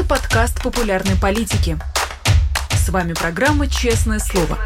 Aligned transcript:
Это 0.00 0.08
подкаст 0.08 0.62
популярной 0.62 1.14
политики. 1.14 1.76
С 2.70 2.88
вами 2.88 3.12
программа 3.12 3.66
«Честное 3.66 4.18
слово». 4.18 4.58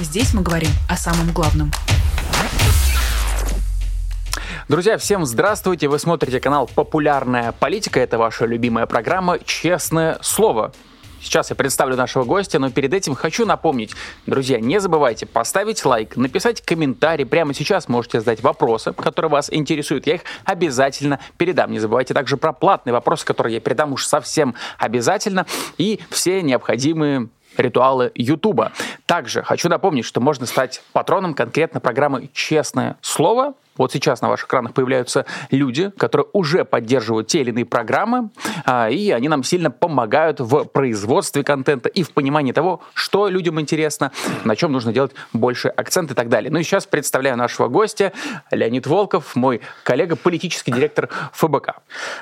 Здесь 0.00 0.34
мы 0.34 0.42
говорим 0.42 0.70
о 0.88 0.96
самом 0.96 1.32
главном. 1.32 1.70
Друзья, 4.68 4.98
всем 4.98 5.24
здравствуйте! 5.24 5.86
Вы 5.86 6.00
смотрите 6.00 6.40
канал 6.40 6.68
«Популярная 6.74 7.52
политика». 7.52 8.00
Это 8.00 8.18
ваша 8.18 8.44
любимая 8.44 8.86
программа 8.86 9.38
«Честное 9.38 10.18
слово». 10.20 10.72
Сейчас 11.24 11.48
я 11.48 11.56
представлю 11.56 11.96
нашего 11.96 12.24
гостя, 12.24 12.58
но 12.58 12.70
перед 12.70 12.92
этим 12.92 13.14
хочу 13.14 13.46
напомнить, 13.46 13.94
друзья, 14.26 14.60
не 14.60 14.78
забывайте 14.78 15.24
поставить 15.24 15.82
лайк, 15.84 16.16
написать 16.16 16.60
комментарий. 16.60 17.24
Прямо 17.24 17.54
сейчас 17.54 17.88
можете 17.88 18.20
задать 18.20 18.42
вопросы, 18.42 18.92
которые 18.92 19.30
вас 19.30 19.48
интересуют. 19.50 20.06
Я 20.06 20.16
их 20.16 20.20
обязательно 20.44 21.18
передам. 21.38 21.72
Не 21.72 21.78
забывайте 21.78 22.12
также 22.12 22.36
про 22.36 22.52
платные 22.52 22.92
вопросы, 22.92 23.24
которые 23.24 23.54
я 23.54 23.60
передам 23.60 23.94
уж 23.94 24.06
совсем 24.06 24.54
обязательно. 24.78 25.46
И 25.78 25.98
все 26.10 26.42
необходимые 26.42 27.28
ритуалы 27.56 28.12
Ютуба. 28.14 28.72
Также 29.06 29.42
хочу 29.42 29.70
напомнить, 29.70 30.04
что 30.04 30.20
можно 30.20 30.44
стать 30.44 30.82
патроном 30.92 31.32
конкретно 31.32 31.80
программы 31.80 32.28
«Честное 32.34 32.98
слово». 33.00 33.54
Вот 33.76 33.92
сейчас 33.92 34.22
на 34.22 34.28
ваших 34.28 34.46
экранах 34.46 34.72
появляются 34.72 35.26
люди, 35.50 35.90
которые 35.96 36.26
уже 36.32 36.64
поддерживают 36.64 37.28
те 37.28 37.40
или 37.40 37.50
иные 37.50 37.64
программы, 37.64 38.30
а, 38.64 38.88
и 38.88 39.10
они 39.10 39.28
нам 39.28 39.42
сильно 39.42 39.70
помогают 39.70 40.40
в 40.40 40.64
производстве 40.64 41.42
контента 41.42 41.88
и 41.88 42.02
в 42.02 42.12
понимании 42.12 42.52
того, 42.52 42.82
что 42.94 43.28
людям 43.28 43.60
интересно, 43.60 44.12
на 44.44 44.56
чем 44.56 44.72
нужно 44.72 44.92
делать 44.92 45.12
больше 45.32 45.68
акцент 45.68 46.10
и 46.10 46.14
так 46.14 46.28
далее. 46.28 46.50
Ну 46.50 46.58
и 46.58 46.62
сейчас 46.62 46.86
представляю 46.86 47.36
нашего 47.36 47.68
гостя, 47.68 48.12
Леонид 48.50 48.86
Волков, 48.86 49.34
мой 49.34 49.60
коллега, 49.82 50.16
политический 50.16 50.72
директор 50.72 51.08
ФБК. 51.32 51.76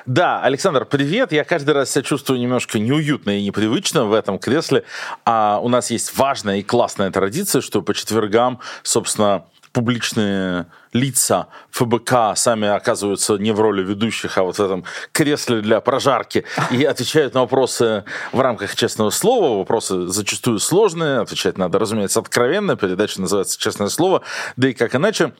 Да, 0.05 0.41
Александр, 0.41 0.85
привет. 0.85 1.31
Я 1.31 1.43
каждый 1.43 1.71
раз 1.71 1.91
себя 1.91 2.03
чувствую 2.03 2.39
немножко 2.39 2.79
неуютно 2.79 3.37
и 3.37 3.45
непривычно 3.45 4.05
в 4.05 4.13
этом 4.13 4.39
кресле. 4.39 4.83
А 5.25 5.59
у 5.61 5.69
нас 5.69 5.91
есть 5.91 6.17
важная 6.17 6.57
и 6.57 6.63
классная 6.63 7.11
традиция, 7.11 7.61
что 7.61 7.81
по 7.81 7.93
четвергам, 7.93 8.59
собственно, 8.81 9.45
публичные 9.73 10.67
лица 10.93 11.47
ФБК 11.71 12.35
сами 12.35 12.67
оказываются 12.67 13.37
не 13.37 13.51
в 13.51 13.59
роли 13.59 13.83
ведущих, 13.83 14.37
а 14.37 14.43
вот 14.43 14.57
в 14.57 14.61
этом 14.61 14.85
кресле 15.11 15.61
для 15.61 15.81
прожарки 15.81 16.45
и 16.71 16.83
отвечают 16.85 17.33
на 17.33 17.41
вопросы 17.41 18.05
в 18.31 18.39
рамках 18.39 18.75
честного 18.75 19.09
слова. 19.09 19.57
Вопросы 19.57 20.07
зачастую 20.07 20.59
сложные, 20.59 21.19
отвечать 21.19 21.57
надо, 21.57 21.79
разумеется, 21.79 22.19
откровенно. 22.19 22.77
Передача 22.77 23.19
называется 23.19 23.59
«Честное 23.59 23.89
слово». 23.89 24.21
Да 24.55 24.69
и 24.69 24.73
как 24.73 24.95
иначе, 24.95 25.33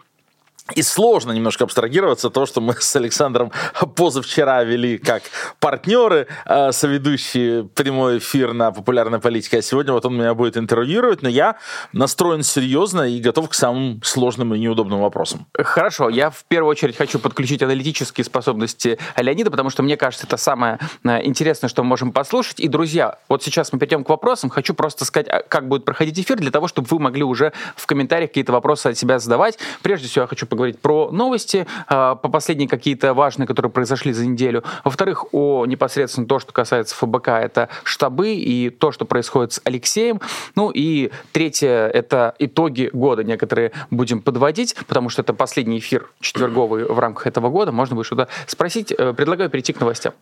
и 0.75 0.81
сложно 0.81 1.31
немножко 1.31 1.66
абстрагироваться 1.66 2.30
то, 2.30 2.45
что 2.45 2.61
мы 2.61 2.73
с 2.80 2.95
Александром 2.95 3.52
позавчера 3.95 4.64
вели 4.64 4.97
как 4.97 5.23
партнеры, 5.59 6.28
э, 6.45 6.72
соведущие 6.72 7.66
прямой 7.66 8.19
эфир 8.19 8.53
на 8.53 8.72
популярной 8.72 9.19
политике, 9.19 9.59
а 9.59 9.61
сегодня 9.61 9.94
вот 9.94 10.06
он 10.06 10.16
меня 10.16 10.34
будет 10.34 10.58
интервьюировать, 10.58 11.22
но 11.22 11.30
я 11.30 11.58
настроен 11.91 12.44
серьезно 12.44 13.02
и 13.02 13.19
готов 13.19 13.50
к 13.50 13.53
самым 13.53 14.02
сложным 14.03 14.56
и 14.56 14.59
неудобным 14.59 15.02
вопросам. 15.02 15.45
Хорошо, 15.58 16.09
я 16.09 16.30
в 16.30 16.45
первую 16.45 16.72
очередь 16.72 16.95
хочу 16.97 17.19
подключить 17.19 17.61
аналитические 17.61 18.23
способности 18.23 18.97
Леонида, 19.17 19.52
потому 19.52 19.69
что 19.69 19.84
мне 19.84 19.97
кажется, 19.97 20.25
это 20.25 20.38
самое 20.38 20.80
э, 21.03 21.25
интересное, 21.25 21.67
что 21.67 21.84
мы 21.84 21.89
можем 21.89 22.11
послушать. 22.11 22.59
И, 22.59 22.67
друзья, 22.67 23.19
вот 23.28 23.44
сейчас 23.44 23.73
мы 23.73 23.80
перейдем 23.80 24.03
к 24.03 24.09
вопросам. 24.09 24.50
Хочу 24.50 24.73
просто 24.73 25.06
сказать, 25.06 25.28
а 25.28 25.41
как 25.41 25.67
будет 25.67 25.86
проходить 25.86 26.19
эфир, 26.19 26.38
для 26.38 26.52
того, 26.52 26.67
чтобы 26.67 26.88
вы 26.89 27.00
могли 27.00 27.23
уже 27.23 27.52
в 27.75 27.86
комментариях 27.86 28.30
какие-то 28.30 28.53
вопросы 28.53 28.88
от 28.88 28.97
себя 28.97 29.19
задавать. 29.19 29.59
Прежде 29.81 30.08
всего, 30.08 30.23
я 30.23 30.28
хочу 30.28 30.45
поговорить 30.53 30.79
про 30.79 31.09
новости, 31.09 31.65
а, 31.87 32.13
по 32.13 32.29
последние 32.29 32.69
какие-то 32.69 33.15
важные, 33.15 33.47
которые 33.47 33.71
произошли 33.71 34.13
за 34.13 34.27
неделю. 34.27 34.63
Во-вторых, 34.83 35.33
о 35.33 35.65
непосредственно 35.65 36.27
то, 36.27 36.37
что 36.37 36.53
касается 36.53 36.95
ФБК, 36.95 37.29
это 37.29 37.69
штабы 37.83 38.35
и 38.35 38.69
то, 38.69 38.91
что 38.91 39.05
происходит 39.05 39.53
с 39.53 39.61
Алексеем. 39.63 40.21
Ну 40.55 40.69
и 40.69 41.09
третье, 41.31 41.88
это 41.88 42.35
итоги 42.38 42.91
года 42.94 43.23
некоторые 43.23 43.72
будем 43.89 44.22
подводить, 44.22 44.75
потому 44.88 45.09
что 45.09 45.23
это 45.23 45.33
последний 45.33 45.79
эфир 45.79 46.11
четверговый 46.19 46.85
в 46.85 46.99
рамках 46.99 47.25
этого 47.25 47.49
года. 47.49 47.72
Можно 47.72 47.95
будет 47.95 48.05
что-то 48.05 48.28
спросить. 48.45 48.94
Э, 48.95 49.13
предлагаю 49.13 49.49
перейти 49.49 49.73
к 49.73 49.79
новостям. 49.79 50.13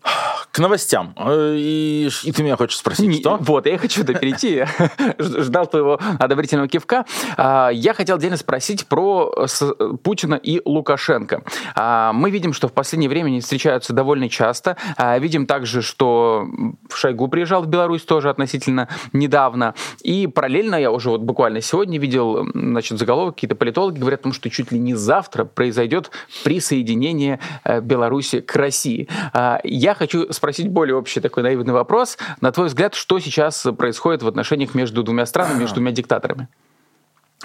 К 0.52 0.60
новостям. 0.60 1.14
Э, 1.18 1.56
и, 1.58 2.10
и 2.24 2.32
ты 2.32 2.42
меня 2.42 2.56
хочешь 2.56 2.78
спросить, 2.78 3.08
Не, 3.08 3.20
что? 3.20 3.36
Вот, 3.42 3.66
я 3.66 3.78
хочу 3.78 4.06
да 4.06 4.14
перейти. 4.14 4.64
Ждал 5.20 5.68
твоего 5.68 6.00
одобрительного 6.20 6.70
кивка. 6.70 7.06
А, 7.36 7.70
я 7.70 7.94
хотел 7.94 8.16
отдельно 8.16 8.38
спросить 8.38 8.88
про 8.88 9.34
Путина 10.04 10.21
Путина 10.22 10.36
и 10.36 10.62
Лукашенко. 10.66 11.44
А, 11.76 12.14
мы 12.14 12.30
видим, 12.30 12.54
что 12.54 12.68
в 12.68 12.74
последнее 12.74 13.10
время 13.10 13.28
они 13.28 13.42
встречаются 13.42 13.92
довольно 13.92 14.30
часто. 14.30 14.78
А, 14.98 15.18
видим 15.18 15.48
также, 15.48 15.82
что 15.82 16.46
Шойгу 16.94 17.28
приезжал 17.28 17.64
в 17.64 17.68
Беларусь 17.68 18.04
тоже 18.04 18.30
относительно 18.30 18.88
недавно. 19.14 19.74
И 20.04 20.28
параллельно 20.28 20.76
я 20.76 20.92
уже 20.92 21.10
вот 21.10 21.22
буквально 21.22 21.62
сегодня 21.62 22.00
видел, 22.00 22.48
значит, 22.54 23.00
заголовок, 23.00 23.36
какие-то 23.36 23.56
политологи 23.56 23.98
говорят 23.98 24.20
о 24.20 24.24
том, 24.24 24.34
что 24.34 24.50
чуть 24.52 24.72
ли 24.72 24.78
не 24.78 24.94
завтра 24.94 25.44
произойдет 25.44 26.12
присоединение 26.44 27.40
э, 27.64 27.82
Беларуси 27.82 28.42
к 28.42 28.56
России. 28.56 29.08
А, 29.34 29.60
я 29.64 29.96
хочу 29.96 30.32
спросить 30.32 30.70
более 30.70 30.96
общий 30.96 31.20
такой 31.20 31.42
наивный 31.42 31.74
вопрос. 31.74 32.20
На 32.42 32.52
твой 32.52 32.68
взгляд, 32.68 32.94
что 32.94 33.18
сейчас 33.20 33.66
происходит 33.76 34.22
в 34.22 34.28
отношениях 34.28 34.76
между 34.76 35.02
двумя 35.02 35.26
странами, 35.26 35.62
между 35.62 35.76
двумя 35.76 35.92
диктаторами? 35.92 36.48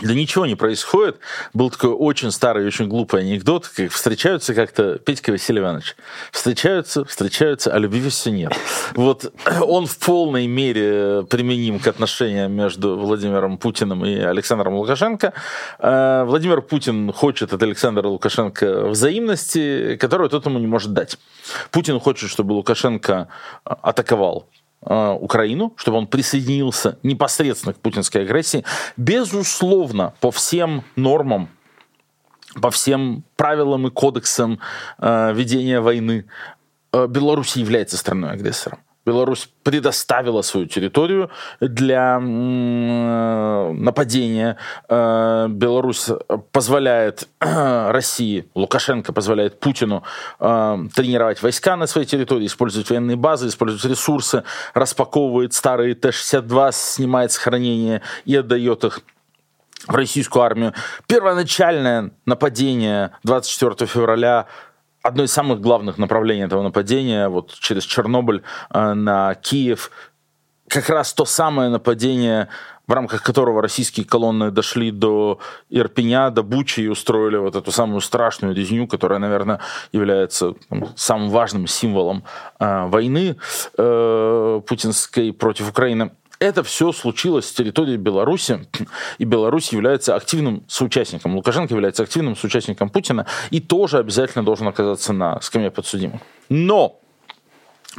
Да 0.03 0.13
ничего 0.13 0.45
не 0.45 0.57
происходит. 0.57 1.19
Был 1.55 1.71
такой 1.71 1.91
очень 1.91 2.31
старый, 2.31 2.67
очень 2.67 2.87
глупый 2.87 3.23
анекдот, 3.23 3.67
как 3.69 3.91
встречаются 3.91 4.55
как-то 4.55 4.99
Петька 4.99 5.31
Василий 5.31 5.61
Иванович. 5.61 5.97
Встречаются, 6.33 7.05
встречаются, 7.07 7.73
а 7.73 7.79
любви 7.79 8.07
все 8.11 8.31
нет. 8.31 8.53
Вот 8.95 9.33
он 9.63 9.87
в 9.87 9.97
полной 9.99 10.47
мере 10.47 11.25
применим 11.31 11.79
к 11.79 11.87
отношениям 11.87 12.53
между 12.53 12.99
Владимиром 12.99 13.57
Путиным 13.57 14.05
и 14.05 14.19
Александром 14.19 14.75
Лукашенко. 14.75 15.33
Э, 15.79 16.25
Владимир 16.27 16.61
Путин 16.61 17.11
хочет 17.13 17.55
от 17.55 17.63
Александра 17.63 18.07
Лукашенко 18.07 18.89
взаимности, 18.89 19.97
которую 19.97 20.29
тот 20.29 20.45
ему 20.45 20.59
не 20.59 20.67
может 20.67 20.93
дать. 20.93 21.17
Путин 21.71 22.01
хочет, 22.01 22.29
чтобы 22.29 22.53
Лукашенко 22.53 23.29
атаковал 23.65 24.47
Украину, 24.83 25.73
чтобы 25.77 25.99
он 25.99 26.07
присоединился 26.07 26.99
непосредственно 27.03 27.73
к 27.73 27.79
путинской 27.79 28.23
агрессии, 28.23 28.65
безусловно, 28.97 30.15
по 30.21 30.31
всем 30.31 30.85
нормам, 30.95 31.49
по 32.61 32.71
всем 32.71 33.25
правилам 33.37 33.87
и 33.89 33.91
кодексам 33.91 34.61
э, 34.99 35.33
ведения 35.35 35.81
войны, 35.81 36.27
э, 36.93 37.07
Беларусь 37.09 37.57
является 37.57 37.97
страной-агрессором. 37.97 38.79
Беларусь 39.07 39.49
предоставила 39.63 40.43
свою 40.43 40.67
территорию 40.67 41.31
для 41.61 42.19
нападения. 43.73 44.57
Э, 44.89 45.47
Беларусь 45.49 46.11
позволяет 46.51 47.29
России, 47.41 48.49
Лукашенко 48.55 49.13
позволяет 49.13 49.61
Путину 49.61 50.03
э, 50.41 50.79
тренировать 50.95 51.41
войска 51.41 51.77
на 51.77 51.87
своей 51.87 52.07
территории, 52.07 52.47
использовать 52.47 52.91
военные 52.91 53.17
базы, 53.17 53.47
использовать 53.47 53.85
ресурсы, 53.85 54.43
распаковывает 54.75 55.55
старые 55.55 55.95
Т-62, 55.95 56.71
снимает 56.73 57.31
с 57.31 57.37
хранения 57.37 58.03
и 58.25 58.35
отдает 58.35 58.83
их 58.85 59.01
в 59.87 59.95
российскую 59.95 60.43
армию. 60.43 60.73
Первоначальное 61.07 62.11
нападение 62.25 63.13
24 63.23 63.89
февраля 63.89 64.47
одно 65.07 65.25
из 65.25 65.33
самых 65.33 65.61
главных 65.61 65.99
направлений 65.99 66.45
этого 66.45 66.63
нападения, 66.63 67.29
вот 67.29 67.55
через 67.61 67.85
Чернобыль 67.85 68.43
э, 68.71 68.95
на 68.95 69.35
Киев, 69.35 69.91
как 70.69 70.89
раз 70.89 71.15
то 71.15 71.25
самое 71.25 71.71
нападение, 71.71 72.49
в 72.87 72.93
рамках 72.93 73.23
которого 73.23 73.63
российские 73.63 74.05
колонны 74.07 74.51
дошли 74.51 74.91
до 74.91 75.39
Ирпеня, 75.71 76.31
до 76.31 76.43
Бучи 76.43 76.81
и 76.81 76.89
устроили 76.89 77.37
вот 77.37 77.57
эту 77.57 77.71
самую 77.71 78.01
страшную 78.01 78.55
резню, 78.55 78.87
которая, 78.87 79.19
наверное, 79.19 79.61
является 79.93 80.55
там, 80.69 80.89
самым 80.97 81.31
важным 81.31 81.67
символом 81.67 82.25
э, 82.59 82.87
войны 82.87 83.37
э, 83.79 84.61
путинской 84.67 85.33
против 85.33 85.71
Украины 85.71 86.11
это 86.39 86.63
все 86.63 86.93
случилось 86.93 87.49
с 87.49 87.53
территории 87.53 87.97
Беларуси, 87.97 88.69
и 89.19 89.25
Беларусь 89.25 89.73
является 89.73 90.15
активным 90.15 90.65
соучастником. 90.69 91.35
Лукашенко 91.37 91.73
является 91.75 92.03
активным 92.03 92.37
соучастником 92.37 92.91
Путина 92.91 93.27
и 93.51 93.61
тоже 93.61 93.99
обязательно 93.99 94.45
должен 94.45 94.69
оказаться 94.69 95.13
на 95.13 95.41
скамье 95.41 95.71
подсудимых. 95.71 96.21
Но 96.49 97.01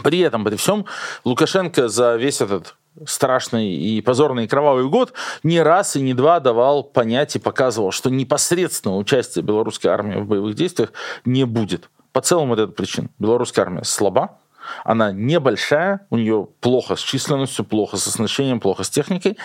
при 0.04 0.19
этом, 0.19 0.44
при 0.44 0.56
всем, 0.56 0.86
Лукашенко 1.24 1.88
за 1.88 2.16
весь 2.16 2.42
этот 2.42 2.75
страшный 3.06 3.69
и 3.69 4.01
позорный 4.01 4.45
и 4.45 4.48
кровавый 4.48 4.88
год 4.90 5.13
не 5.44 5.62
раз 5.62 5.95
и 5.95 6.01
не 6.01 6.13
два 6.13 6.40
давал 6.40 6.83
понять 6.83 7.36
и 7.36 7.40
показывал, 7.40 7.92
что 7.92 8.10
непосредственного 8.10 8.98
участия 8.98 9.42
белорусской 9.42 9.92
армии 9.92 10.19
в 10.19 10.25
боевых 10.25 10.56
действиях 10.56 10.94
не 11.25 11.45
будет. 11.45 11.90
По 12.12 12.22
целому 12.22 12.56
это 12.56 12.68
причин. 12.68 13.10
Белорусская 13.19 13.62
армия 13.62 13.83
слаба, 13.83 14.40
она 14.84 15.12
небольшая, 15.12 16.06
у 16.10 16.18
нее 16.18 16.48
плохо 16.60 16.96
с 16.96 17.00
численностью, 17.00 17.66
плохо 17.66 17.98
с 17.98 18.08
оснащением, 18.08 18.60
плохо 18.60 18.84
с 18.84 18.90
техникой, 18.90 19.38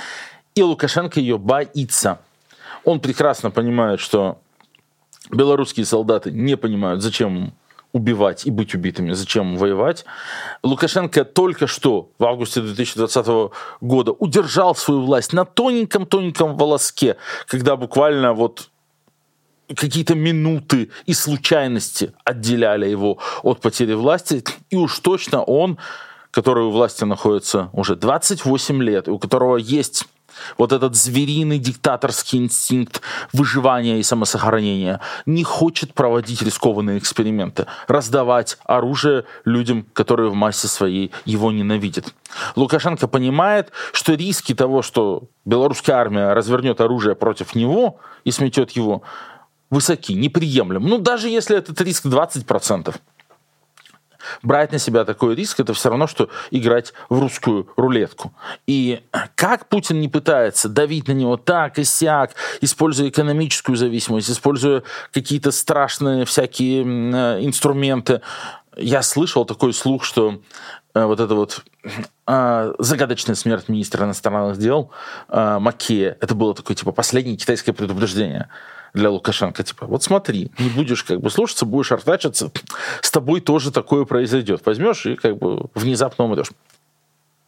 и 0.54 0.62
Лукашенко 0.62 1.20
ее 1.20 1.38
боится. 1.38 2.20
Он 2.84 3.00
прекрасно 3.00 3.50
понимает, 3.50 4.00
что 4.00 4.40
белорусские 5.30 5.86
солдаты 5.86 6.30
не 6.30 6.56
понимают, 6.56 7.02
зачем 7.02 7.54
убивать 7.92 8.46
и 8.46 8.50
быть 8.50 8.74
убитыми, 8.74 9.12
зачем 9.12 9.56
воевать. 9.56 10.04
Лукашенко 10.62 11.24
только 11.24 11.66
что 11.66 12.10
в 12.18 12.24
августе 12.24 12.60
2020 12.62 13.52
года 13.80 14.12
удержал 14.12 14.74
свою 14.74 15.02
власть 15.02 15.32
на 15.32 15.44
тоненьком-тоненьком 15.44 16.56
волоске, 16.56 17.16
когда 17.46 17.76
буквально 17.76 18.32
вот 18.32 18.70
какие-то 19.74 20.14
минуты 20.14 20.90
и 21.06 21.14
случайности 21.14 22.12
отделяли 22.24 22.88
его 22.88 23.18
от 23.42 23.60
потери 23.60 23.94
власти, 23.94 24.44
и 24.70 24.76
уж 24.76 24.98
точно 24.98 25.42
он, 25.42 25.78
который 26.30 26.64
у 26.64 26.70
власти 26.70 27.04
находится 27.04 27.70
уже 27.72 27.96
28 27.96 28.82
лет, 28.82 29.08
у 29.08 29.18
которого 29.18 29.56
есть 29.56 30.06
вот 30.58 30.72
этот 30.72 30.96
звериный 30.96 31.58
диктаторский 31.58 32.38
инстинкт 32.38 33.00
выживания 33.32 33.98
и 33.98 34.02
самосохранения, 34.02 35.00
не 35.26 35.44
хочет 35.44 35.94
проводить 35.94 36.42
рискованные 36.42 36.98
эксперименты, 36.98 37.66
раздавать 37.88 38.58
оружие 38.64 39.24
людям, 39.44 39.86
которые 39.92 40.30
в 40.30 40.34
массе 40.34 40.68
своей 40.68 41.12
его 41.24 41.52
ненавидят. 41.52 42.14
Лукашенко 42.56 43.08
понимает, 43.08 43.72
что 43.92 44.14
риски 44.14 44.54
того, 44.54 44.82
что 44.82 45.24
белорусская 45.44 45.94
армия 45.94 46.32
развернет 46.32 46.80
оружие 46.80 47.14
против 47.14 47.54
него 47.54 47.98
и 48.24 48.30
сметет 48.30 48.70
его, 48.72 49.02
высоки, 49.72 50.12
неприемлемы. 50.12 50.88
Ну, 50.88 50.98
даже 50.98 51.28
если 51.28 51.56
этот 51.56 51.80
риск 51.80 52.06
20%. 52.06 52.94
Брать 54.42 54.70
на 54.70 54.78
себя 54.78 55.04
такой 55.04 55.34
риск, 55.34 55.58
это 55.58 55.74
все 55.74 55.88
равно, 55.88 56.06
что 56.06 56.28
играть 56.50 56.92
в 57.08 57.18
русскую 57.18 57.68
рулетку. 57.76 58.32
И 58.68 59.02
как 59.34 59.68
Путин 59.68 60.00
не 60.00 60.08
пытается 60.08 60.68
давить 60.68 61.08
на 61.08 61.12
него 61.12 61.36
так 61.36 61.78
и 61.78 61.84
сяк, 61.84 62.34
используя 62.60 63.08
экономическую 63.08 63.76
зависимость, 63.76 64.30
используя 64.30 64.84
какие-то 65.10 65.50
страшные 65.50 66.24
всякие 66.24 66.84
э, 66.84 67.44
инструменты, 67.44 68.20
я 68.76 69.02
слышал 69.02 69.44
такой 69.44 69.72
слух, 69.72 70.04
что 70.04 70.40
э, 70.94 71.04
вот 71.04 71.18
это 71.18 71.34
вот 71.34 71.64
э, 72.26 72.74
загадочная 72.78 73.34
смерть 73.34 73.68
министра 73.68 74.04
иностранных 74.04 74.58
дел 74.58 74.90
э, 75.28 75.58
Макея, 75.58 76.16
это 76.20 76.34
было 76.34 76.54
такое 76.54 76.76
типа 76.76 76.92
последнее 76.92 77.36
китайское 77.36 77.74
предупреждение 77.74 78.48
для 78.94 79.10
Лукашенко. 79.10 79.62
Типа, 79.62 79.86
вот 79.86 80.02
смотри, 80.02 80.50
не 80.58 80.68
будешь 80.68 81.04
как 81.04 81.20
бы 81.20 81.30
слушаться, 81.30 81.66
будешь 81.66 81.92
артачиться, 81.92 82.50
с 83.00 83.10
тобой 83.10 83.40
тоже 83.40 83.70
такое 83.70 84.04
произойдет. 84.04 84.62
Возьмешь 84.64 85.06
и 85.06 85.16
как 85.16 85.38
бы 85.38 85.66
внезапно 85.74 86.24
умрешь. 86.24 86.50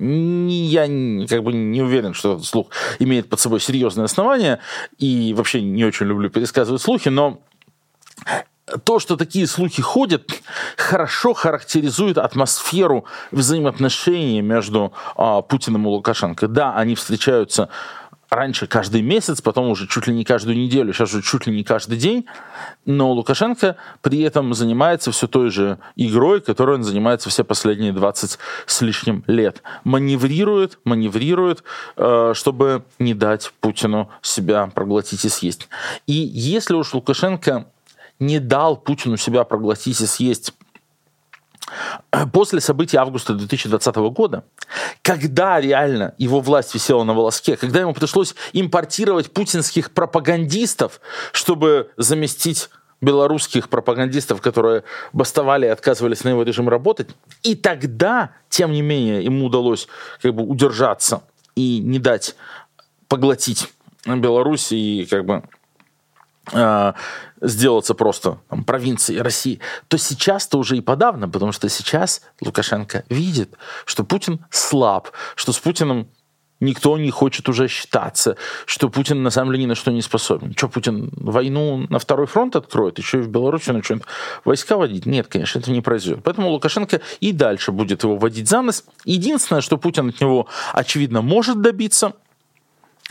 Я 0.00 1.26
как 1.28 1.44
бы 1.44 1.52
не 1.52 1.82
уверен, 1.82 2.14
что 2.14 2.34
этот 2.34 2.44
слух 2.44 2.68
имеет 2.98 3.28
под 3.28 3.38
собой 3.40 3.60
серьезное 3.60 4.06
основание, 4.06 4.58
и 4.98 5.32
вообще 5.36 5.62
не 5.62 5.84
очень 5.84 6.06
люблю 6.06 6.30
пересказывать 6.30 6.82
слухи, 6.82 7.08
но 7.08 7.40
то, 8.84 8.98
что 8.98 9.16
такие 9.16 9.46
слухи 9.46 9.82
ходят, 9.82 10.30
хорошо 10.76 11.34
характеризует 11.34 12.18
атмосферу 12.18 13.04
взаимоотношений 13.30 14.40
между 14.40 14.92
а, 15.16 15.42
Путиным 15.42 15.84
и 15.84 15.88
Лукашенко. 15.88 16.48
Да, 16.48 16.74
они 16.74 16.94
встречаются 16.94 17.68
раньше 18.30 18.66
каждый 18.66 19.02
месяц, 19.02 19.40
потом 19.40 19.68
уже 19.68 19.86
чуть 19.86 20.06
ли 20.06 20.14
не 20.14 20.24
каждую 20.24 20.56
неделю, 20.56 20.92
сейчас 20.92 21.12
уже 21.12 21.22
чуть 21.22 21.46
ли 21.46 21.54
не 21.54 21.64
каждый 21.64 21.98
день. 21.98 22.26
Но 22.84 23.12
Лукашенко 23.12 23.76
при 24.02 24.20
этом 24.22 24.54
занимается 24.54 25.12
все 25.12 25.26
той 25.26 25.50
же 25.50 25.78
игрой, 25.96 26.40
которой 26.40 26.76
он 26.76 26.84
занимается 26.84 27.30
все 27.30 27.44
последние 27.44 27.92
20 27.92 28.38
с 28.66 28.80
лишним 28.82 29.24
лет. 29.26 29.62
Маневрирует, 29.84 30.78
маневрирует, 30.84 31.64
э, 31.96 32.32
чтобы 32.34 32.84
не 32.98 33.14
дать 33.14 33.52
Путину 33.60 34.10
себя 34.22 34.66
проглотить 34.74 35.24
и 35.24 35.28
съесть. 35.28 35.68
И 36.06 36.12
если 36.12 36.74
уж 36.74 36.94
Лукашенко 36.94 37.66
не 38.18 38.38
дал 38.38 38.76
Путину 38.76 39.16
себя 39.16 39.44
проглотить 39.44 40.00
и 40.00 40.06
съесть 40.06 40.52
после 42.32 42.60
событий 42.60 42.96
августа 42.96 43.34
2020 43.34 43.96
года, 43.96 44.44
когда 45.02 45.60
реально 45.60 46.14
его 46.18 46.40
власть 46.40 46.74
висела 46.74 47.04
на 47.04 47.14
волоске, 47.14 47.56
когда 47.56 47.80
ему 47.80 47.94
пришлось 47.94 48.34
импортировать 48.52 49.32
путинских 49.32 49.92
пропагандистов, 49.92 51.00
чтобы 51.32 51.90
заместить 51.96 52.68
белорусских 53.00 53.68
пропагандистов, 53.68 54.40
которые 54.40 54.84
бастовали 55.12 55.66
и 55.66 55.68
отказывались 55.68 56.24
на 56.24 56.30
его 56.30 56.42
режим 56.42 56.68
работать. 56.68 57.08
И 57.42 57.54
тогда, 57.54 58.30
тем 58.48 58.72
не 58.72 58.82
менее, 58.82 59.22
ему 59.22 59.46
удалось 59.46 59.88
как 60.22 60.34
бы 60.34 60.42
удержаться 60.42 61.22
и 61.54 61.78
не 61.78 61.98
дать 61.98 62.34
поглотить 63.08 63.72
Беларусь 64.06 64.72
и 64.72 65.06
как 65.08 65.24
бы 65.24 65.42
э, 66.52 66.92
сделаться 67.44 67.94
просто 67.94 68.38
там, 68.48 68.64
провинцией 68.64 69.20
России, 69.20 69.60
то 69.88 69.98
сейчас-то 69.98 70.58
уже 70.58 70.76
и 70.76 70.80
подавно, 70.80 71.28
потому 71.28 71.52
что 71.52 71.68
сейчас 71.68 72.22
Лукашенко 72.40 73.04
видит, 73.08 73.54
что 73.84 74.04
Путин 74.04 74.44
слаб, 74.50 75.10
что 75.36 75.52
с 75.52 75.58
Путиным 75.58 76.08
никто 76.60 76.96
не 76.98 77.10
хочет 77.10 77.48
уже 77.48 77.68
считаться, 77.68 78.36
что 78.66 78.88
Путин 78.88 79.22
на 79.22 79.30
самом 79.30 79.52
деле 79.52 79.64
ни 79.64 79.68
на 79.68 79.74
что 79.74 79.90
не 79.90 80.02
способен. 80.02 80.54
Что, 80.56 80.68
Путин 80.68 81.10
войну 81.16 81.86
на 81.90 81.98
второй 81.98 82.26
фронт 82.26 82.56
откроет, 82.56 82.98
еще 82.98 83.18
и 83.18 83.22
в 83.22 83.28
Беларуси 83.28 83.70
начнет 83.70 84.04
войска 84.44 84.76
водить? 84.76 85.04
Нет, 85.04 85.26
конечно, 85.28 85.58
это 85.58 85.70
не 85.70 85.82
произойдет. 85.82 86.22
Поэтому 86.24 86.50
Лукашенко 86.50 87.00
и 87.20 87.32
дальше 87.32 87.72
будет 87.72 88.04
его 88.04 88.16
водить 88.16 88.48
за 88.48 88.62
нос. 88.62 88.84
Единственное, 89.04 89.60
что 89.60 89.76
Путин 89.76 90.08
от 90.08 90.20
него, 90.20 90.48
очевидно, 90.72 91.22
может 91.22 91.60
добиться, 91.60 92.14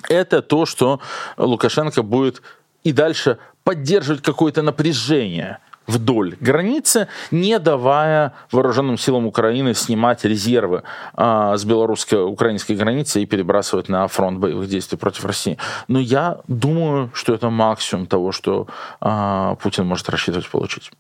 это 0.10 0.42
то, 0.42 0.66
что 0.66 1.00
Лукашенко 1.38 2.02
будет 2.02 2.42
и 2.84 2.92
дальше 2.92 3.38
поддерживать 3.64 4.22
какое-то 4.22 4.62
напряжение 4.62 5.60
вдоль 5.88 6.38
границы, 6.40 7.08
не 7.32 7.60
давая 7.60 8.34
вооруженным 8.52 8.98
силам 8.98 9.26
Украины 9.26 9.74
снимать 9.74 10.24
резервы 10.24 10.84
а, 11.14 11.58
с 11.58 11.66
белорусско-украинской 11.66 12.74
границы 12.74 13.22
и 13.22 13.26
перебрасывать 13.26 13.90
на 13.90 14.08
фронт 14.08 14.40
боевых 14.40 14.70
действий 14.70 14.98
против 14.98 15.26
России. 15.26 15.58
Но 15.88 16.00
я 16.00 16.40
думаю, 16.48 17.12
что 17.14 17.34
это 17.34 17.50
максимум 17.50 18.06
того, 18.06 18.32
что 18.32 18.68
а, 19.02 19.56
Путин 19.56 19.86
может 19.86 20.10
рассчитывать 20.10 20.50
получить. 20.50 20.92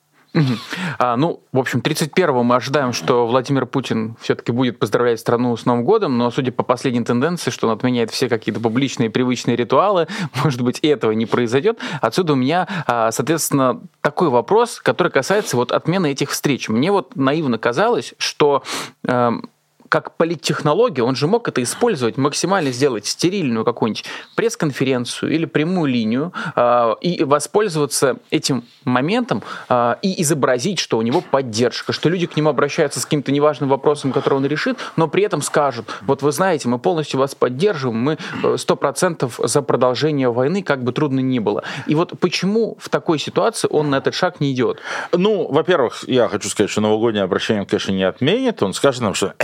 А, 0.97 1.15
ну, 1.15 1.41
в 1.51 1.59
общем, 1.59 1.79
31-го 1.79 2.43
мы 2.43 2.55
ожидаем, 2.55 2.93
что 2.93 3.27
Владимир 3.27 3.65
Путин 3.65 4.15
все-таки 4.19 4.51
будет 4.51 4.79
поздравлять 4.79 5.19
страну 5.19 5.55
с 5.55 5.65
Новым 5.65 5.83
годом, 5.83 6.17
но 6.17 6.31
судя 6.31 6.51
по 6.51 6.63
последней 6.63 7.03
тенденции, 7.03 7.51
что 7.51 7.67
он 7.67 7.73
отменяет 7.73 8.11
все 8.11 8.29
какие-то 8.29 8.59
публичные 8.59 9.09
привычные 9.09 9.55
ритуалы, 9.55 10.07
может 10.43 10.61
быть, 10.61 10.79
этого 10.79 11.11
не 11.11 11.25
произойдет. 11.25 11.79
Отсюда 12.01 12.33
у 12.33 12.35
меня, 12.35 12.67
а, 12.87 13.11
соответственно, 13.11 13.81
такой 14.01 14.29
вопрос, 14.29 14.79
который 14.81 15.11
касается 15.11 15.55
вот 15.55 15.71
отмены 15.71 16.11
этих 16.11 16.31
встреч. 16.31 16.69
Мне 16.69 16.91
вот 16.91 17.15
наивно 17.15 17.57
казалось, 17.57 18.13
что 18.17 18.63
эм, 19.05 19.49
как 19.93 20.15
политтехнология, 20.17 21.03
он 21.03 21.15
же 21.15 21.27
мог 21.27 21.47
это 21.47 21.61
использовать, 21.61 22.17
максимально 22.17 22.71
сделать 22.71 23.05
стерильную 23.05 23.63
какую-нибудь 23.63 24.05
пресс-конференцию 24.33 25.31
или 25.31 25.45
прямую 25.45 25.91
линию 25.91 26.33
э, 26.55 26.95
и 27.01 27.23
воспользоваться 27.23 28.17
этим 28.31 28.63
моментом 28.85 29.43
э, 29.69 29.95
и 30.01 30.19
изобразить, 30.23 30.79
что 30.79 30.97
у 30.97 31.03
него 31.03 31.21
поддержка, 31.21 31.93
что 31.93 32.09
люди 32.09 32.25
к 32.25 32.35
нему 32.35 32.49
обращаются 32.49 32.99
с 32.99 33.05
каким-то 33.05 33.31
неважным 33.31 33.69
вопросом, 33.69 34.11
который 34.11 34.33
он 34.33 34.47
решит, 34.47 34.79
но 34.95 35.07
при 35.07 35.21
этом 35.21 35.43
скажут, 35.43 35.85
вот 36.01 36.23
вы 36.23 36.31
знаете, 36.31 36.67
мы 36.69 36.79
полностью 36.79 37.19
вас 37.19 37.35
поддерживаем, 37.35 37.99
мы 37.99 38.17
э, 38.43 38.57
сто 38.57 38.75
процентов 38.75 39.39
за 39.43 39.61
продолжение 39.61 40.31
войны, 40.31 40.63
как 40.63 40.83
бы 40.83 40.91
трудно 40.91 41.19
ни 41.19 41.37
было. 41.37 41.63
И 41.85 41.93
вот 41.93 42.19
почему 42.19 42.77
в 42.79 42.89
такой 42.89 43.19
ситуации 43.19 43.67
он 43.69 43.91
на 43.91 43.97
этот 43.97 44.15
шаг 44.15 44.39
не 44.39 44.53
идет? 44.53 44.79
Ну, 45.11 45.47
во-первых, 45.51 46.03
я 46.07 46.29
хочу 46.29 46.49
сказать, 46.49 46.71
что 46.71 46.81
новогоднее 46.81 47.23
обращение, 47.23 47.63
конечно, 47.67 47.91
не 47.91 48.01
отменит. 48.01 48.63
Он 48.63 48.73
скажет 48.73 49.03
нам, 49.03 49.13
что 49.13 49.35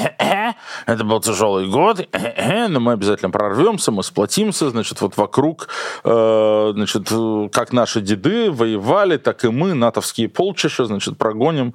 это 0.85 1.03
был 1.03 1.19
тяжелый 1.19 1.67
год, 1.67 2.07
но 2.69 2.79
мы 2.79 2.93
обязательно 2.93 3.31
прорвемся, 3.31 3.91
мы 3.91 4.03
сплотимся, 4.03 4.69
значит, 4.69 5.01
вот 5.01 5.17
вокруг, 5.17 5.67
э, 6.03 6.71
значит, 6.73 7.09
как 7.51 7.73
наши 7.73 8.01
деды 8.01 8.51
воевали, 8.51 9.17
так 9.17 9.43
и 9.45 9.49
мы, 9.49 9.73
натовские 9.73 10.29
полчища, 10.29 10.85
значит, 10.85 11.17
прогоним 11.17 11.73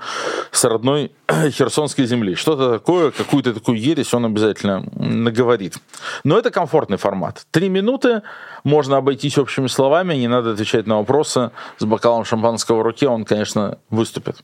с 0.50 0.64
родной 0.64 1.12
херсонской 1.50 2.06
земли. 2.06 2.34
Что-то 2.34 2.78
такое, 2.78 3.10
какую-то 3.10 3.54
такую 3.54 3.78
ересь 3.78 4.14
он 4.14 4.26
обязательно 4.26 4.84
наговорит. 4.94 5.76
Но 6.24 6.38
это 6.38 6.50
комфортный 6.50 6.96
формат. 6.96 7.46
Три 7.50 7.68
минуты, 7.68 8.22
можно 8.64 8.96
обойтись 8.96 9.38
общими 9.38 9.66
словами, 9.66 10.14
не 10.14 10.28
надо 10.28 10.52
отвечать 10.52 10.86
на 10.86 10.98
вопросы. 10.98 11.50
С 11.78 11.84
бокалом 11.84 12.24
шампанского 12.24 12.80
в 12.80 12.82
руке 12.82 13.08
он, 13.08 13.24
конечно, 13.24 13.78
выступит. 13.90 14.36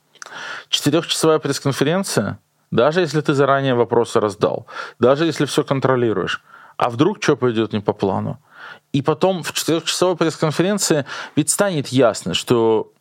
Четырехчасовая 0.68 1.38
пресс-конференция– 1.38 2.38
даже 2.70 3.00
если 3.00 3.20
ты 3.20 3.34
заранее 3.34 3.74
вопросы 3.74 4.20
раздал, 4.20 4.66
даже 4.98 5.26
если 5.26 5.44
все 5.44 5.64
контролируешь, 5.64 6.42
а 6.76 6.88
вдруг 6.88 7.22
что 7.22 7.36
пойдет 7.36 7.72
не 7.72 7.80
по 7.80 7.92
плану? 7.92 8.38
И 8.92 9.02
потом 9.02 9.42
в 9.42 9.52
четырехчасовой 9.52 10.16
пресс-конференции 10.16 11.04
ведь 11.36 11.50
станет 11.50 11.88
ясно, 11.88 12.34
что 12.34 12.92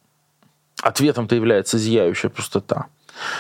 ответом-то 0.82 1.36
является 1.36 1.78
зияющая 1.78 2.30
пустота 2.30 2.88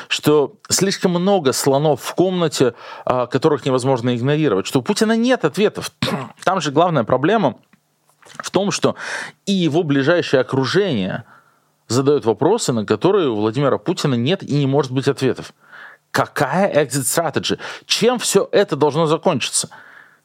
что 0.07 0.55
слишком 0.69 1.11
много 1.11 1.53
слонов 1.53 2.01
в 2.01 2.15
комнате, 2.15 2.73
а, 3.05 3.27
которых 3.27 3.65
невозможно 3.65 4.15
игнорировать, 4.15 4.67
что 4.67 4.79
у 4.79 4.81
Путина 4.81 5.15
нет 5.15 5.45
ответов. 5.45 5.91
Там 6.43 6.61
же 6.61 6.71
главная 6.71 7.03
проблема 7.03 7.55
в 8.25 8.51
том, 8.51 8.71
что 8.71 8.95
и 9.45 9.53
его 9.53 9.83
ближайшее 9.83 10.41
окружение 10.41 11.23
задает 11.87 12.25
вопросы, 12.25 12.73
на 12.73 12.85
которые 12.85 13.29
у 13.29 13.35
Владимира 13.35 13.77
Путина 13.77 14.15
нет 14.15 14.43
и 14.43 14.53
не 14.53 14.67
может 14.67 14.91
быть 14.91 15.07
ответов. 15.07 15.53
Какая 16.11 16.71
exit 16.83 17.03
strategy? 17.03 17.59
Чем 17.85 18.19
все 18.19 18.47
это 18.51 18.75
должно 18.75 19.05
закончиться? 19.05 19.69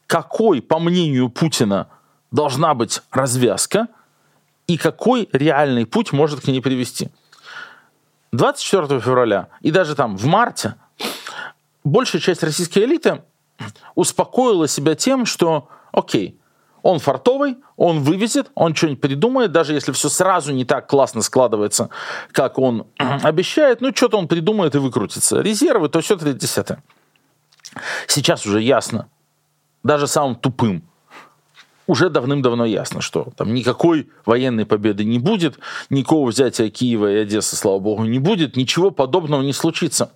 Какой, 0.07 0.61
по 0.61 0.79
мнению 0.79 1.29
Путина, 1.29 1.87
должна 2.31 2.73
быть 2.73 3.01
развязка 3.11 3.87
и 4.67 4.77
какой 4.77 5.29
реальный 5.31 5.85
путь 5.85 6.11
может 6.11 6.41
к 6.41 6.47
ней 6.47 6.61
привести? 6.61 7.09
24 8.31 8.99
февраля 8.99 9.49
и 9.61 9.71
даже 9.71 9.95
там 9.95 10.17
в 10.17 10.25
марте 10.25 10.75
большая 11.83 12.21
часть 12.21 12.43
российской 12.43 12.79
элиты 12.79 13.21
успокоила 13.93 14.67
себя 14.67 14.95
тем, 14.95 15.25
что 15.25 15.69
окей, 15.91 16.39
он 16.85 16.99
фартовый, 16.99 17.57
он 17.77 18.01
вывезет, 18.01 18.51
он 18.53 18.75
что-нибудь 18.75 19.01
придумает, 19.01 19.51
даже 19.51 19.73
если 19.73 19.91
все 19.91 20.07
сразу 20.07 20.53
не 20.53 20.65
так 20.65 20.85
классно 20.87 21.23
складывается, 21.23 21.89
как 22.31 22.59
он 22.59 22.85
обещает, 23.23 23.81
ну 23.81 23.91
что-то 23.91 24.19
он 24.19 24.27
придумает 24.27 24.75
и 24.75 24.77
выкрутится. 24.77 25.41
Резервы, 25.41 25.89
то 25.89 26.01
все 26.01 26.15
30 26.15 26.77
Сейчас 28.05 28.45
уже 28.45 28.61
ясно, 28.61 29.09
даже 29.81 30.05
самым 30.05 30.35
тупым, 30.35 30.83
уже 31.87 32.11
давным-давно 32.11 32.65
ясно, 32.65 33.01
что 33.01 33.29
там 33.35 33.55
никакой 33.55 34.07
военной 34.27 34.67
победы 34.67 35.05
не 35.05 35.17
будет, 35.17 35.57
никакого 35.89 36.29
взятия 36.29 36.69
Киева 36.69 37.11
и 37.11 37.15
Одессы, 37.15 37.55
слава 37.55 37.79
богу, 37.79 38.05
не 38.05 38.19
будет, 38.19 38.55
ничего 38.55 38.91
подобного 38.91 39.41
не 39.41 39.53
случится. 39.53 40.11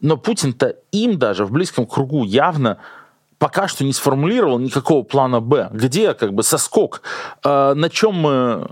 Но 0.00 0.16
Путин-то 0.16 0.76
им 0.92 1.18
даже 1.18 1.44
в 1.44 1.50
близком 1.50 1.86
кругу 1.86 2.22
явно 2.22 2.78
пока 3.40 3.68
что 3.68 3.84
не 3.84 3.92
сформулировал 3.92 4.58
никакого 4.60 5.02
плана 5.02 5.40
Б. 5.40 5.70
Где 5.72 6.14
как 6.14 6.32
бы 6.34 6.42
соскок? 6.42 7.02
Э, 7.42 7.74
на 7.74 7.88
чем 7.88 8.14
мы 8.14 8.68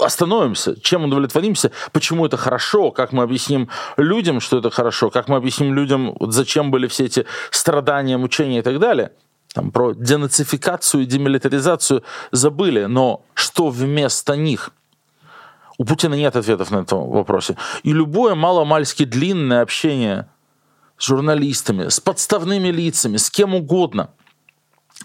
остановимся, 0.00 0.80
чем 0.80 1.04
удовлетворимся, 1.04 1.72
почему 1.92 2.24
это 2.24 2.36
хорошо, 2.36 2.92
как 2.92 3.12
мы 3.12 3.24
объясним 3.24 3.68
людям, 3.96 4.40
что 4.40 4.58
это 4.58 4.70
хорошо, 4.70 5.10
как 5.10 5.28
мы 5.28 5.36
объясним 5.36 5.74
людям, 5.74 6.16
вот 6.18 6.32
зачем 6.32 6.70
были 6.70 6.86
все 6.86 7.04
эти 7.04 7.26
страдания, 7.50 8.16
мучения 8.16 8.60
и 8.60 8.62
так 8.62 8.78
далее. 8.78 9.10
Там 9.52 9.70
про 9.70 9.92
денацификацию 9.92 11.02
и 11.02 11.06
демилитаризацию 11.06 12.02
забыли, 12.30 12.84
но 12.84 13.22
что 13.34 13.68
вместо 13.68 14.36
них? 14.36 14.70
У 15.76 15.84
Путина 15.84 16.14
нет 16.14 16.36
ответов 16.36 16.70
на 16.70 16.76
этот 16.76 16.92
вопрос. 16.92 17.50
И 17.82 17.92
любое 17.92 18.34
маломальски 18.34 19.04
длинное 19.04 19.62
общение 19.62 20.28
с 20.98 21.04
журналистами, 21.04 21.88
с 21.88 22.00
подставными 22.00 22.68
лицами, 22.68 23.16
с 23.16 23.30
кем 23.30 23.54
угодно. 23.54 24.10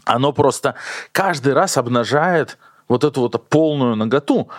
Оно 0.06 0.32
просто 0.32 0.76
каждый 1.12 1.54
раз 1.54 1.78
обнажает 1.78 2.58
вот 2.88 3.04
эту 3.04 3.22
вот 3.22 3.50
полную 3.50 3.96
наготу, 3.96 4.50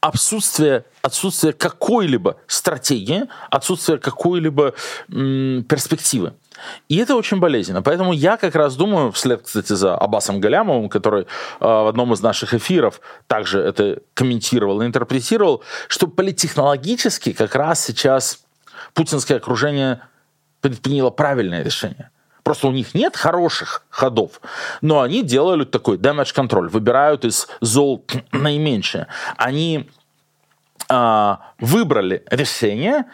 отсутствие, 0.00 0.84
отсутствие 1.02 1.54
какой-либо 1.54 2.36
стратегии, 2.46 3.24
отсутствие 3.50 3.98
какой-либо 3.98 4.74
м, 5.10 5.64
перспективы. 5.64 6.34
И 6.88 6.98
это 6.98 7.16
очень 7.16 7.38
болезненно. 7.38 7.82
Поэтому 7.82 8.12
я 8.12 8.36
как 8.36 8.54
раз 8.54 8.76
думаю, 8.76 9.12
вслед, 9.12 9.42
кстати, 9.42 9.72
за 9.72 9.96
Аббасом 9.96 10.40
Галямовым, 10.40 10.88
который 10.88 11.22
э, 11.22 11.26
в 11.60 11.88
одном 11.88 12.12
из 12.12 12.20
наших 12.20 12.52
эфиров 12.52 13.00
также 13.26 13.60
это 13.60 14.00
комментировал 14.12 14.82
и 14.82 14.86
интерпретировал, 14.86 15.62
что 15.88 16.06
политтехнологически 16.06 17.32
как 17.32 17.54
раз 17.54 17.82
сейчас 17.82 18.40
путинское 18.92 19.38
окружение 19.38 20.02
предприняло 20.64 21.10
правильное 21.10 21.62
решение. 21.62 22.08
Просто 22.42 22.68
у 22.68 22.72
них 22.72 22.94
нет 22.94 23.16
хороших 23.16 23.84
ходов, 23.90 24.40
но 24.80 25.02
они 25.02 25.22
делают 25.22 25.70
такой 25.70 25.98
damage 25.98 26.34
control, 26.34 26.68
выбирают 26.68 27.26
из 27.26 27.48
зол 27.60 28.02
наименьшее. 28.32 29.08
Они 29.36 29.90
э, 30.88 31.36
выбрали 31.60 32.24
решение 32.30 33.04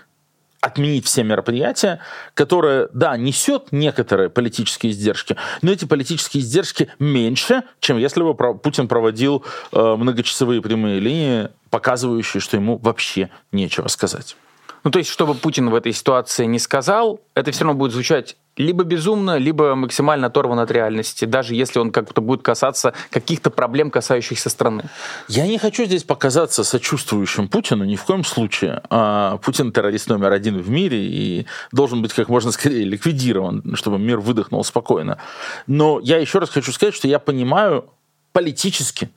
отменить 0.60 1.06
все 1.06 1.24
мероприятия, 1.24 2.00
которое, 2.34 2.88
да, 2.92 3.16
несет 3.16 3.72
некоторые 3.72 4.30
политические 4.30 4.92
издержки, 4.92 5.36
но 5.62 5.72
эти 5.72 5.86
политические 5.86 6.44
издержки 6.44 6.88
меньше, 7.00 7.64
чем 7.80 7.98
если 7.98 8.22
бы 8.22 8.34
Путин 8.58 8.86
проводил 8.86 9.44
э, 9.72 9.96
многочасовые 9.96 10.62
прямые 10.62 11.00
линии, 11.00 11.48
показывающие, 11.70 12.40
что 12.40 12.56
ему 12.56 12.78
вообще 12.78 13.30
нечего 13.50 13.88
сказать. 13.88 14.36
Ну, 14.84 14.90
то 14.90 14.98
есть, 14.98 15.10
чтобы 15.10 15.34
Путин 15.34 15.70
в 15.70 15.74
этой 15.74 15.92
ситуации 15.92 16.46
не 16.46 16.58
сказал, 16.58 17.20
это 17.34 17.52
все 17.52 17.64
равно 17.64 17.78
будет 17.78 17.92
звучать 17.92 18.36
либо 18.56 18.84
безумно, 18.84 19.38
либо 19.38 19.74
максимально 19.74 20.26
оторван 20.26 20.58
от 20.58 20.70
реальности, 20.70 21.24
даже 21.24 21.54
если 21.54 21.78
он 21.78 21.92
как-то 21.92 22.20
будет 22.20 22.42
касаться 22.42 22.92
каких-то 23.10 23.50
проблем, 23.50 23.90
касающихся 23.90 24.50
страны. 24.50 24.84
Я 25.28 25.46
не 25.46 25.58
хочу 25.58 25.84
здесь 25.84 26.04
показаться 26.04 26.62
сочувствующим 26.62 27.48
Путину 27.48 27.84
ни 27.84 27.96
в 27.96 28.04
коем 28.04 28.22
случае. 28.22 28.82
А, 28.90 29.38
Путин 29.38 29.72
террорист 29.72 30.08
номер 30.08 30.32
один 30.32 30.58
в 30.58 30.68
мире 30.68 30.98
и 30.98 31.46
должен 31.72 32.02
быть 32.02 32.12
как 32.12 32.28
можно 32.28 32.52
скорее 32.52 32.84
ликвидирован, 32.84 33.76
чтобы 33.76 33.98
мир 33.98 34.18
выдохнул 34.18 34.62
спокойно. 34.62 35.18
Но 35.66 36.00
я 36.02 36.18
еще 36.18 36.38
раз 36.38 36.50
хочу 36.50 36.72
сказать, 36.72 36.94
что 36.94 37.08
я 37.08 37.18
понимаю 37.18 37.86
политически, 38.32 39.08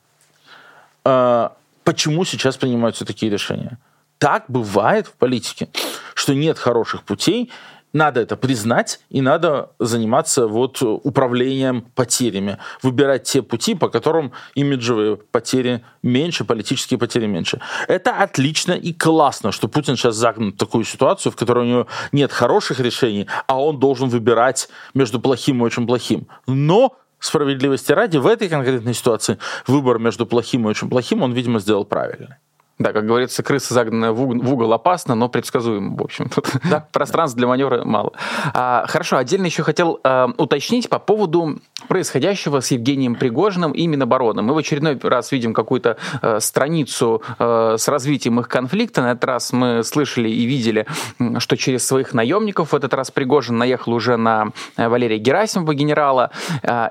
а, 1.03 1.53
почему 1.83 2.23
сейчас 2.23 2.55
принимаются 2.55 3.03
такие 3.03 3.31
решения 3.31 3.77
так 4.17 4.45
бывает 4.47 5.07
в 5.07 5.13
политике, 5.13 5.69
что 6.13 6.33
нет 6.33 6.57
хороших 6.57 7.03
путей, 7.03 7.51
надо 7.93 8.21
это 8.21 8.35
признать, 8.35 8.99
и 9.11 9.21
надо 9.21 9.69
заниматься 9.77 10.47
вот 10.47 10.81
управлением 10.81 11.83
потерями. 11.93 12.57
Выбирать 12.81 13.23
те 13.23 13.43
пути, 13.43 13.75
по 13.75 13.87
которым 13.87 14.33
имиджевые 14.55 15.17
потери 15.17 15.85
меньше, 16.01 16.43
политические 16.43 16.97
потери 16.97 17.27
меньше. 17.27 17.61
Это 17.87 18.11
отлично 18.11 18.71
и 18.71 18.93
классно, 18.93 19.51
что 19.51 19.67
Путин 19.67 19.95
сейчас 19.95 20.15
загнан 20.15 20.53
в 20.53 20.57
такую 20.57 20.85
ситуацию, 20.85 21.31
в 21.31 21.35
которой 21.35 21.65
у 21.65 21.69
него 21.69 21.87
нет 22.11 22.31
хороших 22.31 22.79
решений, 22.79 23.27
а 23.47 23.61
он 23.61 23.79
должен 23.79 24.09
выбирать 24.09 24.69
между 24.95 25.19
плохим 25.19 25.61
и 25.61 25.65
очень 25.65 25.85
плохим. 25.85 26.27
Но 26.47 26.97
справедливости 27.19 27.91
ради, 27.91 28.17
в 28.17 28.25
этой 28.25 28.49
конкретной 28.49 28.95
ситуации 28.95 29.37
выбор 29.67 29.99
между 29.99 30.25
плохим 30.25 30.65
и 30.65 30.69
очень 30.69 30.89
плохим 30.89 31.21
он, 31.21 31.33
видимо, 31.33 31.59
сделал 31.59 31.85
правильно. 31.85 32.39
Да, 32.83 32.91
как 32.91 33.05
говорится, 33.05 33.43
крыса 33.43 33.73
загнанная 33.73 34.11
в 34.11 34.21
угол, 34.21 34.41
в 34.41 34.53
угол 34.53 34.73
опасна, 34.73 35.15
но 35.15 35.29
предсказуема, 35.29 35.95
в 35.95 36.03
общем. 36.03 36.27
Тут 36.27 36.51
да. 36.69 36.85
пространства 36.91 37.37
для 37.37 37.47
маневра 37.47 37.85
мало. 37.85 38.11
А, 38.53 38.85
хорошо, 38.89 39.15
отдельно 39.15 39.45
еще 39.45 39.63
хотел 39.63 40.01
а, 40.03 40.29
уточнить 40.37 40.89
по 40.89 40.99
поводу 40.99 41.59
происходящего 41.87 42.59
с 42.59 42.71
Евгением 42.71 43.15
Пригожиным 43.15 43.71
и 43.71 43.87
Минобороны. 43.87 44.41
Мы 44.41 44.53
в 44.53 44.57
очередной 44.57 44.99
раз 45.01 45.31
видим 45.31 45.53
какую-то 45.53 45.95
а, 46.21 46.41
страницу 46.41 47.23
а, 47.39 47.77
с 47.77 47.87
развитием 47.87 48.41
их 48.41 48.49
конфликта. 48.49 49.01
На 49.01 49.11
этот 49.11 49.23
раз 49.23 49.53
мы 49.53 49.81
слышали 49.85 50.27
и 50.27 50.43
видели, 50.43 50.85
что 51.37 51.55
через 51.55 51.87
своих 51.87 52.13
наемников 52.13 52.73
в 52.73 52.75
этот 52.75 52.93
раз 52.93 53.11
Пригожин 53.11 53.57
наехал 53.57 53.93
уже 53.93 54.17
на 54.17 54.49
Валерия 54.75 55.19
Герасимова, 55.19 55.73
генерала. 55.73 56.31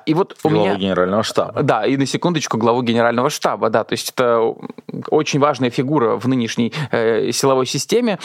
И 0.06 0.14
вот 0.14 0.38
у 0.42 0.48
главу 0.48 0.64
меня... 0.64 0.76
генерального 0.76 1.22
штаба. 1.22 1.62
Да, 1.62 1.84
и 1.84 1.98
на 1.98 2.06
секундочку 2.06 2.56
главу 2.56 2.80
генерального 2.80 3.28
штаба, 3.28 3.68
да. 3.68 3.84
То 3.84 3.92
есть 3.92 4.10
это 4.12 4.54
очень 5.10 5.38
важная 5.38 5.68
фигура 5.70 5.81
в 6.16 6.28
нынешней 6.28 6.72
э, 6.90 7.32
силовой 7.32 7.66
системе. 7.66 8.18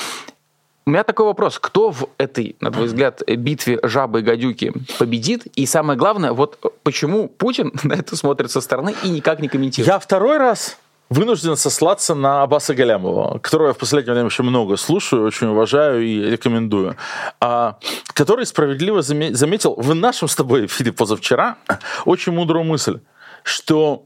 У 0.85 0.89
меня 0.89 1.03
такой 1.03 1.25
вопрос. 1.25 1.59
Кто 1.59 1.91
в 1.91 2.07
этой, 2.17 2.55
на 2.61 2.71
твой 2.71 2.87
взгляд, 2.87 3.21
битве 3.27 3.77
жабы 3.83 4.21
и 4.21 4.23
гадюки 4.23 4.71
победит? 4.97 5.45
И 5.47 5.65
самое 5.65 5.99
главное, 5.99 6.31
вот 6.31 6.59
почему 6.83 7.27
Путин 7.27 7.73
на 7.83 7.93
это 7.93 8.15
смотрит 8.15 8.51
со 8.51 8.61
стороны 8.61 8.95
и 9.03 9.09
никак 9.09 9.41
не 9.41 9.49
комментирует? 9.49 9.93
Я 9.93 9.99
второй 9.99 10.37
раз 10.37 10.77
вынужден 11.09 11.55
сослаться 11.57 12.15
на 12.15 12.43
Аббаса 12.43 12.73
Галямова, 12.73 13.39
которого 13.39 13.67
я 13.67 13.73
в 13.73 13.77
последнее 13.77 14.13
время 14.13 14.29
еще 14.29 14.43
много 14.43 14.77
слушаю, 14.77 15.25
очень 15.25 15.47
уважаю 15.47 16.05
и 16.05 16.21
рекомендую, 16.21 16.95
а, 17.39 17.77
который 18.13 18.45
справедливо 18.45 19.01
заметил 19.01 19.75
в 19.75 19.93
нашем 19.93 20.27
с 20.27 20.35
тобой 20.35 20.65
эфире 20.67 20.91
позавчера 20.91 21.57
очень 22.05 22.31
мудрую 22.31 22.63
мысль, 22.63 22.99
что 23.43 24.05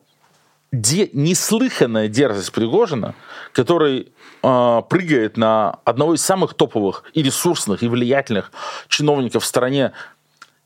де, 0.71 1.09
неслыханная 1.13 2.07
дерзость 2.07 2.51
Пригожина, 2.51 3.13
который 3.53 4.11
э, 4.41 4.81
прыгает 4.89 5.37
на 5.37 5.79
одного 5.83 6.15
из 6.15 6.23
самых 6.23 6.53
топовых 6.53 7.03
и 7.13 7.21
ресурсных, 7.21 7.83
и 7.83 7.87
влиятельных 7.87 8.51
чиновников 8.87 9.43
в 9.43 9.45
стране, 9.45 9.91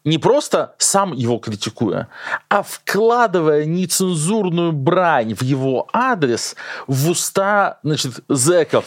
не 0.03 0.19
просто 0.19 0.75
сам 0.77 1.13
его 1.13 1.39
критикуя, 1.39 2.09
а 2.47 2.61
вкладывая 2.61 3.65
нецензурную 3.65 4.71
брань 4.71 5.33
в 5.33 5.41
его 5.41 5.87
адрес 5.91 6.55
в 6.85 7.09
уста 7.09 7.79
значит, 7.81 8.23
зэков, 8.29 8.85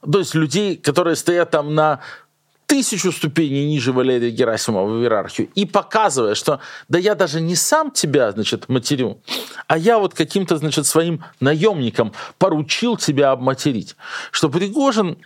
то 0.00 0.18
есть 0.20 0.34
людей, 0.34 0.76
которые 0.76 1.16
стоят 1.16 1.50
там 1.50 1.74
на 1.74 2.00
тысячу 2.66 3.12
ступеней 3.12 3.66
ниже 3.66 3.92
Валерия 3.92 4.30
Герасимова 4.30 4.88
в 4.88 5.02
иерархию 5.02 5.48
и 5.54 5.66
показывая, 5.66 6.34
что 6.34 6.60
да 6.88 6.98
я 6.98 7.14
даже 7.14 7.40
не 7.40 7.54
сам 7.54 7.90
тебя, 7.90 8.32
значит, 8.32 8.68
матерю, 8.68 9.20
а 9.66 9.78
я 9.78 9.98
вот 9.98 10.14
каким-то, 10.14 10.56
значит, 10.56 10.86
своим 10.86 11.24
наемникам 11.40 12.12
поручил 12.38 12.96
тебя 12.96 13.30
обматерить. 13.30 13.96
Что 14.30 14.48
Пригожин 14.48 15.18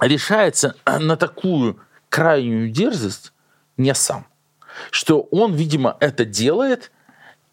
решается 0.00 0.76
на 0.86 1.16
такую 1.16 1.80
крайнюю 2.08 2.70
дерзость 2.70 3.32
не 3.76 3.94
сам. 3.94 4.26
Что 4.90 5.20
он, 5.30 5.54
видимо, 5.54 5.96
это 6.00 6.24
делает 6.24 6.90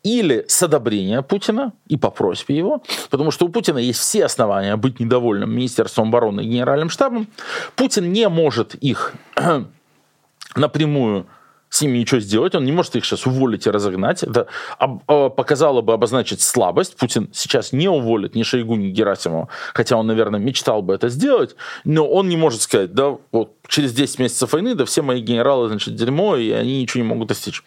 или 0.03 0.45
с 0.47 0.63
одобрения 0.63 1.21
Путина 1.21 1.73
и 1.87 1.97
по 1.97 2.09
просьбе 2.09 2.57
его, 2.57 2.83
потому 3.09 3.31
что 3.31 3.45
у 3.45 3.49
Путина 3.49 3.77
есть 3.77 3.99
все 3.99 4.25
основания 4.25 4.75
быть 4.75 4.99
недовольным 4.99 5.51
Министерством 5.55 6.09
обороны 6.09 6.41
и 6.41 6.47
Генеральным 6.47 6.89
штабом. 6.89 7.27
Путин 7.75 8.11
не 8.11 8.27
может 8.29 8.75
их 8.75 9.13
напрямую 10.55 11.27
с 11.71 11.81
ними 11.81 11.99
ничего 11.99 12.19
сделать, 12.19 12.53
он 12.53 12.65
не 12.65 12.73
может 12.73 12.97
их 12.97 13.05
сейчас 13.05 13.25
уволить 13.25 13.65
и 13.65 13.71
разогнать. 13.71 14.23
Это 14.23 14.47
а, 14.77 15.29
показало 15.29 15.81
бы 15.81 15.93
обозначить 15.93 16.41
слабость. 16.41 16.97
Путин 16.97 17.29
сейчас 17.31 17.71
не 17.71 17.87
уволит 17.87 18.35
ни 18.35 18.43
Шойгу, 18.43 18.75
ни 18.75 18.89
Герасимова, 18.89 19.47
хотя 19.73 19.95
он, 19.95 20.05
наверное, 20.05 20.39
мечтал 20.39 20.81
бы 20.81 20.93
это 20.93 21.07
сделать, 21.07 21.55
но 21.85 22.05
он 22.05 22.27
не 22.27 22.35
может 22.35 22.61
сказать, 22.61 22.93
да, 22.93 23.15
вот 23.31 23.53
через 23.69 23.93
10 23.93 24.19
месяцев 24.19 24.51
войны, 24.51 24.75
да 24.75 24.83
все 24.83 25.01
мои 25.01 25.21
генералы, 25.21 25.69
значит, 25.69 25.95
дерьмо, 25.95 26.35
и 26.35 26.51
они 26.51 26.81
ничего 26.81 27.03
не 27.03 27.07
могут 27.07 27.29
достичь. 27.29 27.63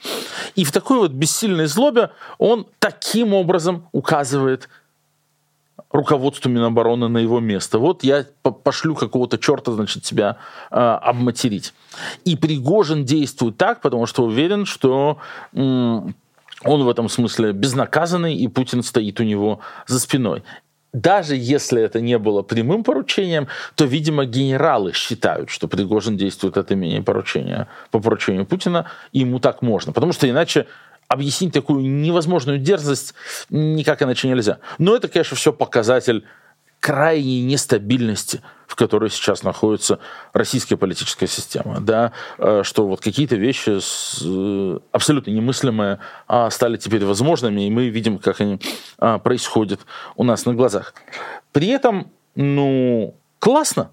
И 0.55 0.65
в 0.65 0.73
такой 0.73 0.99
вот 0.99 1.13
бессильной 1.13 1.67
злобе 1.67 2.11
он 2.37 2.67
таким 2.81 3.33
образом 3.33 3.89
указывает 3.93 4.69
руководству 5.95 6.51
Минобороны 6.51 7.09
на 7.09 7.19
его 7.19 7.41
место. 7.41 7.79
Вот 7.79 8.05
я 8.05 8.27
пошлю 8.43 8.95
какого-то 8.95 9.39
черта, 9.39 9.73
значит, 9.73 10.03
тебя 10.03 10.37
э, 10.71 10.77
обматерить. 10.77 11.73
И 12.25 12.37
Пригожин 12.37 13.05
действует 13.05 13.57
так, 13.57 13.81
потому 13.81 14.07
что 14.07 14.25
уверен, 14.25 14.67
что 14.67 15.19
он 15.53 16.15
в 16.63 16.89
этом 16.89 17.09
смысле 17.09 17.53
безнаказанный, 17.53 18.35
и 18.35 18.49
Путин 18.49 18.83
стоит 18.83 19.21
у 19.21 19.23
него 19.23 19.61
за 19.87 20.01
спиной. 20.01 20.43
Даже 20.93 21.35
если 21.37 21.83
это 21.83 22.01
не 22.01 22.19
было 22.19 22.43
прямым 22.43 22.85
поручением, 22.85 23.49
то, 23.75 23.85
видимо, 23.85 24.25
генералы 24.25 24.93
считают, 24.93 25.51
что 25.51 25.69
Пригожин 25.69 26.17
действует 26.17 26.57
от 26.57 26.71
имени 26.71 27.01
поручения, 27.01 27.67
по 27.91 28.01
поручению 28.01 28.47
Путина, 28.47 28.87
и 29.13 29.21
ему 29.21 29.39
так 29.39 29.63
можно. 29.63 29.93
Потому 29.93 30.13
что 30.13 30.29
иначе 30.29 30.67
объяснить 31.09 31.53
такую 31.53 31.85
невозможную 31.85 32.59
дерзость 32.59 33.15
никак 33.51 34.03
иначе 34.03 34.29
нельзя. 34.29 34.59
Но 34.79 34.97
это, 34.97 35.09
конечно, 35.09 35.37
все 35.37 35.53
показатель 35.53 36.25
крайней 36.85 37.43
нестабильности, 37.43 38.43
в 38.67 38.77
которой 38.77 39.09
сейчас 39.09 39.43
находится 39.43 40.01
российская 40.35 40.77
политическая 40.77 41.27
система, 41.27 41.81
да, 41.81 42.13
э, 42.37 42.61
что 42.63 42.87
вот 42.87 43.01
какие-то 43.01 43.37
вещи 43.37 43.81
э, 43.81 44.79
абсолютно 44.93 45.31
немыслимые 45.31 46.01
а 46.29 46.51
стали 46.51 46.77
теперь 46.77 47.03
возможными, 47.07 47.67
и 47.67 47.71
мы 47.71 47.89
видим, 47.89 48.19
как 48.19 48.43
они 48.43 48.61
а, 48.99 49.19
происходят 49.19 49.81
у 50.17 50.25
нас 50.25 50.45
на 50.45 50.53
глазах. 50.53 50.93
При 51.53 51.69
этом, 51.69 52.13
ну, 52.35 53.17
классно, 53.39 53.91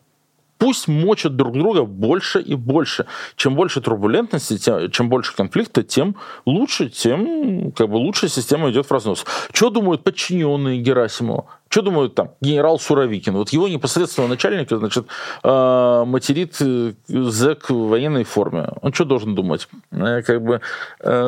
пусть 0.62 0.88
мочат 0.88 1.36
друг 1.36 1.58
друга 1.58 1.86
больше 1.86 2.40
и 2.40 2.54
больше. 2.54 3.08
Чем 3.36 3.56
больше 3.56 3.82
турбулентности, 3.82 4.60
тем, 4.60 4.92
чем 4.92 5.10
больше 5.10 5.36
конфликта, 5.36 5.82
тем 5.82 6.16
лучше, 6.46 6.88
тем 6.90 7.72
как 7.72 7.90
бы 7.90 7.96
лучше 7.96 8.30
система 8.30 8.70
идет 8.70 8.86
в 8.86 8.92
разнос. 8.92 9.26
Что 9.52 9.72
думают 9.72 10.04
подчиненные 10.04 10.80
Герасимова? 10.80 11.46
Что 11.72 11.84
думают 11.84 12.16
там 12.16 12.32
генерал 12.42 12.80
Суровикин? 12.80 13.34
Вот 13.34 13.52
его 13.52 13.70
непосредственного 13.70 14.30
начальника, 14.30 14.78
значит, 14.78 15.06
э, 15.42 16.04
материт 16.06 16.58
э, 16.60 16.92
зэк 17.08 17.70
в 17.70 17.88
военной 17.88 18.26
форме. 18.26 18.68
Он 18.82 18.92
что 18.92 19.06
должен 19.06 19.36
думать? 19.36 19.70
Э, 19.92 20.22
как 20.22 20.42
бы, 20.42 20.60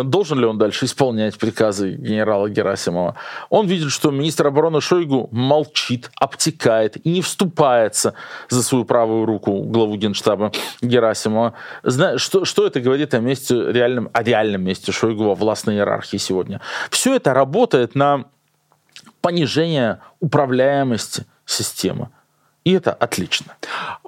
должен 0.03 0.39
ли 0.39 0.45
он 0.45 0.57
дальше 0.57 0.83
исполнять 0.83 1.37
приказы 1.37 1.93
генерала 1.93 2.49
Герасимова? 2.49 3.15
Он 3.49 3.67
видит, 3.67 3.91
что 3.91 4.11
министр 4.11 4.47
обороны 4.47 4.81
Шойгу 4.81 5.29
молчит, 5.31 6.11
обтекает 6.19 6.97
и 7.05 7.09
не 7.09 7.21
вступается 7.21 8.13
за 8.49 8.63
свою 8.63 8.83
правую 8.83 9.25
руку 9.25 9.63
главу 9.63 9.95
генштаба 9.95 10.51
Герасимова. 10.81 11.53
Знаешь, 11.83 12.19
что, 12.19 12.43
что 12.43 12.67
это 12.67 12.81
говорит 12.81 13.13
о 13.13 13.19
месте 13.19 13.55
реальном, 13.71 14.09
о 14.11 14.21
реальном 14.21 14.63
месте 14.63 14.91
Шойгу 14.91 15.23
во 15.23 15.35
властной 15.35 15.75
иерархии 15.75 16.17
сегодня? 16.17 16.59
Все 16.89 17.15
это 17.15 17.33
работает 17.33 17.95
на 17.95 18.25
понижение 19.21 19.99
управляемости 20.19 21.25
системы. 21.45 22.09
И 22.63 22.73
это 22.73 22.93
отлично. 22.93 23.55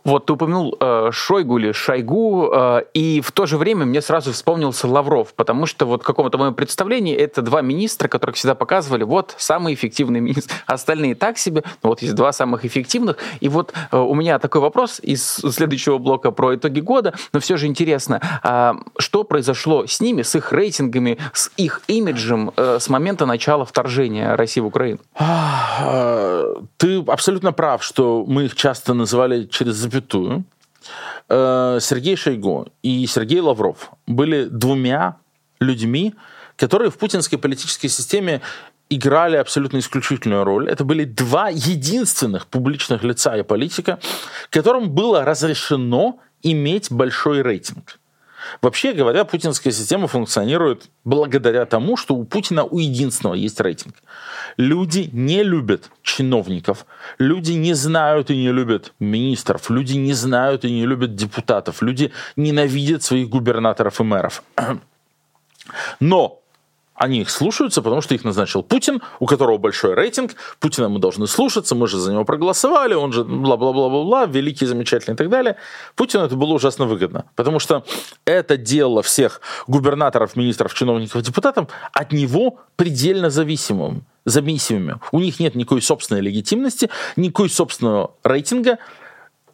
Вот 0.06 0.28
ты 0.28 0.34
упомянул 0.34 0.78
э, 0.80 1.10
Шойгу 1.12 1.58
или 1.58 1.72
Шойгу, 1.72 2.52
э, 2.54 2.84
и 2.94 3.22
в 3.22 3.32
то 3.32 3.48
же 3.48 3.58
время 3.58 3.86
мне 3.86 4.02
сразу 4.02 4.32
вспомнился 4.32 4.88
Лавров, 4.88 5.34
потому 5.34 5.66
что 5.66 5.88
вот 5.88 6.04
в 6.04 6.06
каком-то 6.06 6.38
моем 6.38 6.54
представлении 6.54 7.16
это 7.16 7.42
два 7.42 7.62
министра, 7.62 8.08
которых 8.08 8.36
всегда 8.36 8.54
показывали, 8.54 9.04
вот 9.04 9.34
самые 9.38 9.74
эффективные 9.74 10.22
министры, 10.22 10.56
остальные 10.68 11.16
так 11.16 11.40
себе, 11.40 11.64
но 11.82 11.90
вот 11.90 12.04
есть 12.04 12.14
два 12.14 12.32
самых 12.32 12.66
эффективных. 12.66 13.18
И 13.40 13.50
вот 13.50 13.74
э, 13.92 13.98
у 13.98 14.14
меня 14.14 14.38
такой 14.38 14.62
вопрос 14.62 15.00
из 15.02 15.24
следующего 15.24 15.98
блока 15.98 16.30
про 16.30 16.56
итоги 16.56 16.82
года, 16.82 17.16
но 17.34 17.40
все 17.40 17.58
же 17.58 17.66
интересно, 17.66 18.22
э, 18.44 18.74
что 19.00 19.24
произошло 19.24 19.88
с 19.88 20.00
ними, 20.02 20.22
с 20.22 20.36
их 20.36 20.54
рейтингами, 20.54 21.18
с 21.34 21.50
их 21.58 21.82
имиджем 21.88 22.52
э, 22.56 22.78
с 22.80 22.90
момента 22.90 23.26
начала 23.26 23.66
вторжения 23.66 24.36
России 24.36 24.62
в 24.62 24.68
Украину? 24.68 25.00
Э, 25.20 26.58
ты 26.78 27.00
абсолютно 27.08 27.54
прав, 27.54 27.84
что 27.84 28.24
мы 28.28 28.46
их 28.46 28.56
часто 28.56 28.94
называли 28.94 29.46
через 29.46 29.84
запятую, 29.96 30.44
э, 31.30 31.80
Сергей 31.82 32.16
Шойгу 32.16 32.68
и 32.84 33.08
Сергей 33.08 33.40
Лавров 33.40 33.92
были 34.08 34.46
двумя 34.46 35.16
людьми, 35.60 36.14
которые 36.58 36.90
в 36.90 36.98
путинской 36.98 37.38
политической 37.38 37.90
системе 37.90 38.42
играли 38.90 39.38
абсолютно 39.38 39.80
исключительную 39.80 40.44
роль. 40.44 40.70
Это 40.70 40.84
были 40.84 41.06
два 41.06 41.50
единственных 41.50 42.46
публичных 42.48 43.04
лица 43.04 43.36
и 43.38 43.44
политика, 43.44 44.00
которым 44.52 44.90
было 44.90 45.26
разрешено 45.26 46.20
иметь 46.44 46.92
большой 46.92 47.42
рейтинг. 47.42 48.00
Вообще 48.62 48.94
говоря, 48.94 49.26
путинская 49.26 49.74
система 49.74 50.08
функционирует 50.08 50.90
благодаря 51.04 51.66
тому, 51.66 51.98
что 51.98 52.16
у 52.16 52.26
Путина 52.26 52.64
у 52.64 52.80
единственного 52.80 53.36
есть 53.36 53.60
рейтинг. 53.60 53.96
Люди 54.58 55.10
не 55.12 55.44
любят 55.44 55.90
чиновников, 56.02 56.86
люди 57.18 57.54
не 57.54 57.74
знают 57.74 58.30
и 58.30 58.38
не 58.38 58.52
любят 58.52 58.94
министров, 59.00 59.70
люди 59.70 59.94
не 59.94 60.14
знают 60.14 60.66
и 60.66 60.72
не 60.72 60.86
любят 60.86 61.16
депутатов, 61.16 61.82
люди 61.82 62.12
ненавидят 62.36 63.04
своих 63.04 63.30
губернаторов 63.30 64.00
и 64.00 64.04
мэров. 64.04 64.44
Но 66.00 66.42
они 66.96 67.22
их 67.22 67.30
слушаются, 67.30 67.82
потому 67.82 68.02
что 68.02 68.16
их 68.16 68.24
назначил 68.24 68.64
Путин, 68.64 69.02
у 69.20 69.26
которого 69.26 69.58
большой 69.58 69.94
рейтинг. 69.94 70.36
Путина 70.60 70.90
мы 70.90 71.00
должны 71.00 71.28
слушаться, 71.28 71.76
мы 71.76 71.88
же 71.88 72.00
за 72.00 72.12
него 72.12 72.26
проголосовали, 72.26 72.94
он 72.94 73.12
же 73.12 73.24
бла-бла-бла-бла-бла, 73.24 74.26
великий, 74.26 74.66
замечательный 74.66 75.14
и 75.14 75.18
так 75.18 75.30
далее. 75.30 75.58
Путину 75.96 76.24
это 76.24 76.36
было 76.36 76.54
ужасно 76.54 76.86
выгодно, 76.86 77.26
потому 77.36 77.60
что 77.60 77.84
это 78.24 78.58
делало 78.58 79.04
всех 79.04 79.42
губернаторов, 79.68 80.36
министров, 80.36 80.74
чиновников, 80.74 81.22
депутатов 81.22 81.68
от 81.94 82.12
него 82.12 82.60
предельно 82.76 83.30
зависимым 83.30 84.06
зависимыми. 84.26 84.96
У 85.12 85.20
них 85.20 85.40
нет 85.40 85.54
никакой 85.54 85.84
собственной 85.84 86.22
легитимности, 86.22 86.90
никакой 87.16 87.50
собственного 87.50 88.16
рейтинга. 88.24 88.80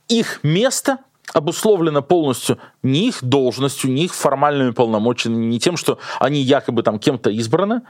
Их 0.07 0.39
место 0.43 0.99
обусловлено 1.33 2.01
полностью 2.01 2.57
не 2.83 3.07
их 3.07 3.23
должностью, 3.23 3.91
не 3.91 4.05
их 4.05 4.13
формальными 4.13 4.71
полномочиями, 4.71 5.45
не 5.45 5.59
тем, 5.59 5.77
что 5.77 5.99
они 6.19 6.41
якобы 6.41 6.83
там 6.83 6.99
кем-то 6.99 7.29
избраны, 7.29 7.81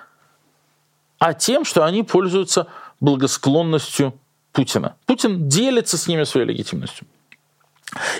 а 1.19 1.33
тем, 1.33 1.65
что 1.65 1.85
они 1.85 2.03
пользуются 2.03 2.67
благосклонностью 2.99 4.13
Путина. 4.51 4.95
Путин 5.05 5.47
делится 5.47 5.97
с 5.97 6.07
ними 6.07 6.23
своей 6.23 6.47
легитимностью. 6.47 7.07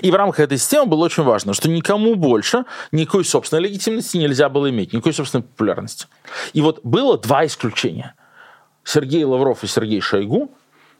И 0.02 0.10
в 0.10 0.14
рамках 0.14 0.40
этой 0.40 0.58
системы 0.58 0.86
было 0.86 1.04
очень 1.04 1.22
важно, 1.22 1.54
что 1.54 1.68
никому 1.68 2.14
больше 2.14 2.64
никакой 2.90 3.24
собственной 3.24 3.62
легитимности 3.62 4.18
нельзя 4.18 4.48
было 4.48 4.68
иметь, 4.68 4.92
никакой 4.92 5.14
собственной 5.14 5.44
популярности. 5.44 6.06
И 6.52 6.60
вот 6.60 6.80
было 6.82 7.16
два 7.18 7.46
исключения. 7.46 8.14
Сергей 8.84 9.24
Лавров 9.24 9.64
и 9.64 9.66
Сергей 9.66 10.00
Шойгу 10.00 10.50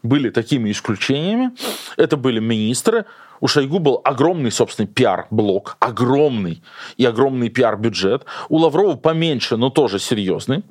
были 0.02 0.30
такими 0.30 0.70
исключениями. 0.70 1.52
Это 1.96 2.16
были 2.16 2.40
министры, 2.40 3.06
у 3.42 3.48
Шойгу 3.48 3.80
был 3.80 4.00
огромный 4.04 4.52
собственный 4.52 4.86
пиар-блок, 4.86 5.76
огромный 5.80 6.62
и 6.96 7.04
огромный 7.04 7.48
пиар-бюджет. 7.48 8.24
У 8.48 8.58
Лаврова 8.58 8.94
поменьше, 8.94 9.56
но 9.56 9.68
тоже 9.68 9.98
серьезный. 9.98 10.62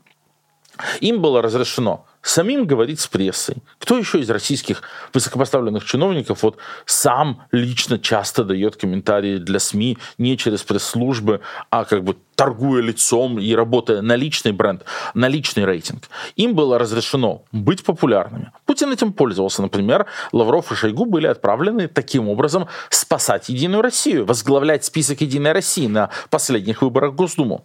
Им 1.02 1.22
было 1.22 1.42
разрешено 1.42 2.06
самим 2.22 2.66
говорить 2.66 3.00
с 3.00 3.08
прессой. 3.08 3.58
Кто 3.78 3.98
еще 3.98 4.20
из 4.20 4.30
российских 4.30 4.84
высокопоставленных 5.14 5.84
чиновников 5.84 6.44
вот 6.44 6.58
сам 6.86 7.44
лично 7.52 8.00
часто 8.00 8.46
дает 8.46 8.78
комментарии 8.78 9.38
для 9.38 9.60
СМИ 9.60 9.98
не 10.18 10.38
через 10.38 10.64
пресс-службы, 10.64 11.42
а 11.70 11.84
как 11.84 12.04
бы 12.06 12.16
торгуя 12.42 12.82
лицом 12.82 13.38
и 13.38 13.54
работая 13.54 14.02
на 14.02 14.16
личный 14.16 14.52
бренд, 14.52 14.84
на 15.14 15.28
личный 15.28 15.64
рейтинг. 15.64 16.10
Им 16.38 16.56
было 16.56 16.80
разрешено 16.80 17.44
быть 17.52 17.84
популярными. 17.84 18.52
Путин 18.66 18.92
этим 18.92 19.14
пользовался. 19.14 19.62
Например, 19.62 20.08
Лавров 20.32 20.72
и 20.72 20.76
Шойгу 20.76 21.06
были 21.06 21.28
отправлены 21.28 21.88
таким 21.88 22.30
образом 22.30 22.68
спасать 22.90 23.50
Единую 23.50 23.84
Россию, 23.84 24.26
возглавлять 24.26 24.84
список 24.84 25.22
Единой 25.22 25.52
России 25.52 25.86
на 25.86 26.10
последних 26.32 26.82
выборах 26.82 27.14
Госдуму. 27.14 27.64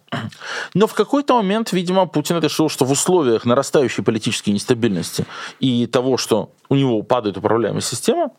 Но 0.74 0.86
в 0.86 0.92
какой-то 0.92 1.36
момент, 1.36 1.72
видимо, 1.72 2.04
Путин 2.04 2.38
решил, 2.40 2.68
что 2.68 2.84
в 2.84 2.90
условиях 2.90 3.46
нарастающей 3.46 4.04
политической 4.04 4.50
нестабильности 4.50 5.24
и 5.58 5.86
того, 5.86 6.18
что 6.18 6.50
у 6.68 6.74
него 6.74 7.02
падает 7.02 7.38
управляемая 7.38 7.80
система, 7.80 8.30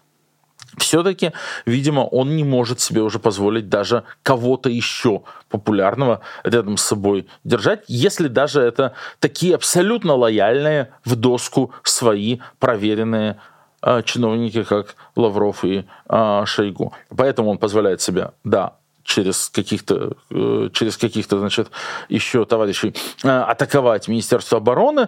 все-таки, 0.78 1.34
видимо, 1.66 2.02
он 2.02 2.36
не 2.36 2.44
может 2.44 2.80
себе 2.80 3.02
уже 3.02 3.20
позволить 3.20 3.70
даже 3.70 4.04
кого-то 4.24 4.70
еще 4.70 5.24
популярного 5.50 6.22
рядом 6.44 6.78
с 6.78 6.84
собой 6.84 7.28
держать, 7.44 7.84
если 7.88 8.28
даже 8.28 8.62
это 8.62 8.94
такие 9.20 9.56
абсолютно 9.56 10.14
лояльные 10.14 10.90
в 11.04 11.16
доску 11.16 11.72
свои 11.84 12.40
проверенные 12.60 13.40
э, 13.82 14.02
чиновники, 14.04 14.64
как 14.64 14.96
Лавров 15.16 15.66
и 15.66 15.86
э, 16.10 16.44
Шойгу. 16.46 16.94
Поэтому 17.16 17.50
он 17.50 17.58
позволяет 17.58 18.02
себе, 18.02 18.32
да, 18.44 18.76
через 19.04 19.50
каких-то 19.50 20.18
э, 20.30 20.70
через 20.74 20.98
каких-то 20.98 21.40
значит 21.40 21.72
еще 22.10 22.46
товарищей 22.46 22.94
э, 23.24 23.30
атаковать 23.30 24.08
Министерство 24.08 24.58
обороны 24.58 25.08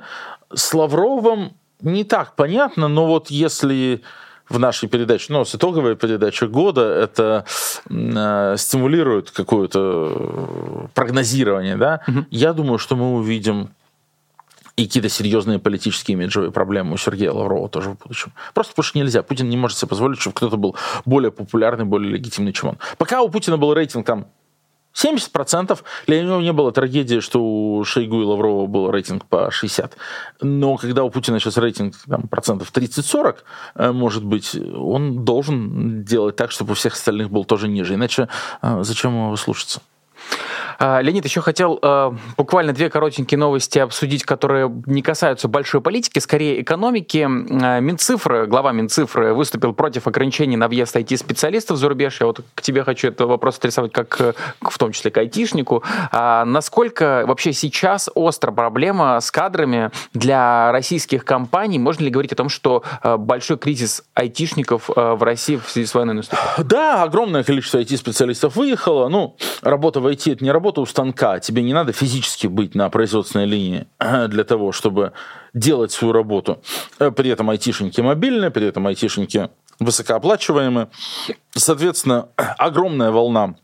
с 0.53 0.73
Лавровым 0.73 1.53
не 1.81 2.03
так 2.03 2.35
понятно, 2.35 2.87
но 2.87 3.05
вот 3.05 3.29
если 3.29 4.01
в 4.49 4.59
нашей 4.59 4.89
передаче, 4.89 5.27
ну, 5.29 5.45
с 5.45 5.55
итоговой 5.55 5.95
передачи 5.95 6.45
года, 6.45 6.81
это 6.81 7.45
э, 7.89 8.55
стимулирует 8.57 9.31
какое-то 9.31 10.89
прогнозирование, 10.93 11.77
да, 11.77 12.01
угу. 12.07 12.25
я 12.31 12.53
думаю, 12.53 12.79
что 12.79 12.95
мы 12.95 13.13
увидим 13.13 13.69
и 14.79 14.85
какие-то 14.85 15.09
серьезные 15.09 15.59
политические 15.59 16.15
имиджевые 16.15 16.51
проблемы 16.51 16.93
у 16.93 16.97
Сергея 16.97 17.33
Лаврова 17.33 17.67
тоже 17.67 17.89
в 17.89 17.97
будущем. 17.97 18.31
Просто 18.53 18.71
потому 18.71 18.83
что 18.83 18.97
нельзя. 18.97 19.23
Путин 19.23 19.49
не 19.49 19.57
может 19.57 19.77
себе 19.77 19.89
позволить, 19.89 20.21
чтобы 20.21 20.35
кто-то 20.35 20.55
был 20.55 20.77
более 21.05 21.31
популярный, 21.31 21.83
более 21.83 22.13
легитимный, 22.13 22.53
чем 22.53 22.69
он. 22.69 22.77
Пока 22.97 23.21
у 23.21 23.27
Путина 23.27 23.57
был 23.57 23.73
рейтинг 23.73 24.05
там 24.05 24.27
70%. 25.03 25.79
Для 26.07 26.21
него 26.21 26.41
не 26.41 26.53
было 26.53 26.71
трагедии, 26.71 27.19
что 27.19 27.41
у 27.41 27.83
Шойгу 27.83 28.21
и 28.21 28.25
Лаврова 28.25 28.67
был 28.67 28.91
рейтинг 28.91 29.25
по 29.25 29.51
60. 29.51 29.97
Но 30.41 30.77
когда 30.77 31.03
у 31.03 31.09
Путина 31.09 31.39
сейчас 31.39 31.57
рейтинг 31.57 31.95
там, 32.07 32.27
процентов 32.27 32.71
30-40, 32.73 33.37
э, 33.75 33.91
может 33.91 34.23
быть, 34.23 34.55
он 34.55 35.23
должен 35.25 36.03
делать 36.03 36.35
так, 36.35 36.51
чтобы 36.51 36.71
у 36.71 36.75
всех 36.75 36.93
остальных 36.93 37.29
был 37.29 37.45
тоже 37.45 37.67
ниже. 37.67 37.93
Иначе 37.93 38.27
э, 38.61 38.79
зачем 38.83 39.13
его 39.13 39.35
слушаться? 39.35 39.81
А, 40.79 41.01
Леонид, 41.01 41.25
еще 41.25 41.41
хотел 41.41 41.77
э, 41.81 42.11
буквально 42.37 42.71
две 42.71 42.89
коротенькие 42.89 43.37
новости 43.37 43.79
обсудить, 43.79 44.23
которые 44.23 44.71
не 44.85 45.01
касаются 45.01 45.49
большой 45.49 45.81
политики, 45.81 46.19
скорее 46.19 46.61
экономики. 46.61 47.27
Э, 47.27 47.81
Минцифры, 47.81 48.47
глава 48.47 48.71
Минцифры 48.71 49.33
выступил 49.33 49.73
против 49.73 50.07
ограничений 50.07 50.55
на 50.55 50.69
въезд 50.69 50.95
IT-специалистов 50.95 51.77
за 51.77 51.89
рубеж. 51.89 52.21
Я 52.21 52.27
вот 52.27 52.41
к 52.55 52.61
тебе 52.61 52.85
хочу 52.85 53.09
этот 53.09 53.27
вопрос 53.27 53.57
адресовать 53.57 53.91
как 53.91 54.35
в 54.61 54.77
том 54.77 54.93
числе 54.93 55.11
к 55.11 55.17
айтишнику. 55.17 55.83
А 56.11 56.45
насколько 56.45 57.25
вообще 57.27 57.51
сейчас 57.51 58.09
остра 58.15 58.51
проблема 58.51 59.19
с 59.19 59.31
кадрами 59.31 59.91
для 60.13 60.71
российских 60.71 61.25
компаний? 61.25 61.77
Можно 61.77 62.05
ли 62.05 62.09
говорить 62.09 62.31
о 62.31 62.35
том, 62.35 62.47
что 62.47 62.83
э, 63.03 63.17
большой 63.17 63.57
кризис 63.57 64.03
айтишников 64.13 64.89
в 64.95 65.23
России 65.23 65.57
в 65.57 65.69
связи 65.69 65.87
с 65.87 65.93
войной 65.93 66.15
наступил? 66.15 66.39
Да, 66.63 67.03
огромное 67.03 67.43
количество 67.43 67.79
IT-специалистов 67.79 68.55
выехало. 68.55 69.09
Ну, 69.09 69.35
работа 69.61 69.99
в 69.99 70.07
IT— 70.07 70.18
это 70.27 70.43
не 70.43 70.51
работа 70.51 70.81
у 70.81 70.85
станка, 70.85 71.39
тебе 71.39 71.61
не 71.61 71.73
надо 71.73 71.91
физически 71.91 72.47
быть 72.47 72.75
на 72.75 72.89
производственной 72.89 73.45
линии 73.45 73.87
для 73.99 74.43
того, 74.43 74.71
чтобы 74.71 75.13
делать 75.53 75.91
свою 75.91 76.13
работу. 76.13 76.61
Э, 76.99 77.11
при 77.11 77.29
этом 77.29 77.49
айтишники 77.49 78.01
мобильные, 78.01 78.51
при 78.51 78.67
этом 78.67 78.87
айтишники 78.87 79.49
высокооплачиваемые. 79.79 80.89
Соответственно, 81.51 82.29
огромная 82.57 83.11
волна 83.11 83.55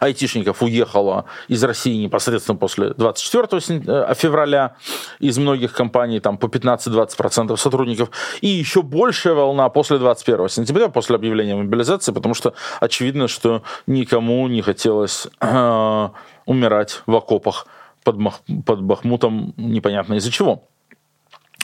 айтишников 0.00 0.62
уехало 0.62 1.24
из 1.48 1.62
России 1.64 1.96
непосредственно 1.96 2.56
после 2.56 2.90
24 2.94 3.82
э, 3.86 4.14
февраля 4.14 4.76
из 5.18 5.38
многих 5.38 5.72
компаний, 5.72 6.20
там 6.20 6.38
по 6.38 6.46
15-20% 6.46 7.56
сотрудников, 7.56 8.10
и 8.40 8.48
еще 8.48 8.82
большая 8.82 9.34
волна 9.34 9.68
после 9.68 9.98
21 9.98 10.48
сентября, 10.48 10.88
после 10.88 11.16
объявления 11.16 11.56
мобилизации, 11.56 12.12
потому 12.12 12.34
что 12.34 12.54
очевидно, 12.80 13.28
что 13.28 13.62
никому 13.86 14.46
не 14.48 14.62
хотелось 14.62 15.26
э, 15.40 16.08
умирать 16.46 17.02
в 17.06 17.14
окопах 17.14 17.66
под, 18.04 18.16
Мах, 18.16 18.40
под 18.64 18.80
Бахмутом 18.82 19.54
непонятно 19.56 20.14
из-за 20.14 20.30
чего. 20.30 20.64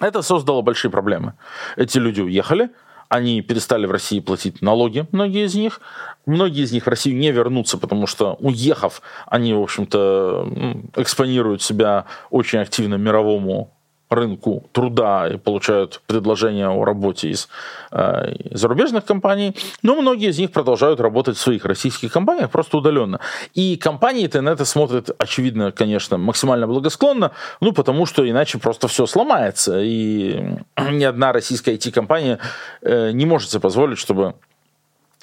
Это 0.00 0.22
создало 0.22 0.62
большие 0.62 0.90
проблемы. 0.90 1.34
Эти 1.76 1.98
люди 1.98 2.20
уехали, 2.20 2.70
они 3.14 3.42
перестали 3.42 3.86
в 3.86 3.92
России 3.92 4.18
платить 4.18 4.60
налоги, 4.60 5.06
многие 5.12 5.44
из 5.44 5.54
них. 5.54 5.80
Многие 6.26 6.64
из 6.64 6.72
них 6.72 6.86
в 6.86 6.88
Россию 6.88 7.16
не 7.16 7.30
вернутся, 7.30 7.78
потому 7.78 8.06
что, 8.06 8.34
уехав, 8.40 9.02
они, 9.26 9.54
в 9.54 9.60
общем-то, 9.60 10.48
экспонируют 10.96 11.62
себя 11.62 12.06
очень 12.30 12.58
активно 12.58 12.96
мировому 12.96 13.73
рынку 14.14 14.68
труда 14.72 15.28
и 15.28 15.36
получают 15.36 16.00
предложения 16.06 16.68
о 16.68 16.84
работе 16.84 17.30
из 17.30 17.48
э, 17.90 18.34
зарубежных 18.50 19.04
компаний, 19.04 19.56
но 19.82 20.00
многие 20.00 20.30
из 20.30 20.38
них 20.38 20.52
продолжают 20.52 21.00
работать 21.00 21.36
в 21.36 21.40
своих 21.40 21.64
российских 21.64 22.12
компаниях 22.12 22.50
просто 22.50 22.76
удаленно. 22.78 23.20
И 23.54 23.76
компании-то 23.76 24.40
на 24.40 24.50
это 24.50 24.64
смотрят, 24.64 25.10
очевидно, 25.18 25.72
конечно, 25.72 26.18
максимально 26.18 26.66
благосклонно, 26.66 27.32
ну, 27.60 27.72
потому 27.72 28.06
что 28.06 28.28
иначе 28.28 28.58
просто 28.58 28.88
все 28.88 29.06
сломается, 29.06 29.80
и 29.80 30.58
ни 30.90 31.04
одна 31.04 31.32
российская 31.32 31.74
IT-компания 31.74 32.38
э, 32.82 33.10
не 33.12 33.26
может 33.26 33.50
себе 33.50 33.60
позволить, 33.60 33.98
чтобы 33.98 34.34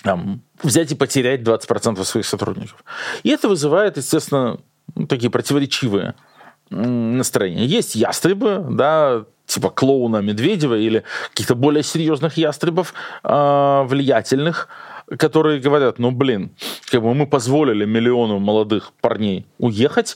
там, 0.03 0.41
взять 0.63 0.91
и 0.91 0.95
потерять 0.95 1.41
20% 1.41 2.03
своих 2.03 2.25
сотрудников. 2.25 2.83
И 3.23 3.29
это 3.29 3.47
вызывает, 3.47 3.97
естественно, 3.97 4.59
такие 5.07 5.29
противоречивые 5.29 6.15
настроения. 6.71 7.65
Есть 7.65 7.95
ястребы, 7.95 8.65
да, 8.69 9.25
типа 9.45 9.69
клоуна 9.69 10.21
Медведева 10.21 10.75
или 10.75 11.03
каких-то 11.29 11.55
более 11.55 11.83
серьезных 11.83 12.37
ястребов, 12.37 12.93
э, 13.23 13.83
влиятельных, 13.85 14.69
которые 15.17 15.59
говорят, 15.59 15.99
ну 15.99 16.11
блин, 16.11 16.51
как 16.89 17.01
бы 17.01 17.13
мы 17.13 17.27
позволили 17.27 17.85
миллиону 17.85 18.39
молодых 18.39 18.93
парней 19.01 19.45
уехать, 19.57 20.15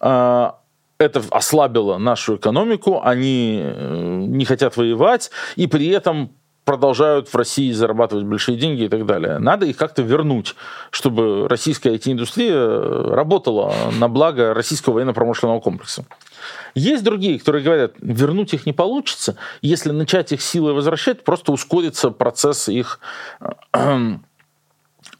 э, 0.00 0.50
это 0.98 1.22
ослабило 1.30 1.98
нашу 1.98 2.36
экономику, 2.36 3.00
они 3.02 3.60
э, 3.62 4.24
не 4.28 4.44
хотят 4.44 4.76
воевать, 4.76 5.30
и 5.56 5.66
при 5.66 5.88
этом 5.88 6.32
продолжают 6.66 7.28
в 7.28 7.36
России 7.36 7.70
зарабатывать 7.70 8.24
большие 8.24 8.58
деньги 8.58 8.82
и 8.82 8.88
так 8.88 9.06
далее. 9.06 9.38
Надо 9.38 9.66
их 9.66 9.76
как-то 9.76 10.02
вернуть, 10.02 10.56
чтобы 10.90 11.48
российская 11.48 11.94
IT-индустрия 11.94 13.14
работала 13.14 13.72
на 13.98 14.08
благо 14.08 14.52
российского 14.52 14.94
военно-промышленного 14.94 15.60
комплекса. 15.60 16.04
Есть 16.74 17.04
другие, 17.04 17.38
которые 17.38 17.62
говорят, 17.62 17.92
вернуть 18.00 18.52
их 18.52 18.66
не 18.66 18.72
получится. 18.72 19.36
Если 19.62 19.92
начать 19.92 20.32
их 20.32 20.42
силой 20.42 20.74
возвращать, 20.74 21.22
просто 21.22 21.52
ускорится 21.52 22.10
процесс 22.10 22.68
их 22.68 22.98
э, 23.72 24.16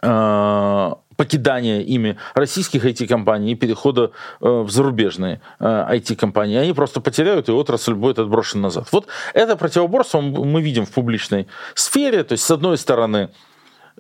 э, 0.03 0.93
покидания 1.17 1.81
ими 1.81 2.17
российских 2.35 2.85
IT-компаний 2.85 3.53
и 3.53 3.55
перехода 3.55 4.11
э, 4.41 4.49
в 4.49 4.71
зарубежные 4.71 5.41
IT-компании. 5.61 6.57
Э, 6.59 6.63
Они 6.63 6.73
просто 6.73 7.01
потеряют, 7.01 7.49
и 7.49 7.53
отрасль 7.53 7.95
будет 7.95 8.19
отброшена 8.19 8.65
назад. 8.65 8.89
Вот 8.93 9.07
это 9.35 9.57
противоборство 9.57 10.21
мы 10.21 10.63
видим 10.63 10.85
в 10.85 10.91
публичной 10.91 11.47
сфере. 11.75 12.23
То 12.25 12.33
есть, 12.33 12.45
с 12.45 12.51
одной 12.51 12.77
стороны, 12.77 13.31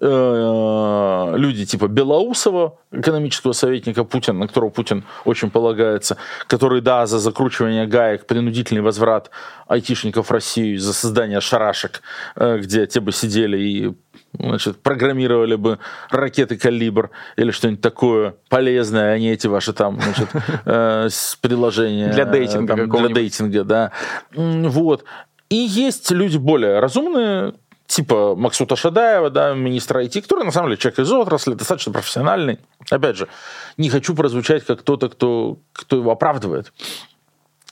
э, 0.00 1.34
люди 1.36 1.64
типа 1.64 1.88
Белоусова, 1.88 2.78
экономического 2.92 3.52
советника 3.52 4.04
Путина, 4.04 4.40
на 4.40 4.48
которого 4.48 4.70
Путин 4.70 5.04
очень 5.24 5.50
полагается, 5.50 6.16
который, 6.46 6.80
да, 6.80 7.06
за 7.06 7.18
закручивание 7.18 7.86
гаек, 7.86 8.26
принудительный 8.26 8.82
возврат 8.82 9.30
айтишников 9.66 10.28
в 10.28 10.30
Россию, 10.30 10.78
за 10.78 10.92
создание 10.92 11.40
шарашек, 11.40 12.02
где 12.36 12.86
те 12.86 13.00
бы 13.00 13.12
сидели 13.12 13.58
и 13.58 13.94
значит, 14.38 14.82
программировали 14.82 15.54
бы 15.56 15.78
ракеты 16.10 16.56
«Калибр» 16.56 17.10
или 17.36 17.50
что-нибудь 17.50 17.80
такое 17.80 18.36
полезное, 18.48 19.14
а 19.14 19.18
не 19.18 19.30
эти 19.30 19.46
ваши 19.46 19.72
там, 19.72 20.00
значит, 20.00 20.28
э, 20.64 21.08
приложения. 21.40 22.12
Для 22.12 22.24
дейтинга 22.24 22.76
там, 22.76 22.90
Для 22.90 23.08
дейтинга, 23.08 23.64
да. 23.64 23.92
Вот. 24.34 25.04
И 25.48 25.56
есть 25.56 26.10
люди 26.10 26.36
более 26.36 26.80
разумные, 26.80 27.54
типа 27.86 28.34
Максута 28.36 28.76
Шадаева, 28.76 29.30
да, 29.30 29.54
министра 29.54 30.04
IT, 30.04 30.22
который 30.22 30.44
на 30.44 30.52
самом 30.52 30.68
деле 30.68 30.78
человек 30.78 31.00
из 31.00 31.12
отрасли, 31.12 31.54
достаточно 31.54 31.92
профессиональный. 31.92 32.58
Опять 32.90 33.16
же, 33.16 33.28
не 33.76 33.90
хочу 33.90 34.14
прозвучать 34.14 34.64
как 34.64 34.80
кто-то, 34.80 35.08
кто, 35.08 35.58
кто 35.72 35.96
его 35.96 36.10
оправдывает. 36.10 36.72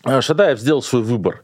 Э, 0.05 0.21
Шадаев 0.21 0.59
сделал 0.59 0.83
свой 0.83 1.03
выбор 1.03 1.44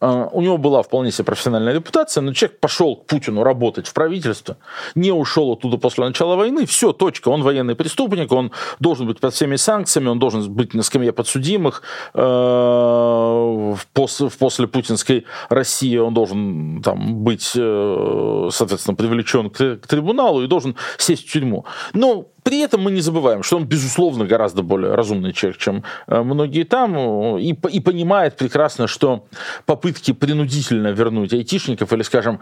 у 0.00 0.40
него 0.42 0.58
была 0.58 0.82
вполне 0.82 1.10
себе 1.10 1.24
профессиональная 1.24 1.74
репутация, 1.74 2.20
но 2.20 2.32
человек 2.32 2.60
пошел 2.60 2.96
к 2.96 3.06
Путину 3.06 3.42
работать 3.42 3.86
в 3.86 3.92
правительство, 3.94 4.56
не 4.94 5.12
ушел 5.12 5.52
оттуда 5.52 5.78
после 5.78 6.04
начала 6.04 6.36
войны, 6.36 6.66
все, 6.66 6.92
точка, 6.92 7.28
он 7.28 7.42
военный 7.42 7.74
преступник, 7.74 8.32
он 8.32 8.52
должен 8.80 9.06
быть 9.06 9.20
под 9.20 9.34
всеми 9.34 9.56
санкциями, 9.56 10.08
он 10.08 10.18
должен 10.18 10.52
быть 10.52 10.74
на 10.74 10.82
скамье 10.82 11.12
подсудимых, 11.12 11.82
э, 12.14 12.20
в, 12.20 13.78
после, 13.92 14.66
путинской 14.66 15.24
России 15.48 15.96
он 15.96 16.14
должен 16.14 16.82
там, 16.82 17.16
быть, 17.16 17.52
э, 17.56 18.48
соответственно, 18.50 18.96
привлечен 18.96 19.50
к, 19.50 19.78
трибуналу 19.86 20.42
и 20.42 20.46
должен 20.46 20.76
сесть 20.98 21.28
в 21.28 21.32
тюрьму. 21.32 21.64
Но 21.92 22.26
при 22.46 22.60
этом 22.60 22.80
мы 22.80 22.92
не 22.92 23.00
забываем, 23.00 23.42
что 23.42 23.56
он, 23.56 23.64
безусловно, 23.64 24.24
гораздо 24.24 24.62
более 24.62 24.94
разумный 24.94 25.32
человек, 25.32 25.58
чем 25.58 25.82
э, 26.06 26.22
многие 26.22 26.62
там, 26.62 26.96
и, 27.38 27.56
и 27.72 27.80
понимает 27.80 28.36
прекрасно, 28.36 28.86
что 28.86 29.26
попытки 29.64 30.12
принудительно 30.12 30.92
вернуть 30.92 31.32
айтишников 31.32 31.92
или, 31.92 32.02
скажем, 32.02 32.38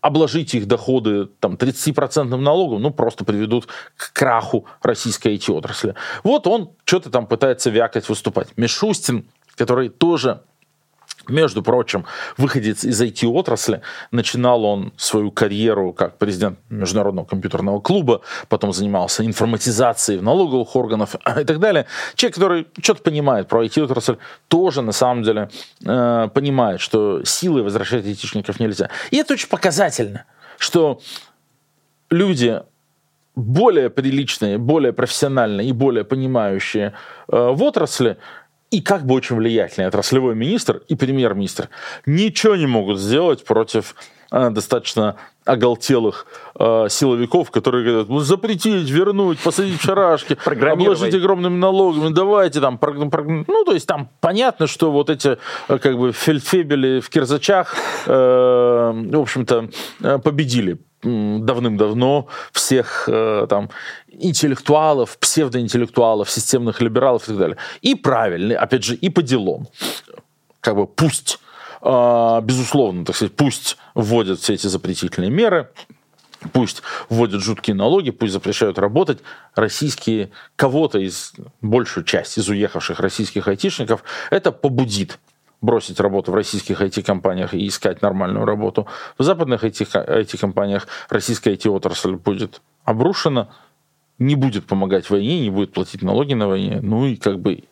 обложить 0.00 0.52
их 0.56 0.66
доходы 0.66 1.26
там, 1.38 1.54
30% 1.54 2.24
налогом, 2.24 2.82
ну, 2.82 2.90
просто 2.90 3.24
приведут 3.24 3.68
к 3.96 4.12
краху 4.12 4.66
российской 4.82 5.36
IT-отрасли. 5.36 5.94
Вот 6.24 6.48
он 6.48 6.72
что-то 6.84 7.08
там 7.10 7.28
пытается 7.28 7.70
вякать, 7.70 8.08
выступать. 8.08 8.48
Мишустин, 8.56 9.28
который 9.54 9.90
тоже 9.90 10.42
между 11.28 11.62
прочим, 11.62 12.04
выходец 12.36 12.84
из 12.84 13.00
IT-отрасли, 13.00 13.82
начинал 14.10 14.64
он 14.64 14.92
свою 14.96 15.30
карьеру 15.30 15.92
как 15.92 16.18
президент 16.18 16.58
Международного 16.68 17.26
компьютерного 17.26 17.80
клуба, 17.80 18.20
потом 18.48 18.72
занимался 18.72 19.24
информатизацией 19.24 20.20
налоговых 20.20 20.74
органов 20.76 21.14
и 21.40 21.44
так 21.44 21.58
далее. 21.58 21.86
Человек, 22.14 22.34
который 22.34 22.66
что-то 22.82 23.02
понимает 23.02 23.48
про 23.48 23.64
IT-отрасль, 23.64 24.16
тоже 24.48 24.82
на 24.82 24.92
самом 24.92 25.22
деле 25.22 25.50
э, 25.84 26.28
понимает, 26.32 26.80
что 26.80 27.24
силой 27.24 27.62
возвращать 27.62 28.04
айтишников 28.06 28.60
нельзя. 28.60 28.90
И 29.10 29.16
это 29.16 29.34
очень 29.34 29.48
показательно, 29.48 30.24
что 30.58 31.00
люди 32.10 32.62
более 33.36 33.90
приличные, 33.90 34.58
более 34.58 34.92
профессиональные 34.92 35.68
и 35.68 35.72
более 35.72 36.04
понимающие 36.04 36.92
э, 37.28 37.50
в 37.52 37.62
отрасли 37.62 38.16
и 38.70 38.80
как 38.80 39.04
бы 39.04 39.14
очень 39.14 39.36
влиятельный 39.36 39.88
отраслевой 39.88 40.34
министр 40.34 40.82
и 40.88 40.94
премьер-министр 40.94 41.68
ничего 42.06 42.56
не 42.56 42.66
могут 42.66 42.98
сделать 42.98 43.44
против 43.44 43.94
э, 44.30 44.50
достаточно 44.50 45.16
оголтелых 45.44 46.26
э, 46.58 46.86
силовиков, 46.88 47.50
которые 47.50 47.84
говорят, 47.84 48.08
ну, 48.08 48.20
запретить, 48.20 48.88
вернуть, 48.88 49.38
посадить 49.40 49.80
в 49.80 49.82
шарашки, 49.82 50.38
обложить 50.44 51.14
огромными 51.14 51.56
налогами, 51.56 52.12
давайте 52.12 52.60
там, 52.60 52.78
прог... 52.78 53.10
Прог... 53.10 53.26
ну, 53.26 53.64
то 53.64 53.72
есть 53.72 53.86
там 53.86 54.08
понятно, 54.20 54.66
что 54.66 54.92
вот 54.92 55.10
эти 55.10 55.38
э, 55.68 55.78
как 55.78 55.98
бы 55.98 56.12
фельдфебели 56.12 57.00
в 57.00 57.08
кирзачах, 57.08 57.74
э, 58.06 58.12
в 58.12 59.20
общем-то, 59.20 59.70
э, 60.02 60.18
победили 60.18 60.78
давным-давно 61.02 62.28
всех 62.52 63.08
э, 63.08 63.46
там 63.48 63.70
интеллектуалов, 64.08 65.18
псевдоинтеллектуалов, 65.18 66.30
системных 66.30 66.80
либералов 66.80 67.24
и 67.24 67.26
так 67.26 67.38
далее. 67.38 67.56
И 67.80 67.94
правильный, 67.94 68.54
опять 68.54 68.84
же, 68.84 68.94
и 68.94 69.08
по 69.08 69.22
делам. 69.22 69.68
Как 70.60 70.76
бы 70.76 70.86
пусть, 70.86 71.38
э, 71.82 72.40
безусловно, 72.42 73.04
так 73.04 73.16
сказать, 73.16 73.34
пусть 73.34 73.76
вводят 73.94 74.40
все 74.40 74.54
эти 74.54 74.66
запретительные 74.66 75.30
меры, 75.30 75.70
пусть 76.52 76.82
вводят 77.08 77.40
жуткие 77.40 77.74
налоги, 77.74 78.10
пусть 78.10 78.32
запрещают 78.32 78.78
работать. 78.78 79.20
Российские, 79.54 80.30
кого-то 80.56 80.98
из, 80.98 81.32
большую 81.62 82.04
часть 82.04 82.36
из 82.38 82.48
уехавших 82.48 83.00
российских 83.00 83.48
айтишников, 83.48 84.04
это 84.30 84.52
побудит 84.52 85.18
бросить 85.60 86.00
работу 86.00 86.32
в 86.32 86.34
российских 86.34 86.80
IT-компаниях 86.80 87.54
и 87.54 87.66
искать 87.66 88.02
нормальную 88.02 88.44
работу. 88.44 88.86
В 89.18 89.22
западных 89.22 89.64
IT-компаниях 89.64 90.88
российская 91.08 91.54
IT-отрасль 91.54 92.16
будет 92.16 92.60
обрушена, 92.84 93.48
не 94.18 94.36
будет 94.36 94.66
помогать 94.66 95.08
войне, 95.10 95.40
не 95.40 95.50
будет 95.50 95.72
платить 95.72 96.02
налоги 96.02 96.34
на 96.34 96.48
войне, 96.48 96.80
ну 96.82 97.06
и 97.06 97.16
как 97.16 97.40
бы 97.40 97.64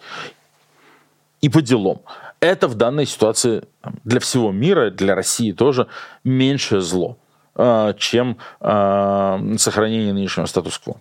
и 1.40 1.48
по 1.48 1.62
делам. 1.62 2.00
Это 2.40 2.68
в 2.68 2.74
данной 2.74 3.06
ситуации 3.06 3.64
для 4.04 4.20
всего 4.20 4.52
мира, 4.52 4.90
для 4.90 5.14
России 5.14 5.52
тоже 5.52 5.88
меньшее 6.24 6.80
зло, 6.80 7.18
а, 7.54 7.94
чем 7.94 8.38
а, 8.60 9.40
сохранение 9.56 10.12
нынешнего 10.12 10.46
статус-кво. 10.46 11.00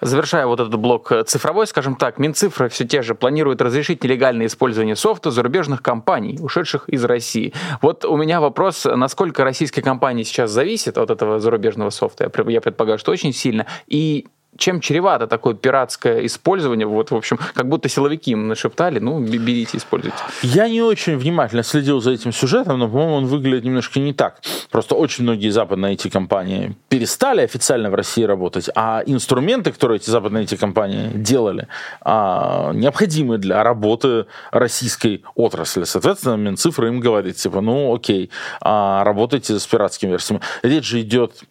Завершая 0.00 0.46
вот 0.46 0.60
этот 0.60 0.74
блок 0.76 1.12
цифровой, 1.26 1.66
скажем 1.66 1.96
так, 1.96 2.18
Минцифры 2.18 2.68
все 2.68 2.84
те 2.86 3.02
же 3.02 3.14
планируют 3.14 3.60
разрешить 3.62 4.04
нелегальное 4.04 4.46
использование 4.46 4.96
софта 4.96 5.30
зарубежных 5.30 5.82
компаний, 5.82 6.38
ушедших 6.40 6.88
из 6.88 7.04
России. 7.04 7.52
Вот 7.80 8.04
у 8.04 8.16
меня 8.16 8.40
вопрос, 8.40 8.84
насколько 8.84 9.44
российские 9.44 9.82
компании 9.82 10.22
сейчас 10.22 10.50
зависят 10.50 10.98
от 10.98 11.10
этого 11.10 11.40
зарубежного 11.40 11.90
софта? 11.90 12.30
Я 12.48 12.60
предполагаю, 12.60 12.98
что 12.98 13.12
очень 13.12 13.32
сильно. 13.32 13.66
И 13.86 14.26
чем 14.58 14.80
чревато 14.80 15.26
такое 15.26 15.54
пиратское 15.54 16.26
использование? 16.26 16.86
Вот, 16.86 17.10
в 17.10 17.16
общем, 17.16 17.38
как 17.54 17.68
будто 17.68 17.88
силовики 17.88 18.32
им 18.32 18.48
нашептали, 18.48 18.98
ну, 18.98 19.20
берите, 19.20 19.78
используйте. 19.78 20.16
Я 20.42 20.68
не 20.68 20.82
очень 20.82 21.16
внимательно 21.16 21.62
следил 21.62 22.00
за 22.00 22.12
этим 22.12 22.32
сюжетом, 22.32 22.78
но, 22.78 22.88
по-моему, 22.88 23.14
он 23.14 23.26
выглядит 23.26 23.64
немножко 23.64 23.98
не 24.00 24.12
так. 24.12 24.40
Просто 24.70 24.94
очень 24.94 25.24
многие 25.24 25.50
западные 25.50 25.94
IT-компании 25.94 26.76
перестали 26.88 27.42
официально 27.42 27.90
в 27.90 27.94
России 27.94 28.24
работать, 28.24 28.68
а 28.74 29.02
инструменты, 29.06 29.72
которые 29.72 29.96
эти 29.96 30.10
западные 30.10 30.44
IT-компании 30.44 31.10
делали, 31.14 31.68
а, 32.02 32.72
необходимы 32.72 33.38
для 33.38 33.62
работы 33.62 34.26
российской 34.50 35.24
отрасли. 35.34 35.84
Соответственно, 35.84 36.36
Минцифра 36.36 36.88
им 36.88 37.00
говорит, 37.00 37.36
типа, 37.36 37.60
ну, 37.60 37.94
окей, 37.94 38.30
а, 38.60 39.02
работайте 39.04 39.58
с 39.58 39.66
пиратскими 39.66 40.10
версиями. 40.10 40.42
Речь 40.62 40.84
же 40.84 41.00
идет 41.00 41.42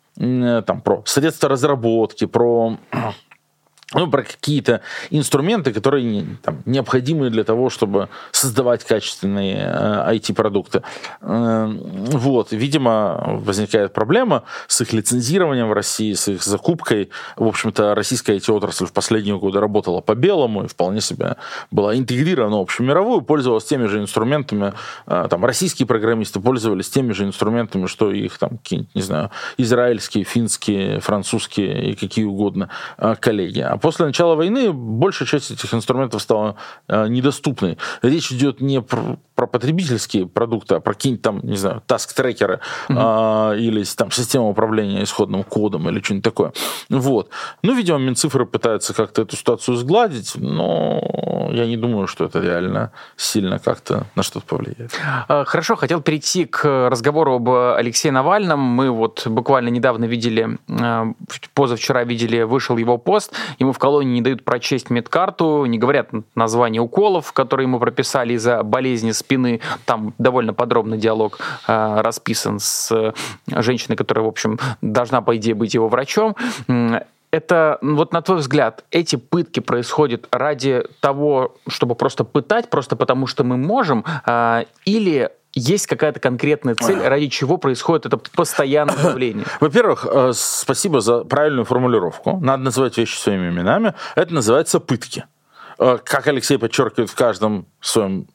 там, 0.65 0.81
про 0.81 1.01
средства 1.05 1.49
разработки, 1.49 2.25
про 2.25 2.77
ну, 3.93 4.09
про 4.09 4.23
какие-то 4.23 4.81
инструменты, 5.09 5.73
которые 5.73 6.25
там, 6.43 6.61
необходимы 6.65 7.29
для 7.29 7.43
того, 7.43 7.69
чтобы 7.69 8.07
создавать 8.31 8.85
качественные 8.85 9.57
э, 9.57 10.15
IT-продукты. 10.15 10.83
Э, 11.21 11.67
вот, 11.67 12.51
видимо, 12.51 13.39
возникает 13.43 13.91
проблема 13.93 14.43
с 14.67 14.79
их 14.81 14.93
лицензированием 14.93 15.67
в 15.67 15.73
России, 15.73 16.13
с 16.13 16.29
их 16.29 16.43
закупкой. 16.43 17.09
В 17.35 17.45
общем-то, 17.45 17.93
российская 17.93 18.37
IT-отрасль 18.37 18.85
в 18.85 18.93
последние 18.93 19.37
годы 19.37 19.59
работала 19.59 19.99
по 19.99 20.15
белому 20.15 20.63
и 20.63 20.67
вполне 20.67 21.01
себе 21.01 21.35
была 21.69 21.95
интегрирована 21.95 22.57
в 22.57 22.61
общемировую, 22.61 23.21
пользовалась 23.21 23.65
теми 23.65 23.87
же 23.87 23.99
инструментами. 23.99 24.73
Э, 25.05 25.27
там, 25.29 25.43
российские 25.43 25.85
программисты 25.85 26.39
пользовались 26.39 26.89
теми 26.89 27.11
же 27.11 27.25
инструментами, 27.25 27.87
что 27.87 28.11
их 28.11 28.37
там, 28.37 28.51
какие-нибудь, 28.51 28.95
не 28.95 29.01
знаю, 29.01 29.31
израильские, 29.57 30.23
финские, 30.23 31.01
французские 31.01 31.91
и 31.91 31.95
какие 31.95 32.23
угодно 32.23 32.69
э, 32.97 33.15
коллеги. 33.19 33.59
А 33.59 33.80
после 33.81 34.05
начала 34.05 34.35
войны 34.35 34.71
большая 34.71 35.27
часть 35.27 35.51
этих 35.51 35.73
инструментов 35.73 36.21
стала 36.21 36.55
э, 36.87 37.07
недоступной. 37.07 37.77
Речь 38.01 38.31
идет 38.31 38.61
не 38.61 38.81
про, 38.81 39.17
про 39.35 39.47
потребительские 39.47 40.27
продукты, 40.27 40.75
а 40.75 40.79
про 40.79 40.93
какие-нибудь 40.93 41.23
там, 41.23 41.39
не 41.43 41.57
знаю, 41.57 41.81
таск-трекеры 41.87 42.59
mm-hmm. 42.89 43.55
э, 43.55 43.59
или 43.59 43.83
там 43.95 44.11
система 44.11 44.47
управления 44.47 45.03
исходным 45.03 45.43
кодом 45.43 45.89
или 45.89 45.99
что-нибудь 46.01 46.23
такое. 46.23 46.53
Вот. 46.89 47.29
Ну, 47.63 47.75
видимо, 47.75 47.97
Минцифры 47.97 48.45
пытаются 48.45 48.93
как-то 48.93 49.23
эту 49.23 49.35
ситуацию 49.35 49.77
сгладить, 49.77 50.33
но 50.35 51.49
я 51.51 51.65
не 51.65 51.77
думаю, 51.77 52.07
что 52.07 52.25
это 52.25 52.39
реально 52.39 52.91
сильно 53.15 53.59
как-то 53.59 54.05
на 54.15 54.23
что-то 54.23 54.45
повлияет. 54.45 54.91
А, 55.27 55.45
хорошо, 55.45 55.75
хотел 55.75 56.01
перейти 56.01 56.45
к 56.45 56.89
разговору 56.89 57.35
об 57.35 57.49
Алексее 57.49 58.11
Навальном. 58.11 58.59
Мы 58.59 58.89
вот 58.91 59.27
буквально 59.27 59.69
недавно 59.69 60.05
видели, 60.05 60.57
э, 60.67 61.13
позавчера 61.53 62.03
видели, 62.03 62.43
вышел 62.43 62.77
его 62.77 62.97
пост, 62.97 63.33
ему 63.59 63.70
в 63.73 63.79
колонии 63.79 64.13
не 64.13 64.21
дают 64.21 64.43
прочесть 64.43 64.89
медкарту, 64.89 65.65
не 65.65 65.77
говорят 65.77 66.09
название 66.35 66.81
уколов, 66.81 67.33
которые 67.33 67.65
ему 67.65 67.79
прописали 67.79 68.33
из-за 68.33 68.63
болезни 68.63 69.11
спины. 69.11 69.61
Там 69.85 70.13
довольно 70.17 70.53
подробный 70.53 70.97
диалог 70.97 71.39
э, 71.67 72.01
расписан 72.01 72.59
с 72.59 72.91
э, 72.91 73.13
женщиной, 73.47 73.95
которая, 73.95 74.25
в 74.25 74.27
общем, 74.27 74.59
должна, 74.81 75.21
по 75.21 75.35
идее, 75.35 75.55
быть 75.55 75.73
его 75.73 75.87
врачом 75.87 76.35
это, 77.31 77.79
вот 77.81 78.11
на 78.11 78.21
твой 78.21 78.39
взгляд, 78.39 78.83
эти 78.91 79.15
пытки 79.15 79.61
происходят 79.61 80.27
ради 80.31 80.83
того, 80.99 81.55
чтобы 81.67 81.95
просто 81.95 82.23
пытать, 82.23 82.69
просто 82.69 82.95
потому 82.95 83.25
что 83.25 83.43
мы 83.43 83.57
можем, 83.57 84.05
э, 84.25 84.65
или 84.85 85.31
есть 85.53 85.87
какая-то 85.87 86.19
конкретная 86.19 86.75
цель, 86.75 86.99
ради 86.99 87.27
чего 87.27 87.57
происходит 87.57 88.05
это 88.05 88.17
постоянное 88.17 88.95
давление? 89.03 89.45
Во-первых, 89.59 90.05
э, 90.09 90.31
спасибо 90.33 91.01
за 91.01 91.23
правильную 91.23 91.65
формулировку. 91.65 92.37
Надо 92.41 92.63
называть 92.63 92.97
вещи 92.97 93.17
своими 93.17 93.49
именами. 93.49 93.93
Это 94.15 94.33
называется 94.33 94.79
пытки. 94.79 95.25
Э, 95.77 95.97
как 96.03 96.27
Алексей 96.27 96.57
подчеркивает 96.57 97.09
в 97.09 97.15
каждом 97.15 97.65
своем 97.81 98.27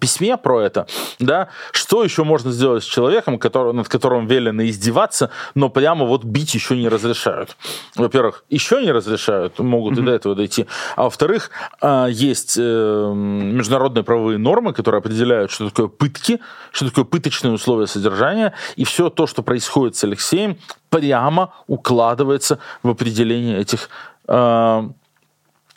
письме 0.00 0.36
про 0.36 0.62
это, 0.62 0.86
да, 1.18 1.48
что 1.72 2.02
еще 2.02 2.24
можно 2.24 2.50
сделать 2.50 2.82
с 2.82 2.86
человеком, 2.86 3.38
который, 3.38 3.72
над 3.72 3.88
которым 3.88 4.26
велено 4.26 4.66
издеваться, 4.66 5.30
но 5.54 5.68
прямо 5.68 6.06
вот 6.06 6.24
бить 6.24 6.54
еще 6.54 6.76
не 6.76 6.88
разрешают. 6.88 7.56
Во-первых, 7.96 8.44
еще 8.48 8.82
не 8.82 8.92
разрешают, 8.92 9.58
могут 9.58 9.98
mm-hmm. 9.98 10.02
и 10.02 10.06
до 10.06 10.12
этого 10.12 10.34
дойти. 10.34 10.66
А 10.96 11.04
во-вторых, 11.04 11.50
а, 11.80 12.06
есть 12.06 12.56
э, 12.58 13.12
международные 13.14 14.04
правовые 14.04 14.38
нормы, 14.38 14.72
которые 14.72 15.00
определяют, 15.00 15.50
что 15.50 15.68
такое 15.68 15.88
пытки, 15.88 16.40
что 16.72 16.88
такое 16.88 17.04
пыточные 17.04 17.52
условия 17.52 17.86
содержания, 17.86 18.54
и 18.76 18.84
все 18.84 19.10
то, 19.10 19.26
что 19.26 19.42
происходит 19.42 19.96
с 19.96 20.04
Алексеем, 20.04 20.56
прямо 20.90 21.52
укладывается 21.66 22.58
в 22.82 22.88
определение 22.88 23.58
этих 23.58 23.90
а, 24.26 24.90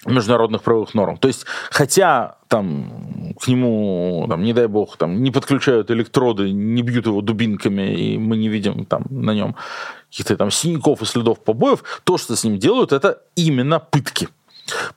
международных 0.06 0.64
правовых 0.64 0.94
норм. 0.94 1.18
То 1.18 1.28
есть, 1.28 1.46
хотя 1.70 2.38
там 2.48 3.36
к 3.40 3.48
нему, 3.48 4.26
там, 4.30 4.44
не 4.44 4.54
дай 4.54 4.68
бог, 4.68 4.98
там, 4.98 5.22
не 5.24 5.32
подключают 5.32 5.92
электроды, 5.92 6.52
не 6.52 6.82
бьют 6.82 7.06
его 7.06 7.22
дубинками, 7.22 7.94
и 7.94 8.18
мы 8.18 8.38
не 8.38 8.50
видим 8.50 8.86
там 8.86 9.06
на 9.10 9.32
нем 9.32 9.56
каких-то 10.10 10.38
там 10.38 10.52
синяков 10.52 11.02
и 11.02 11.06
следов 11.06 11.44
побоев, 11.44 11.84
то, 12.04 12.18
что 12.18 12.36
с 12.36 12.44
ним 12.44 12.58
делают, 12.58 12.92
это 12.92 13.22
именно 13.36 13.80
пытки. 13.80 14.28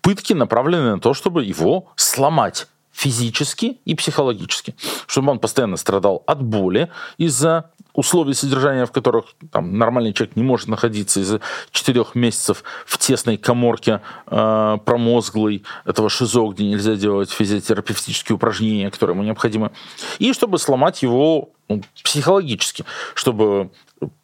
Пытки 0.00 0.32
направлены 0.32 0.92
на 0.92 1.00
то, 1.00 1.14
чтобы 1.14 1.44
его 1.44 1.88
сломать 1.96 2.66
физически 2.94 3.78
и 3.84 3.94
психологически, 3.94 4.74
чтобы 5.06 5.32
он 5.32 5.40
постоянно 5.40 5.76
страдал 5.76 6.22
от 6.26 6.42
боли 6.42 6.90
из-за 7.18 7.70
условий 7.92 8.34
содержания, 8.34 8.86
в 8.86 8.92
которых 8.92 9.26
там, 9.50 9.78
нормальный 9.78 10.12
человек 10.12 10.36
не 10.36 10.42
может 10.42 10.68
находиться 10.68 11.20
из-за 11.20 11.40
четырех 11.70 12.14
месяцев 12.14 12.62
в 12.86 12.98
тесной 12.98 13.36
коморке 13.36 14.00
э, 14.26 14.78
промозглой 14.84 15.64
этого 15.84 16.08
шизо, 16.08 16.46
где 16.48 16.64
нельзя 16.64 16.94
делать 16.94 17.30
физиотерапевтические 17.30 18.36
упражнения, 18.36 18.90
которые 18.90 19.14
ему 19.14 19.24
необходимы, 19.24 19.72
и 20.18 20.32
чтобы 20.32 20.58
сломать 20.58 21.02
его 21.02 21.50
ну, 21.68 21.82
психологически, 22.02 22.84
чтобы 23.14 23.70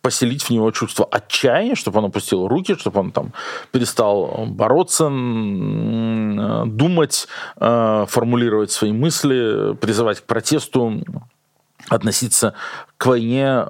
поселить 0.02 0.42
в 0.42 0.50
него 0.50 0.70
чувство 0.70 1.06
отчаяния, 1.10 1.74
чтобы 1.74 1.98
он 1.98 2.06
опустил 2.06 2.48
руки, 2.48 2.74
чтобы 2.76 3.00
он 3.00 3.12
там 3.12 3.32
перестал 3.72 4.46
бороться, 4.46 5.04
думать, 6.66 7.28
э, 7.56 8.04
формулировать 8.08 8.70
свои 8.70 8.92
мысли, 8.92 9.74
призывать 9.76 10.20
к 10.20 10.24
протесту, 10.24 11.02
относиться 11.88 12.54
к 12.96 13.06
войне 13.06 13.66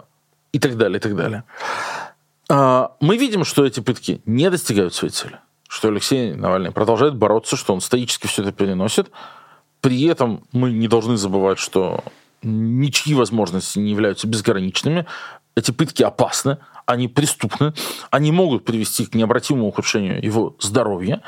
и 0.53 0.59
так 0.59 0.77
далее, 0.77 0.99
и 0.99 1.01
так 1.01 1.16
далее. 1.16 1.44
А, 2.49 2.92
мы 3.01 3.16
видим, 3.16 3.44
что 3.44 3.64
эти 3.64 3.81
пытки 3.81 4.20
не 4.27 4.51
достигают 4.51 4.94
своей 4.94 5.12
цели, 5.12 5.38
что 5.68 5.88
Алексей 5.88 6.35
Навальный 6.35 6.73
продолжает 6.73 7.14
бороться, 7.14 7.57
что 7.57 7.73
он 7.73 7.81
стоически 7.81 8.27
все 8.27 8.42
это 8.42 8.53
переносит. 8.53 9.11
При 9.81 10.05
этом 10.05 10.44
мы 10.53 10.73
не 10.73 10.88
должны 10.88 11.16
забывать, 11.16 11.59
что 11.59 12.03
ничьи 12.42 13.14
возможности 13.14 13.79
не 13.79 13.90
являются 13.90 14.27
безграничными. 14.27 15.07
Эти 15.54 15.70
пытки 15.70 16.02
опасны, 16.02 16.58
они 16.86 17.08
преступны, 17.08 17.72
они 18.10 18.32
могут 18.32 18.64
привести 18.64 19.06
к 19.06 19.14
необратимому 19.14 19.68
ухудшению 19.68 20.24
его 20.24 20.56
здоровья. 20.60 21.22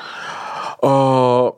А, 0.80 1.54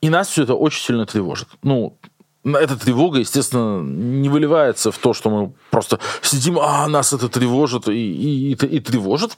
и 0.00 0.08
нас 0.08 0.28
все 0.28 0.44
это 0.44 0.54
очень 0.54 0.82
сильно 0.82 1.06
тревожит. 1.06 1.48
Ну, 1.62 1.96
эта 2.44 2.76
тревога, 2.76 3.18
естественно, 3.18 3.82
не 3.82 4.28
выливается 4.28 4.90
в 4.90 4.98
то, 4.98 5.12
что 5.12 5.30
мы 5.30 5.52
просто 5.70 5.98
сидим, 6.22 6.58
а 6.58 6.88
нас 6.88 7.12
это 7.12 7.28
тревожит 7.28 7.88
и, 7.88 7.92
и, 7.92 8.52
и, 8.52 8.54
и 8.54 8.80
тревожит. 8.80 9.36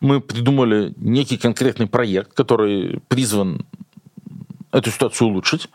Мы 0.00 0.20
придумали 0.20 0.94
некий 0.96 1.36
конкретный 1.36 1.86
проект, 1.86 2.32
который 2.32 3.00
призван 3.08 3.66
эту 4.72 4.90
ситуацию 4.90 5.28
улучшить. 5.28 5.68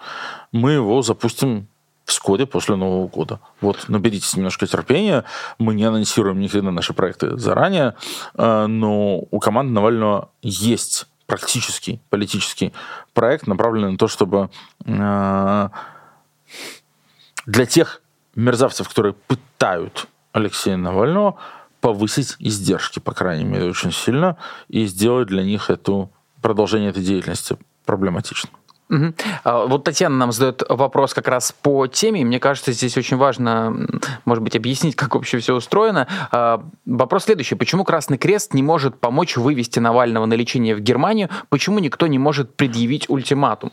Мы 0.51 0.71
его 0.71 1.01
запустим 1.01 1.67
вскоре 2.05 2.45
после 2.45 2.75
Нового 2.75 3.07
года. 3.07 3.39
Вот, 3.61 3.87
наберитесь 3.87 4.35
немножко 4.35 4.67
терпения. 4.67 5.23
Мы 5.57 5.73
не 5.73 5.83
анонсируем 5.83 6.39
никогда 6.39 6.71
наши 6.71 6.93
проекты 6.93 7.37
заранее, 7.37 7.95
э, 8.35 8.65
но 8.67 9.19
у 9.31 9.39
команды 9.39 9.73
Навального 9.73 10.29
есть 10.41 11.07
практический 11.25 12.01
политический 12.09 12.73
проект, 13.13 13.47
направленный 13.47 13.91
на 13.91 13.97
то, 13.97 14.07
чтобы 14.07 14.49
э, 14.85 15.69
для 17.45 17.65
тех 17.65 18.01
мерзавцев, 18.35 18.89
которые 18.89 19.13
пытают 19.13 20.07
Алексея 20.31 20.77
Навального, 20.77 21.37
повысить 21.81 22.35
издержки, 22.39 22.99
по 22.99 23.13
крайней 23.13 23.43
мере, 23.43 23.69
очень 23.69 23.91
сильно, 23.91 24.37
и 24.69 24.85
сделать 24.85 25.27
для 25.27 25.43
них 25.43 25.69
эту 25.69 26.11
продолжение 26.41 26.89
этой 26.89 27.03
деятельности 27.03 27.57
проблематичным. 27.85 28.53
Угу. 28.89 29.13
Вот 29.45 29.83
Татьяна 29.83 30.15
нам 30.15 30.31
задает 30.31 30.63
вопрос 30.69 31.13
как 31.13 31.27
раз 31.27 31.51
по 31.51 31.87
теме. 31.87 32.23
Мне 32.23 32.39
кажется, 32.39 32.71
здесь 32.71 32.97
очень 32.97 33.17
важно, 33.17 33.87
может 34.25 34.43
быть, 34.43 34.55
объяснить, 34.55 34.95
как 34.97 35.15
вообще 35.15 35.39
все 35.39 35.55
устроено. 35.55 36.07
А, 36.31 36.63
вопрос 36.85 37.25
следующий. 37.25 37.55
Почему 37.55 37.83
Красный 37.83 38.17
Крест 38.17 38.53
не 38.53 38.63
может 38.63 38.99
помочь 38.99 39.37
вывести 39.37 39.79
Навального 39.79 40.25
на 40.25 40.33
лечение 40.33 40.75
в 40.75 40.79
Германию? 40.79 41.29
Почему 41.49 41.79
никто 41.79 42.07
не 42.07 42.19
может 42.19 42.55
предъявить 42.55 43.09
ультиматум? 43.09 43.71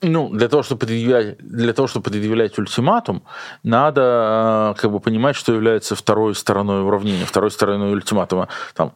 Ну, 0.00 0.28
для 0.28 0.48
того, 0.48 0.62
чтобы 0.62 0.86
предъявлять, 0.86 1.38
для 1.38 1.72
того, 1.72 1.88
чтобы 1.88 2.04
предъявлять 2.04 2.56
ультиматум, 2.56 3.24
надо 3.64 4.74
э, 4.76 4.80
как 4.80 4.92
бы 4.92 5.00
понимать, 5.00 5.34
что 5.34 5.52
является 5.52 5.96
второй 5.96 6.36
стороной 6.36 6.84
уравнения, 6.84 7.24
второй 7.24 7.50
стороной 7.50 7.92
ультиматума. 7.92 8.48
Там, 8.74 8.92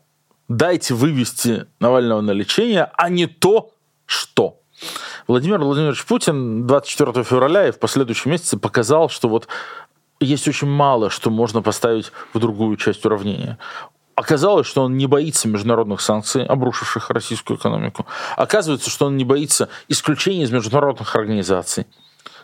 дайте 0.48 0.94
вывести 0.94 1.66
Навального 1.80 2.20
на 2.20 2.30
лечение, 2.30 2.88
а 2.96 3.08
не 3.08 3.26
то, 3.26 3.72
что. 4.06 4.61
Владимир 5.26 5.58
Владимирович 5.58 6.04
Путин 6.04 6.66
24 6.66 7.24
февраля 7.24 7.68
и 7.68 7.72
в 7.72 7.78
последующие 7.78 8.30
месяцы 8.30 8.58
показал, 8.58 9.08
что 9.08 9.28
вот 9.28 9.48
есть 10.20 10.48
очень 10.48 10.68
мало, 10.68 11.10
что 11.10 11.30
можно 11.30 11.62
поставить 11.62 12.12
в 12.32 12.38
другую 12.38 12.76
часть 12.76 13.04
уравнения. 13.04 13.58
Оказалось, 14.14 14.66
что 14.66 14.82
он 14.82 14.96
не 14.96 15.06
боится 15.06 15.48
международных 15.48 16.00
санкций, 16.00 16.44
обрушивших 16.44 17.10
российскую 17.10 17.58
экономику. 17.58 18.06
Оказывается, 18.36 18.90
что 18.90 19.06
он 19.06 19.16
не 19.16 19.24
боится 19.24 19.68
исключения 19.88 20.44
из 20.44 20.50
международных 20.50 21.16
организаций. 21.16 21.86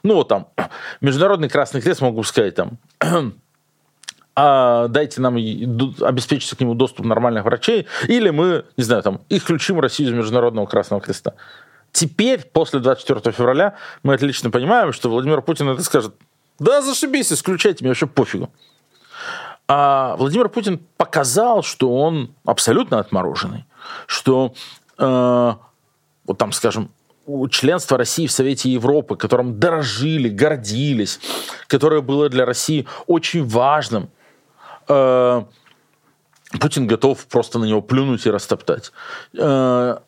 Ну 0.03 0.15
вот 0.15 0.29
там, 0.29 0.49
Международный 1.01 1.49
Красный 1.49 1.81
Крест, 1.81 2.01
могу 2.01 2.23
сказать, 2.23 2.55
там, 2.55 2.79
а 4.35 4.89
дайте 4.89 5.21
нам 5.21 5.37
обеспечить 5.37 6.57
к 6.57 6.61
нему 6.61 6.75
доступ 6.75 7.05
нормальных 7.05 7.45
врачей, 7.45 7.87
или 8.07 8.31
мы, 8.31 8.65
не 8.77 8.85
знаю, 8.85 9.03
там, 9.03 9.21
исключим 9.29 9.79
Россию 9.81 10.11
из 10.11 10.15
Международного 10.15 10.67
Красного 10.67 11.03
Креста. 11.03 11.35
Теперь, 11.93 12.45
после 12.45 12.81
24 12.81 13.33
февраля, 13.33 13.75
мы 14.03 14.15
отлично 14.15 14.51
понимаем, 14.51 14.93
что 14.93 15.11
Владимир 15.11 15.43
Путин 15.43 15.69
это 15.69 15.83
скажет, 15.83 16.15
да 16.59 16.83
зашибись, 16.83 17.33
исключайте, 17.33 17.85
мне 17.85 17.91
вообще 17.91 18.07
пофигу. 18.07 18.51
А 19.69 20.17
Владимир 20.17 20.49
Путин 20.49 20.81
показал, 20.97 21.63
что 21.63 21.95
он 21.95 22.35
абсолютно 22.45 22.99
отмороженный, 22.99 23.65
что 24.07 24.55
э, 24.97 25.53
вот 26.27 26.39
там, 26.39 26.53
скажем, 26.53 26.91
членство 27.51 27.99
России 27.99 28.27
в 28.27 28.33
Совете 28.33 28.71
Европы, 28.71 29.17
которым 29.17 29.59
дорожили, 29.59 30.31
гордились, 30.31 31.21
которое 31.67 32.01
было 32.01 32.29
для 32.31 32.47
России 32.47 32.87
очень 33.07 33.47
важным, 33.47 34.09
э, 34.89 35.43
Путин 36.61 36.87
готов 36.87 37.27
просто 37.27 37.59
на 37.59 37.67
него 37.67 37.83
плюнуть 37.83 38.25
и 38.25 38.31
растоптать. 38.31 38.93
Э, 39.37 39.99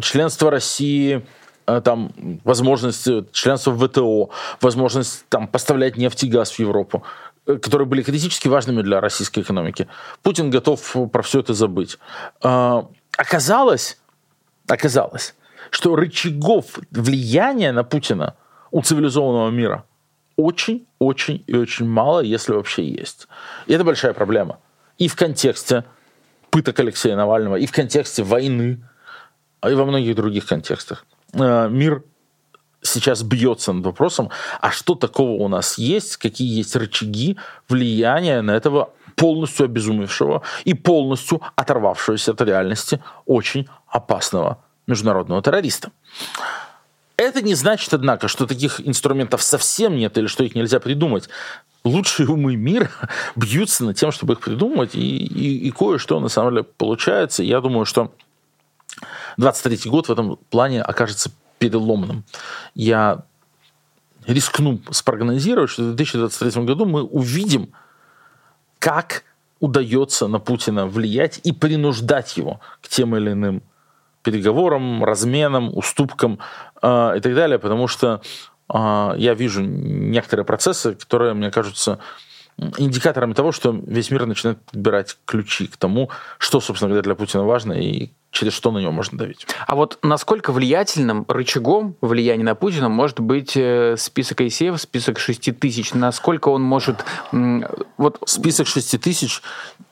членство 0.00 0.50
России 0.50 1.26
э, 1.66 1.80
там 1.84 2.12
возможность 2.44 3.08
членства 3.32 3.70
в 3.70 3.86
ВТО, 3.86 4.30
возможность 4.60 5.24
там 5.28 5.48
поставлять 5.48 5.96
нефть 5.96 6.24
и 6.24 6.28
газ 6.28 6.52
в 6.52 6.58
Европу 6.58 7.04
которые 7.62 7.86
были 7.86 8.02
критически 8.02 8.46
важными 8.46 8.82
для 8.82 9.00
российской 9.00 9.40
экономики. 9.40 9.88
Путин 10.22 10.50
готов 10.50 10.96
про 11.10 11.22
все 11.22 11.40
это 11.40 11.54
забыть. 11.54 11.98
А, 12.42 12.86
оказалось, 13.16 13.98
оказалось, 14.68 15.34
что 15.70 15.96
рычагов 15.96 16.78
влияния 16.90 17.72
на 17.72 17.84
Путина 17.84 18.34
у 18.70 18.82
цивилизованного 18.82 19.50
мира 19.50 19.84
очень, 20.36 20.86
очень 20.98 21.42
и 21.46 21.56
очень 21.56 21.86
мало, 21.86 22.20
если 22.20 22.52
вообще 22.52 22.86
есть. 22.86 23.28
И 23.66 23.72
это 23.72 23.82
большая 23.82 24.12
проблема. 24.12 24.58
И 24.98 25.08
в 25.08 25.16
контексте 25.16 25.84
пыток 26.50 26.78
Алексея 26.80 27.16
Навального, 27.16 27.56
и 27.56 27.66
в 27.66 27.72
контексте 27.72 28.22
войны, 28.22 28.80
и 29.66 29.74
во 29.74 29.84
многих 29.84 30.16
других 30.16 30.46
контекстах. 30.46 31.04
А, 31.34 31.68
мир 31.68 32.02
сейчас 32.82 33.22
бьется 33.22 33.72
над 33.72 33.84
вопросом, 33.84 34.30
а 34.60 34.70
что 34.70 34.94
такого 34.94 35.42
у 35.42 35.48
нас 35.48 35.78
есть, 35.78 36.16
какие 36.16 36.58
есть 36.58 36.76
рычаги 36.76 37.36
влияния 37.68 38.40
на 38.42 38.52
этого 38.52 38.92
полностью 39.16 39.64
обезумевшего 39.64 40.42
и 40.64 40.74
полностью 40.74 41.42
оторвавшегося 41.56 42.32
от 42.32 42.40
реальности 42.40 43.02
очень 43.26 43.68
опасного 43.88 44.62
международного 44.86 45.42
террориста. 45.42 45.90
Это 47.16 47.42
не 47.42 47.54
значит, 47.54 47.92
однако, 47.92 48.28
что 48.28 48.46
таких 48.46 48.80
инструментов 48.86 49.42
совсем 49.42 49.96
нет 49.96 50.16
или 50.16 50.28
что 50.28 50.44
их 50.44 50.54
нельзя 50.54 50.78
придумать. 50.78 51.28
Лучшие 51.82 52.28
умы 52.28 52.54
мира 52.54 52.90
бьются 53.36 53.84
над 53.84 53.96
тем, 53.96 54.12
чтобы 54.12 54.34
их 54.34 54.40
придумать, 54.40 54.94
и, 54.94 55.16
и, 55.26 55.66
и 55.66 55.70
кое-что 55.72 56.20
на 56.20 56.28
самом 56.28 56.52
деле 56.52 56.62
получается. 56.62 57.42
Я 57.42 57.60
думаю, 57.60 57.86
что 57.86 58.12
23 59.38 59.90
год 59.90 60.08
в 60.08 60.12
этом 60.12 60.36
плане 60.50 60.82
окажется 60.82 61.30
переломным. 61.58 62.24
Я 62.74 63.22
рискну 64.26 64.80
спрогнозировать, 64.90 65.70
что 65.70 65.82
в 65.82 65.94
2023 65.94 66.64
году 66.64 66.84
мы 66.84 67.02
увидим, 67.02 67.72
как 68.78 69.24
удается 69.60 70.28
на 70.28 70.38
Путина 70.38 70.86
влиять 70.86 71.40
и 71.44 71.52
принуждать 71.52 72.36
его 72.36 72.60
к 72.82 72.88
тем 72.88 73.16
или 73.16 73.32
иным 73.32 73.62
переговорам, 74.22 75.04
разменам, 75.04 75.76
уступкам 75.76 76.38
э, 76.82 77.14
и 77.16 77.20
так 77.20 77.34
далее, 77.34 77.58
потому 77.58 77.88
что 77.88 78.20
э, 78.72 79.14
я 79.16 79.34
вижу 79.34 79.62
некоторые 79.62 80.44
процессы, 80.44 80.94
которые 80.94 81.34
мне 81.34 81.50
кажутся 81.50 81.98
индикаторами 82.76 83.34
того, 83.34 83.52
что 83.52 83.72
весь 83.86 84.10
мир 84.10 84.26
начинает 84.26 84.60
подбирать 84.64 85.16
ключи 85.24 85.66
к 85.66 85.76
тому, 85.76 86.10
что, 86.38 86.60
собственно 86.60 86.88
говоря, 86.90 87.02
для 87.02 87.14
Путина 87.14 87.44
важно 87.44 87.72
и 87.72 88.10
через 88.30 88.52
что 88.52 88.70
на 88.70 88.78
него 88.78 88.92
можно 88.92 89.16
давить. 89.16 89.46
А 89.66 89.74
вот 89.74 89.98
насколько 90.02 90.52
влиятельным 90.52 91.24
рычагом 91.28 91.96
влияния 92.00 92.44
на 92.44 92.54
Путина 92.54 92.88
может 92.88 93.20
быть 93.20 93.56
э, 93.56 93.96
список 93.96 94.40
ICF, 94.40 94.76
список 94.78 95.18
6 95.18 95.58
тысяч? 95.58 95.94
Насколько 95.94 96.48
он 96.48 96.62
может... 96.62 97.04
Вот... 97.96 98.18
Список 98.26 98.66
6 98.66 99.00
тысяч 99.00 99.42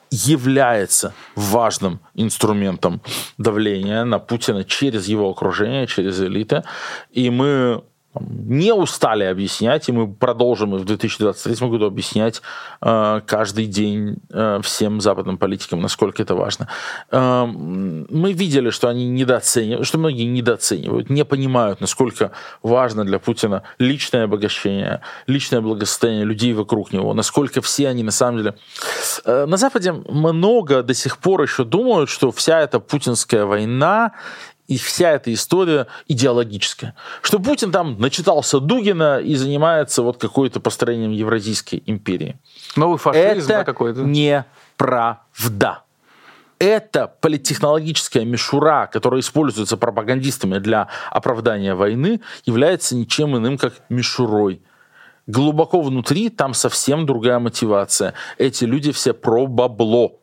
является 0.09 1.13
важным 1.35 1.99
инструментом 2.13 3.01
давления 3.37 4.05
на 4.05 4.19
Путина 4.19 4.63
через 4.63 5.07
его 5.07 5.29
окружение, 5.29 5.87
через 5.87 6.21
элиты. 6.21 6.63
И 7.11 7.29
мы 7.29 7.83
не 8.21 8.73
устали 8.73 9.23
объяснять, 9.23 9.89
и 9.89 9.91
мы 9.91 10.11
продолжим 10.11 10.75
и 10.75 10.79
в 10.79 10.85
2023 10.85 11.67
году 11.67 11.85
объяснять 11.85 12.41
э, 12.81 13.21
каждый 13.25 13.65
день 13.65 14.17
э, 14.29 14.59
всем 14.63 15.01
западным 15.01 15.37
политикам, 15.37 15.81
насколько 15.81 16.21
это 16.21 16.35
важно. 16.35 16.67
Э, 17.11 17.45
мы 17.45 18.33
видели, 18.33 18.69
что 18.69 18.87
они 18.87 19.07
недооценивают, 19.07 19.87
что 19.87 19.97
многие 19.97 20.23
недооценивают, 20.23 21.09
не 21.09 21.25
понимают, 21.25 21.81
насколько 21.81 22.31
важно 22.63 23.05
для 23.05 23.19
Путина 23.19 23.63
личное 23.79 24.25
обогащение, 24.25 25.01
личное 25.27 25.61
благосостояние 25.61 26.25
людей 26.25 26.53
вокруг 26.53 26.93
него, 26.93 27.13
насколько 27.13 27.61
все 27.61 27.89
они 27.89 28.03
на 28.03 28.11
самом 28.11 28.37
деле... 28.37 28.55
Э, 29.25 29.45
на 29.45 29.57
Западе 29.57 29.91
много 29.91 30.83
до 30.83 30.93
сих 30.93 31.17
пор 31.17 31.41
еще 31.41 31.63
думают, 31.63 32.09
что 32.09 32.31
вся 32.31 32.61
эта 32.61 32.79
путинская 32.79 33.45
война 33.45 34.13
и 34.67 34.77
вся 34.77 35.11
эта 35.11 35.33
история 35.33 35.87
идеологическая. 36.07 36.93
Что 37.21 37.39
Путин 37.39 37.71
там 37.71 37.99
начитался 37.99 38.59
Дугина 38.59 39.19
и 39.19 39.35
занимается 39.35 40.01
вот 40.01 40.17
какой-то 40.17 40.59
построением 40.59 41.11
Евразийской 41.11 41.83
империи. 41.85 42.37
Новый 42.75 42.97
фашизм 42.97 43.51
это 43.51 43.63
какой-то. 43.63 44.01
неправда. 44.01 45.83
Это 46.59 47.13
политтехнологическая 47.21 48.25
мишура, 48.25 48.89
которая 48.91 49.21
используется 49.21 49.77
пропагандистами 49.77 50.57
для 50.57 50.87
оправдания 51.11 51.75
войны, 51.75 52.19
является 52.45 52.95
ничем 52.95 53.37
иным, 53.37 53.57
как 53.59 53.73
мишурой. 53.89 54.63
Глубоко 55.27 55.81
внутри 55.81 56.29
там 56.29 56.53
совсем 56.53 57.05
другая 57.05 57.37
мотивация. 57.37 58.13
Эти 58.37 58.63
люди 58.63 58.91
все 58.91 59.13
про 59.13 59.45
бабло 59.45 60.19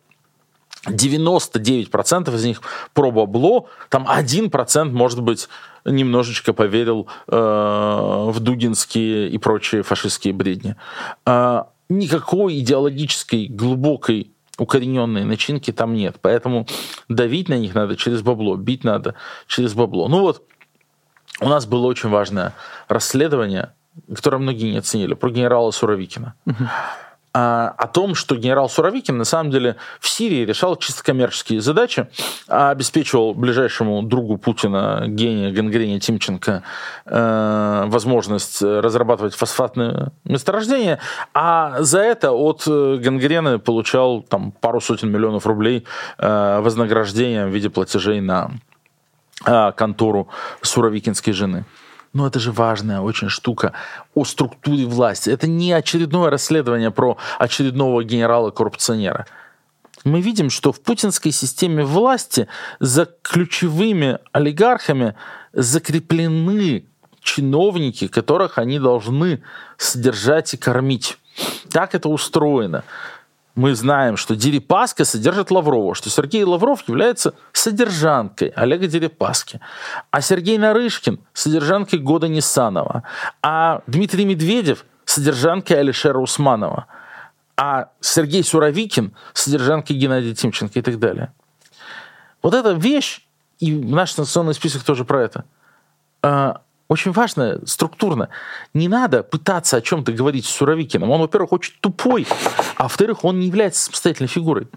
99% 0.86 2.34
из 2.34 2.44
них 2.44 2.62
про 2.92 3.10
бабло, 3.10 3.68
там 3.88 4.06
1% 4.06 4.90
может 4.90 5.22
быть 5.22 5.48
немножечко 5.84 6.52
поверил 6.52 7.08
э, 7.26 7.36
в 7.36 8.40
дугинские 8.40 9.28
и 9.28 9.38
прочие 9.38 9.82
фашистские 9.82 10.32
бредни. 10.32 10.76
Э, 11.26 11.64
никакой 11.88 12.58
идеологической 12.60 13.46
глубокой 13.46 14.30
укорененной 14.58 15.24
начинки 15.24 15.72
там 15.72 15.94
нет. 15.94 16.16
Поэтому 16.20 16.66
давить 17.08 17.48
на 17.48 17.58
них 17.58 17.74
надо 17.74 17.96
через 17.96 18.22
бабло, 18.22 18.56
бить 18.56 18.84
надо 18.84 19.14
через 19.46 19.74
бабло. 19.74 20.08
Ну 20.08 20.20
вот, 20.20 20.42
у 21.40 21.48
нас 21.48 21.66
было 21.66 21.86
очень 21.86 22.08
важное 22.08 22.54
расследование, 22.88 23.72
которое 24.14 24.38
многие 24.38 24.70
не 24.70 24.78
оценили, 24.78 25.14
про 25.14 25.30
генерала 25.30 25.70
Суровикина. 25.70 26.34
Угу 26.46 26.68
о 27.36 27.88
том, 27.88 28.14
что 28.14 28.36
генерал 28.36 28.68
Суровикин 28.68 29.18
на 29.18 29.24
самом 29.24 29.50
деле 29.50 29.76
в 29.98 30.08
Сирии 30.08 30.44
решал 30.44 30.76
чисто 30.76 31.02
коммерческие 31.02 31.60
задачи, 31.60 32.06
а 32.46 32.70
обеспечивал 32.70 33.34
ближайшему 33.34 34.02
другу 34.04 34.38
Путина, 34.38 35.04
гения 35.08 35.50
Гангрене 35.50 35.98
Тимченко, 35.98 36.62
э, 37.06 37.84
возможность 37.86 38.62
разрабатывать 38.62 39.34
фосфатные 39.34 40.12
месторождения, 40.24 41.00
а 41.32 41.82
за 41.82 41.98
это 41.98 42.30
от 42.30 42.62
Гангрены 42.66 43.58
получал 43.58 44.22
там, 44.22 44.52
пару 44.52 44.80
сотен 44.80 45.10
миллионов 45.10 45.44
рублей 45.44 45.84
э, 46.18 46.60
вознаграждения 46.60 47.46
в 47.46 47.50
виде 47.50 47.68
платежей 47.68 48.20
на 48.20 48.52
э, 49.44 49.72
контору 49.72 50.28
Суровикинской 50.62 51.32
жены. 51.32 51.64
Но 52.14 52.28
это 52.28 52.38
же 52.38 52.52
важная 52.52 53.00
очень 53.00 53.28
штука 53.28 53.72
о 54.14 54.24
структуре 54.24 54.86
власти. 54.86 55.30
Это 55.30 55.48
не 55.48 55.72
очередное 55.72 56.30
расследование 56.30 56.92
про 56.92 57.18
очередного 57.38 58.04
генерала-коррупционера. 58.04 59.26
Мы 60.04 60.20
видим, 60.20 60.48
что 60.48 60.72
в 60.72 60.80
путинской 60.80 61.32
системе 61.32 61.84
власти 61.84 62.46
за 62.78 63.08
ключевыми 63.22 64.18
олигархами 64.32 65.16
закреплены 65.52 66.86
чиновники, 67.20 68.06
которых 68.06 68.58
они 68.58 68.78
должны 68.78 69.42
содержать 69.76 70.54
и 70.54 70.56
кормить. 70.56 71.18
Так 71.70 71.96
это 71.96 72.08
устроено 72.08 72.84
мы 73.54 73.74
знаем, 73.74 74.16
что 74.16 74.34
Дерипаска 74.34 75.04
содержит 75.04 75.50
Лаврова, 75.50 75.94
что 75.94 76.10
Сергей 76.10 76.42
Лавров 76.42 76.86
является 76.88 77.34
содержанкой 77.52 78.48
Олега 78.48 78.86
Дерипаски, 78.86 79.60
а 80.10 80.20
Сергей 80.20 80.58
Нарышкин– 80.58 81.20
содержанкой 81.32 82.00
Года 82.00 82.26
Нисанова, 82.26 83.04
а 83.42 83.82
Дмитрий 83.86 84.24
Медведев– 84.24 84.84
содержанкой 85.04 85.78
Алишера 85.78 86.18
Усманова, 86.18 86.86
а 87.56 87.90
Сергей 88.00 88.42
Суровикин– 88.42 89.14
содержанкой 89.34 89.96
Геннадия 89.96 90.34
Тимченко 90.34 90.78
и 90.78 90.82
так 90.82 90.98
далее. 90.98 91.32
Вот 92.42 92.54
эта 92.54 92.72
вещь, 92.72 93.24
и 93.60 93.72
наш 93.72 94.16
национальный 94.16 94.54
список 94.54 94.82
тоже 94.82 95.04
про 95.04 95.22
это, 95.22 95.44
а, 96.22 96.62
очень 96.88 97.12
важно 97.12 97.60
структурно. 97.66 98.28
Не 98.74 98.88
надо 98.88 99.22
пытаться 99.22 99.78
о 99.78 99.80
чем-то 99.80 100.12
говорить 100.12 100.44
с 100.44 100.50
Суровикиным. 100.50 101.10
Он, 101.10 101.20
во-первых, 101.20 101.52
очень 101.52 101.74
тупой, 101.80 102.26
а 102.76 102.84
во-вторых, 102.84 103.24
он 103.24 103.40
не 103.40 103.46
является 103.46 103.84
самостоятельной 103.84 104.28
фигурой. 104.28 104.68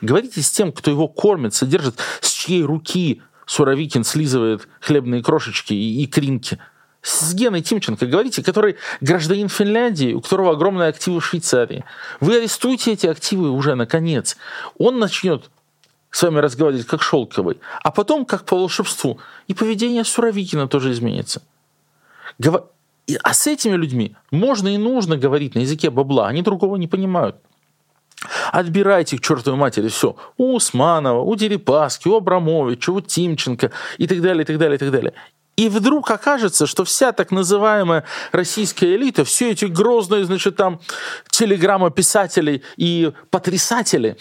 Говорите 0.00 0.42
с 0.42 0.50
тем, 0.50 0.72
кто 0.72 0.90
его 0.90 1.08
кормит, 1.08 1.54
содержит, 1.54 1.98
с 2.20 2.30
чьей 2.30 2.62
руки 2.62 3.22
Суровикин 3.46 4.04
слизывает 4.04 4.68
хлебные 4.80 5.22
крошечки 5.22 5.72
и, 5.72 6.02
и 6.02 6.06
кринки. 6.06 6.58
С 7.00 7.34
Геной 7.34 7.60
Тимченко 7.60 8.06
говорите, 8.06 8.42
который 8.42 8.76
гражданин 9.00 9.48
Финляндии, 9.48 10.14
у 10.14 10.20
которого 10.20 10.52
огромные 10.52 10.88
активы 10.88 11.20
в 11.20 11.24
Швейцарии. 11.24 11.84
Вы 12.20 12.36
арестуете 12.36 12.92
эти 12.92 13.06
активы 13.06 13.50
уже, 13.50 13.74
наконец. 13.74 14.36
Он 14.78 14.98
начнет 14.98 15.50
с 16.10 16.22
вами 16.22 16.38
разговаривать 16.38 16.86
как 16.86 17.02
шелковый, 17.02 17.58
а 17.82 17.90
потом, 17.90 18.24
как 18.24 18.44
по 18.44 18.56
волшебству, 18.56 19.18
и 19.48 19.54
поведение 19.54 20.04
Суровикина 20.04 20.68
тоже 20.68 20.92
изменится. 20.92 21.42
А 23.22 23.34
с 23.34 23.46
этими 23.46 23.76
людьми 23.76 24.16
можно 24.30 24.68
и 24.68 24.78
нужно 24.78 25.16
говорить 25.16 25.54
на 25.54 25.60
языке 25.60 25.90
бабла, 25.90 26.28
они 26.28 26.42
другого 26.42 26.76
не 26.76 26.88
понимают. 26.88 27.36
Отбирайте 28.52 29.18
к 29.18 29.20
чертовой 29.20 29.58
матери 29.58 29.88
все. 29.88 30.16
У 30.38 30.54
Усманова, 30.54 31.20
у 31.20 31.34
Дерипаски, 31.36 32.08
у 32.08 32.16
Абрамовича, 32.16 32.92
у 32.92 33.00
Тимченко 33.00 33.70
и 33.98 34.06
так 34.06 34.20
далее, 34.22 34.42
и 34.42 34.46
так 34.46 34.58
далее, 34.58 34.76
и 34.76 34.78
так 34.78 34.90
далее. 34.90 35.12
И 35.56 35.68
вдруг 35.68 36.10
окажется, 36.10 36.66
что 36.66 36.84
вся 36.84 37.12
так 37.12 37.30
называемая 37.30 38.04
российская 38.32 38.96
элита, 38.96 39.24
все 39.24 39.52
эти 39.52 39.66
грозные, 39.66 40.24
значит, 40.24 40.56
там, 40.56 40.80
телеграммописатели 41.30 42.62
и 42.76 43.12
потрясатели, 43.30 44.16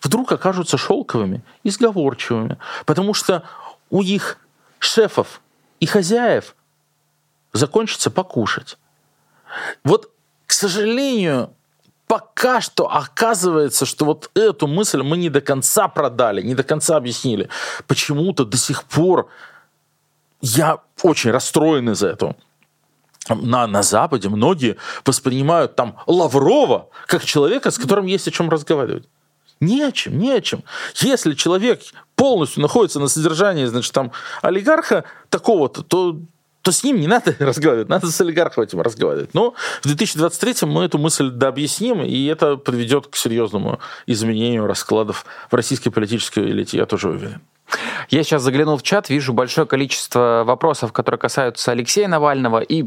вдруг 0.00 0.30
окажутся 0.30 0.78
шелковыми 0.78 1.42
и 1.64 1.70
сговорчивыми. 1.70 2.58
Потому 2.84 3.12
что 3.12 3.42
у 3.90 4.02
их 4.02 4.38
шефов 4.78 5.40
и 5.80 5.86
хозяев 5.86 6.54
закончится 7.56 8.10
покушать. 8.10 8.78
Вот, 9.84 10.10
к 10.46 10.52
сожалению, 10.52 11.50
пока 12.06 12.60
что 12.60 12.90
оказывается, 12.90 13.86
что 13.86 14.04
вот 14.04 14.30
эту 14.34 14.66
мысль 14.66 15.02
мы 15.02 15.16
не 15.16 15.30
до 15.30 15.40
конца 15.40 15.88
продали, 15.88 16.42
не 16.42 16.54
до 16.54 16.62
конца 16.62 16.96
объяснили. 16.96 17.48
Почему-то 17.86 18.44
до 18.44 18.56
сих 18.56 18.84
пор 18.84 19.28
я 20.40 20.78
очень 21.02 21.30
расстроен 21.30 21.90
из-за 21.90 22.08
этого. 22.08 22.36
На, 23.28 23.66
на 23.66 23.82
Западе 23.82 24.28
многие 24.28 24.76
воспринимают 25.04 25.74
там 25.74 25.96
Лаврова 26.06 26.88
как 27.06 27.24
человека, 27.24 27.70
с 27.70 27.78
которым 27.78 28.06
есть 28.06 28.28
о 28.28 28.30
чем 28.30 28.48
разговаривать. 28.48 29.08
Не 29.58 29.82
о 29.82 29.90
чем, 29.90 30.18
не 30.18 30.32
о 30.32 30.40
чем. 30.40 30.62
Если 30.96 31.34
человек 31.34 31.80
полностью 32.14 32.62
находится 32.62 33.00
на 33.00 33.08
содержании, 33.08 33.64
значит, 33.64 33.92
там, 33.92 34.12
олигарха 34.42 35.04
такого-то, 35.30 35.82
то 35.82 36.20
то 36.66 36.72
с 36.72 36.82
ним 36.82 36.98
не 36.98 37.06
надо 37.06 37.32
разговаривать, 37.38 37.88
надо 37.88 38.08
с 38.08 38.20
олигархом 38.20 38.64
этим 38.64 38.80
разговаривать. 38.80 39.34
Но 39.34 39.54
в 39.82 39.86
2023 39.86 40.66
мы 40.66 40.82
эту 40.82 40.98
мысль 40.98 41.30
дообъясним, 41.30 42.02
и 42.02 42.26
это 42.26 42.56
приведет 42.56 43.06
к 43.06 43.14
серьезному 43.14 43.78
изменению 44.06 44.66
раскладов 44.66 45.24
в 45.48 45.54
российской 45.54 45.90
политической 45.90 46.40
элите, 46.50 46.78
я 46.78 46.86
тоже 46.86 47.10
уверен. 47.10 47.40
Я 48.10 48.24
сейчас 48.24 48.42
заглянул 48.42 48.76
в 48.78 48.82
чат, 48.82 49.08
вижу 49.10 49.32
большое 49.32 49.64
количество 49.66 50.42
вопросов, 50.44 50.92
которые 50.92 51.20
касаются 51.20 51.70
Алексея 51.70 52.08
Навального, 52.08 52.58
и 52.58 52.86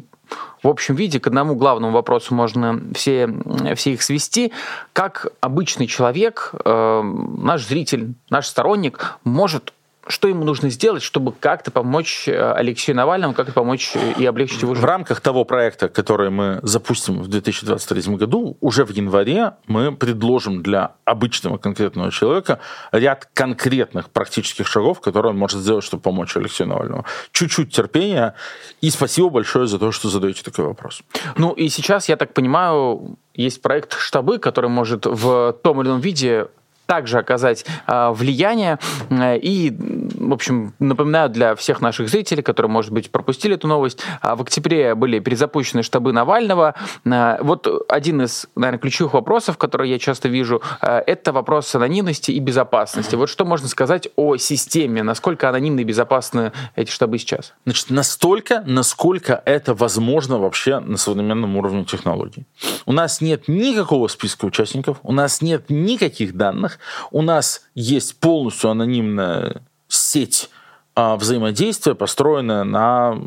в 0.62 0.68
общем 0.68 0.96
виде 0.96 1.22
к 1.22 1.28
одному 1.28 1.56
главному 1.56 1.94
вопросу 1.94 2.36
можно 2.36 2.82
все, 2.94 3.30
все 3.76 3.94
их 3.94 4.02
свести. 4.02 4.52
Как 4.92 5.28
обычный 5.40 5.88
человек, 5.88 6.52
э, 6.66 7.02
наш 7.02 7.66
зритель, 7.66 8.14
наш 8.30 8.48
сторонник 8.48 9.20
может 9.24 9.74
что 10.10 10.28
ему 10.28 10.44
нужно 10.44 10.70
сделать, 10.70 11.04
чтобы 11.04 11.32
как-то 11.32 11.70
помочь 11.70 12.28
э, 12.28 12.52
Алексею 12.54 12.96
Навальному, 12.96 13.36
как-то 13.36 13.54
помочь 13.54 13.92
э, 13.94 14.14
и 14.18 14.26
облегчить 14.26 14.62
его 14.64 14.74
жизнь? 14.74 14.86
В 14.86 14.90
рамках 14.90 15.22
того 15.22 15.46
проекта, 15.46 15.88
который 15.88 16.32
мы 16.32 16.60
запустим 16.64 17.22
в 17.22 17.28
2023 17.28 18.16
году, 18.16 18.58
уже 18.60 18.86
в 18.86 18.90
январе 18.90 19.54
мы 19.68 19.96
предложим 19.96 20.64
для 20.64 20.94
обычного 21.06 21.58
конкретного 21.58 22.12
человека 22.12 22.60
ряд 22.92 23.30
конкретных 23.34 24.10
практических 24.10 24.68
шагов, 24.68 25.00
которые 25.00 25.32
он 25.32 25.38
может 25.38 25.60
сделать, 25.60 25.84
чтобы 25.84 26.02
помочь 26.02 26.36
Алексею 26.36 26.70
Навальному. 26.70 27.06
Чуть-чуть 27.32 27.72
терпения 27.72 28.34
и 28.82 28.90
спасибо 28.90 29.30
большое 29.30 29.68
за 29.68 29.78
то, 29.78 29.92
что 29.92 30.10
задаете 30.10 30.44
такой 30.44 30.66
вопрос. 30.66 31.04
Ну 31.38 31.52
и 31.52 31.70
сейчас, 31.70 32.10
я 32.10 32.18
так 32.18 32.34
понимаю, 32.34 33.18
есть 33.36 33.62
проект 33.62 33.94
«Штабы», 33.94 34.40
который 34.40 34.72
может 34.72 35.06
в 35.06 35.56
том 35.64 35.82
или 35.82 35.88
ином 35.88 36.00
виде 36.00 36.48
также 36.90 37.20
оказать 37.20 37.68
э, 37.86 38.10
влияние. 38.10 38.80
И, 39.12 39.78
в 39.80 40.34
общем, 40.34 40.74
напоминаю 40.80 41.30
для 41.30 41.54
всех 41.54 41.82
наших 41.82 42.10
зрителей, 42.10 42.42
которые, 42.42 42.72
может 42.72 42.92
быть, 42.92 43.12
пропустили 43.12 43.54
эту 43.54 43.68
новость, 43.68 44.02
в 44.24 44.42
октябре 44.42 44.96
были 44.96 45.20
перезапущены 45.20 45.84
штабы 45.84 46.14
Навального. 46.14 46.74
Вот 47.06 47.68
один 47.88 48.24
из, 48.24 48.48
наверное, 48.56 48.80
ключевых 48.80 49.14
вопросов, 49.14 49.60
которые 49.60 49.92
я 49.92 50.00
часто 50.00 50.30
вижу, 50.30 50.64
это 50.82 51.32
вопрос 51.32 51.76
анонимности 51.76 52.32
и 52.32 52.40
безопасности. 52.40 53.14
Вот 53.14 53.30
что 53.30 53.46
можно 53.46 53.68
сказать 53.68 54.10
о 54.16 54.38
системе, 54.38 55.04
насколько 55.04 55.48
анонимны 55.48 55.82
и 55.82 55.84
безопасны 55.84 56.54
эти 56.76 56.90
штабы 56.90 57.20
сейчас? 57.20 57.54
Значит, 57.66 57.92
настолько, 57.92 58.64
насколько 58.66 59.44
это 59.46 59.76
возможно 59.76 60.40
вообще 60.40 60.80
на 60.80 60.98
современном 60.98 61.56
уровне 61.56 61.86
технологий. 61.86 62.48
У 62.88 62.94
нас 62.94 63.22
нет 63.22 63.48
никакого 63.48 64.08
списка 64.08 64.46
участников, 64.46 64.98
у 65.04 65.12
нас 65.12 65.44
нет 65.44 65.70
никаких 65.70 66.36
данных, 66.36 66.79
у 67.12 67.22
нас 67.22 67.68
есть 67.76 68.20
полностью 68.20 68.70
анонимная 68.70 69.62
сеть 69.88 70.50
а, 70.96 71.16
взаимодействия, 71.16 71.96
построенная 71.96 72.64
на 72.64 73.18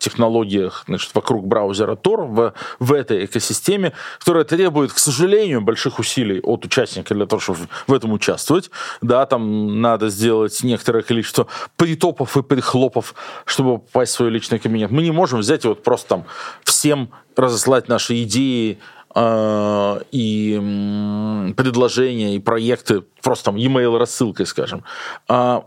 технологиях 0.00 0.84
значит, 0.88 1.14
вокруг 1.14 1.46
браузера 1.46 1.94
Tor 1.94 2.24
в, 2.24 2.54
в 2.80 2.92
этой 2.92 3.26
экосистеме, 3.26 3.92
которая 4.18 4.44
требует, 4.44 4.92
к 4.92 4.98
сожалению, 4.98 5.60
больших 5.60 5.98
усилий 5.98 6.40
от 6.40 6.64
участника 6.64 7.14
для 7.14 7.26
того, 7.26 7.40
чтобы 7.40 7.58
в 7.86 7.92
этом 7.92 8.12
участвовать. 8.12 8.70
Да, 9.02 9.26
там 9.26 9.80
надо 9.80 10.08
сделать 10.08 10.58
некоторое 10.62 11.02
количество 11.02 11.46
притопов 11.76 12.36
и 12.36 12.42
прихлопов, 12.42 13.14
чтобы 13.44 13.78
попасть 13.78 14.12
в 14.12 14.16
свой 14.16 14.30
личный 14.30 14.58
кабинет. 14.58 14.90
Мы 14.90 15.02
не 15.02 15.12
можем 15.12 15.40
взять 15.40 15.64
и 15.64 15.68
вот 15.68 15.82
просто 15.82 16.08
там 16.08 16.24
всем 16.64 17.10
разослать 17.36 17.88
наши 17.88 18.22
идеи, 18.22 18.78
и 19.16 21.52
предложения, 21.56 22.36
и 22.36 22.38
проекты, 22.38 23.02
просто 23.22 23.46
там 23.46 23.56
e-mail 23.56 23.98
рассылкой, 23.98 24.46
скажем. 24.46 24.84
Э, 25.28 25.62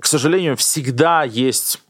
к 0.00 0.06
сожалению, 0.06 0.56
всегда 0.56 1.24
есть 1.24 1.82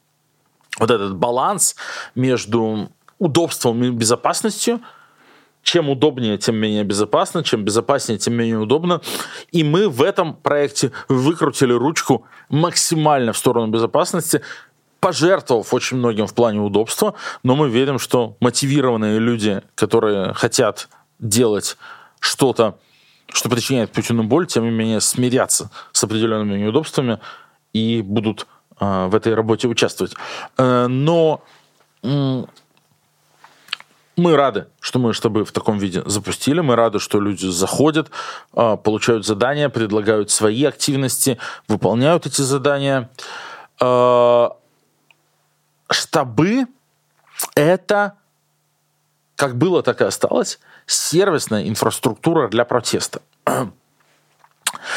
вот 0.79 0.91
этот 0.91 1.17
баланс 1.17 1.77
между 2.15 2.91
удобством 3.19 3.83
и 3.85 3.91
безопасностью. 3.91 4.81
Чем 5.63 5.91
удобнее, 5.91 6.39
тем 6.39 6.57
менее 6.57 6.85
безопасно, 6.85 7.45
чем 7.45 7.65
безопаснее, 7.65 8.19
тем 8.19 8.35
менее 8.35 8.59
удобно. 8.59 9.03
И 9.53 9.65
мы 9.65 9.89
в 9.89 10.03
этом 10.03 10.35
проекте 10.35 10.93
выкрутили 11.09 11.73
ручку 11.73 12.27
максимально 12.49 13.33
в 13.33 13.39
сторону 13.39 13.71
безопасности, 13.71 14.41
пожертвовав 15.01 15.73
очень 15.75 15.97
многим 15.97 16.27
в 16.27 16.35
плане 16.35 16.61
удобства, 16.61 17.15
но 17.43 17.57
мы 17.57 17.69
верим, 17.69 17.99
что 17.99 18.37
мотивированные 18.41 19.19
люди, 19.19 19.63
которые 19.75 20.35
хотят 20.35 20.89
делать 21.19 21.77
что-то, 22.21 22.79
что 23.29 23.49
причиняет 23.49 23.93
Путину 23.93 24.25
боль, 24.25 24.47
тем 24.47 24.65
не 24.65 24.71
менее 24.71 25.01
смирятся 25.01 25.71
с 25.93 26.03
определенными 26.03 26.59
неудобствами 26.59 27.21
и 27.73 28.03
будут 28.03 28.47
а, 28.79 29.09
в 29.09 29.15
этой 29.15 29.35
работе 29.35 29.69
участвовать. 29.69 30.15
Э, 30.57 30.87
но 30.87 31.43
мы 34.19 34.37
рады, 34.37 34.67
что 34.81 34.99
мы 34.99 35.13
штабы 35.15 35.45
в 35.45 35.53
таком 35.53 35.79
виде 35.79 36.03
запустили. 36.05 36.61
Мы 36.61 36.75
рады, 36.75 36.99
что 36.99 37.21
люди 37.21 37.47
заходят, 37.47 38.11
а, 38.53 38.77
получают 38.77 39.25
задания, 39.25 39.69
предлагают 39.69 40.31
свои 40.31 40.65
активности, 40.65 41.39
выполняют 41.69 42.27
эти 42.27 42.41
задания. 42.41 43.11
А, 43.81 44.57
штабы— 45.91 46.67
это, 47.55 48.15
как 49.37 49.57
было, 49.57 49.83
так 49.83 50.01
и 50.01 50.05
осталось, 50.05 50.59
сервисная 50.87 51.69
инфраструктура 51.69 52.49
для 52.49 52.65
протеста. 52.65 53.21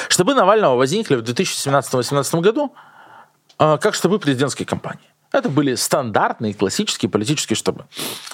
Штабы 0.10 0.34
Навального 0.34 0.76
возникли 0.76 1.16
в 1.16 1.22
2017-2018 1.22 2.42
году– 2.42 2.74
а, 3.64 3.78
как 3.78 3.94
штабы 3.94 4.18
президентской 4.18 4.66
кампании. 4.66 5.06
Это 5.32 5.48
были 5.48 5.76
стандартные 5.76 6.56
классические 6.56 7.12
политические 7.12 7.56
штабы. 7.56 7.86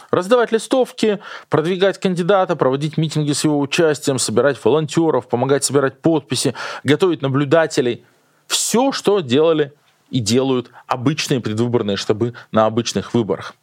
Раздавать 0.09 0.53
листовки, 0.53 1.19
продвигать 1.49 1.99
кандидата, 1.99 2.55
проводить 2.55 2.95
митинги 2.95 3.33
с 3.33 3.43
его 3.43 3.59
участием, 3.59 4.19
собирать 4.19 4.57
волонтеров, 4.63 5.27
помогать 5.27 5.65
собирать 5.65 5.99
подписи, 5.99 6.55
готовить 6.85 7.21
наблюдателей. 7.21 8.05
Все, 8.47 8.93
что 8.93 9.19
делали 9.19 9.73
и 10.09 10.19
делают 10.19 10.71
обычные 10.87 11.39
предвыборные 11.39 11.97
штабы 11.97 12.33
на 12.51 12.65
обычных 12.65 13.13
выборах. 13.13 13.55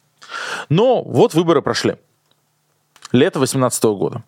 Но 0.69 1.03
вот 1.03 1.33
выборы 1.33 1.61
прошли. 1.61 1.95
Лето 3.11 3.39
2018 3.39 3.83
года. 3.83 4.23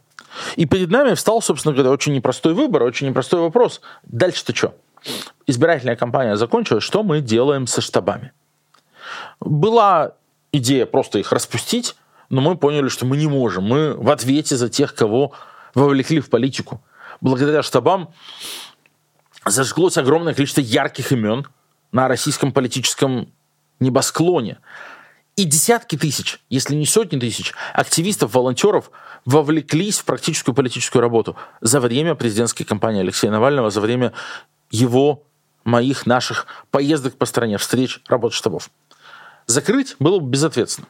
И 0.56 0.66
перед 0.66 0.90
нами 0.90 1.14
встал, 1.16 1.42
собственно 1.42 1.74
говоря, 1.74 1.92
очень 1.92 2.14
непростой 2.14 2.54
выбор, 2.54 2.84
очень 2.84 3.08
непростой 3.08 3.42
вопрос. 3.42 3.82
Дальше-то 4.04 4.56
что? 4.56 4.74
избирательная 5.46 5.96
кампания 5.96 6.36
закончилась, 6.36 6.84
что 6.84 7.04
мы 7.04 7.22
делаем 7.22 7.68
со 7.68 7.82
штабами? 7.82 8.32
Была 9.40 10.14
идея 10.52 10.86
просто 10.86 11.20
их 11.20 11.32
распустить, 11.32 11.96
но 12.30 12.42
мы 12.42 12.58
поняли, 12.58 12.90
что 12.90 13.06
мы 13.06 13.18
не 13.18 13.28
можем. 13.28 13.64
Мы 13.64 13.94
в 13.94 14.10
ответе 14.10 14.56
за 14.56 14.70
тех, 14.70 14.94
кого 14.94 15.32
вовлекли 15.74 16.20
в 16.20 16.30
политику. 16.30 16.82
Благодаря 17.22 17.64
штабам 17.64 18.10
зажглось 19.46 19.98
огромное 19.98 20.34
количество 20.34 20.62
ярких 20.62 21.12
имен 21.12 21.48
на 21.92 22.08
российском 22.08 22.52
политическом 22.52 23.32
небосклоне. 23.80 24.60
И 25.36 25.44
десятки 25.44 25.96
тысяч, 25.98 26.40
если 26.50 26.74
не 26.74 26.86
сотни 26.86 27.20
тысяч, 27.20 27.54
активистов, 27.74 28.34
волонтеров 28.34 28.90
вовлеклись 29.26 30.00
в 30.00 30.06
практическую 30.06 30.56
политическую 30.56 31.02
работу 31.02 31.36
за 31.62 31.80
время 31.80 32.16
президентской 32.16 32.64
кампании 32.64 33.02
Алексея 33.02 33.32
Навального, 33.32 33.70
за 33.70 33.82
время 33.82 34.14
его, 34.72 35.24
моих, 35.64 36.06
наших 36.06 36.48
поездок 36.72 37.18
по 37.18 37.26
стране, 37.26 37.58
встреч, 37.58 38.02
работ 38.08 38.34
штабов. 38.34 38.72
Закрыть 39.46 39.96
было 40.00 40.20
бы 40.20 40.30
безответственно. 40.30 40.88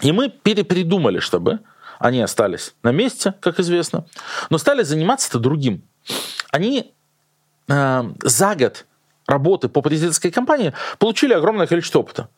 И 0.00 0.12
мы 0.12 0.28
перепридумали 0.28 1.18
штабы, 1.18 1.60
они 1.98 2.20
остались 2.20 2.74
на 2.82 2.92
месте, 2.92 3.34
как 3.40 3.60
известно, 3.60 4.06
но 4.50 4.58
стали 4.58 4.82
заниматься-то 4.82 5.38
другим. 5.38 5.82
Они 6.50 6.92
э, 7.68 8.02
за 8.22 8.54
год 8.54 8.86
работы 9.26 9.68
по 9.68 9.82
президентской 9.82 10.30
кампании 10.30 10.72
получили 10.98 11.32
огромное 11.32 11.66
количество 11.66 12.00
опыта. 12.00 12.28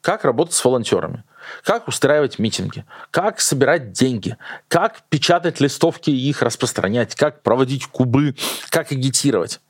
Как 0.00 0.24
работать 0.24 0.54
с 0.54 0.62
волонтерами, 0.62 1.24
как 1.62 1.88
устраивать 1.88 2.38
митинги, 2.38 2.84
как 3.10 3.40
собирать 3.40 3.92
деньги, 3.92 4.36
как 4.68 5.02
печатать 5.08 5.60
листовки 5.60 6.10
и 6.10 6.28
их 6.28 6.42
распространять, 6.42 7.14
как 7.14 7.42
проводить 7.42 7.86
кубы, 7.86 8.34
как 8.68 8.92
агитировать. 8.92 9.60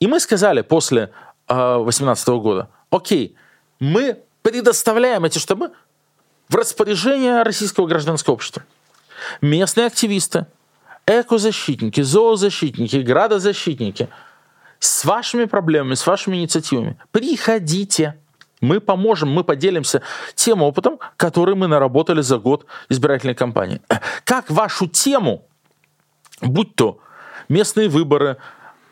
И 0.00 0.08
мы 0.08 0.18
сказали 0.18 0.62
после 0.62 1.10
2018 1.46 2.28
э, 2.28 2.32
года, 2.36 2.68
окей, 2.90 3.36
мы 3.78 4.18
предоставляем 4.42 5.24
эти 5.24 5.38
штабы 5.38 5.70
в 6.48 6.54
распоряжение 6.56 7.42
российского 7.42 7.86
гражданского 7.86 8.34
общества. 8.34 8.64
Местные 9.40 9.86
активисты, 9.86 10.46
экозащитники, 11.06 12.00
зоозащитники, 12.00 12.96
градозащитники 12.96 14.08
с 14.80 15.04
вашими 15.04 15.44
проблемами, 15.44 15.94
с 15.94 16.06
вашими 16.06 16.38
инициативами, 16.38 16.98
приходите– 17.12 18.16
мы 18.60 18.80
поможем, 18.80 19.30
мы 19.30 19.42
поделимся 19.42 20.02
тем 20.34 20.62
опытом, 20.62 20.98
который 21.16 21.54
мы 21.54 21.66
наработали 21.66 22.20
за 22.20 22.38
год 22.38 22.66
избирательной 22.88 23.34
кампании. 23.34 23.80
Как 24.24 24.50
вашу 24.50 24.86
тему, 24.86 25.46
будь 26.42 26.74
то 26.74 27.00
местные 27.48 27.88
выборы, 27.88 28.36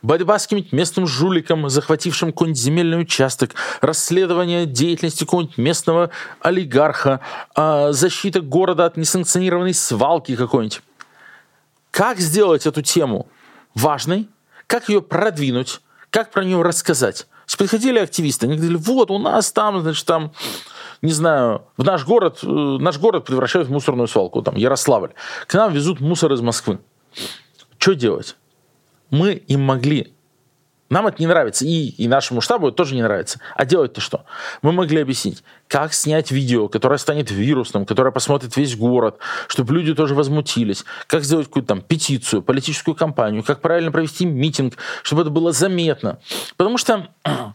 борьба 0.01 0.39
с 0.39 0.45
каким-нибудь 0.45 0.73
местным 0.73 1.07
жуликом, 1.07 1.69
захватившим 1.69 2.33
какой-нибудь 2.33 2.61
земельный 2.61 3.01
участок, 3.01 3.55
расследование 3.81 4.65
деятельности 4.65 5.25
какого-нибудь 5.25 5.59
местного 5.59 6.11
олигарха, 6.41 7.21
а, 7.55 7.93
защита 7.93 8.41
города 8.41 8.87
от 8.87 8.97
несанкционированной 8.97 9.75
свалки 9.75 10.35
какой-нибудь. 10.35 10.83
Как 11.91 12.21
сделать 12.21 12.67
эту 12.67 12.81
тему 12.83 13.29
важной, 13.75 14.29
как 14.69 14.89
ее 14.89 15.03
продвинуть, 15.03 15.81
как 16.11 16.31
про 16.31 16.45
нее 16.45 16.63
рассказать. 16.63 17.27
Приходили 17.57 17.99
активисты, 17.99 18.47
они 18.47 18.57
говорили, 18.57 18.77
вот 18.77 19.11
у 19.11 19.19
нас 19.19 19.51
там, 19.51 19.81
значит, 19.81 20.07
там, 20.07 20.33
не 21.03 21.11
знаю, 21.13 21.63
в 21.77 21.83
наш 21.83 22.05
город, 22.05 22.41
э, 22.43 22.47
наш 22.47 22.99
город 22.99 23.25
превращают 23.25 23.67
в 23.67 23.73
мусорную 23.73 24.07
свалку, 24.07 24.43
там, 24.43 24.55
Ярославль. 24.55 25.15
К 25.47 25.55
нам 25.55 25.73
везут 25.73 26.01
мусор 26.01 26.33
из 26.35 26.41
Москвы. 26.41 26.79
Что 27.79 27.95
делать? 27.95 28.37
Мы 29.11 29.33
им 29.33 29.63
могли 29.63 30.13
нам 30.91 31.07
это 31.07 31.17
не 31.21 31.27
нравится, 31.27 31.65
и, 31.65 31.89
и 31.89 32.09
нашему 32.09 32.41
штабу 32.41 32.69
это 32.69 32.77
тоже 32.77 32.95
не 32.95 33.03
нравится. 33.03 33.41
А 33.55 33.65
делать-то 33.65 34.01
что? 34.01 34.25
Мы 34.63 34.73
могли 34.73 35.01
объяснить, 35.01 35.43
как 35.67 35.93
снять 35.93 36.31
видео, 36.31 36.69
которое 36.69 36.99
станет 36.99 37.31
вирусным, 37.31 37.85
которое 37.85 38.11
посмотрит 38.11 38.57
весь 38.57 38.77
город, 38.77 39.19
чтобы 39.49 39.75
люди 39.75 39.95
тоже 39.95 40.15
возмутились, 40.15 40.85
как 41.07 41.25
сделать 41.25 41.47
какую-то 41.47 41.69
там 41.69 41.83
петицию, 41.83 42.43
политическую 42.43 42.95
кампанию, 42.95 43.43
как 43.43 43.61
правильно 43.61 43.93
провести 43.93 44.25
митинг, 44.25 44.77
чтобы 45.03 45.23
это 45.23 45.31
было 45.31 45.53
заметно. 45.53 46.19
Потому 46.57 46.79
что 46.79 47.09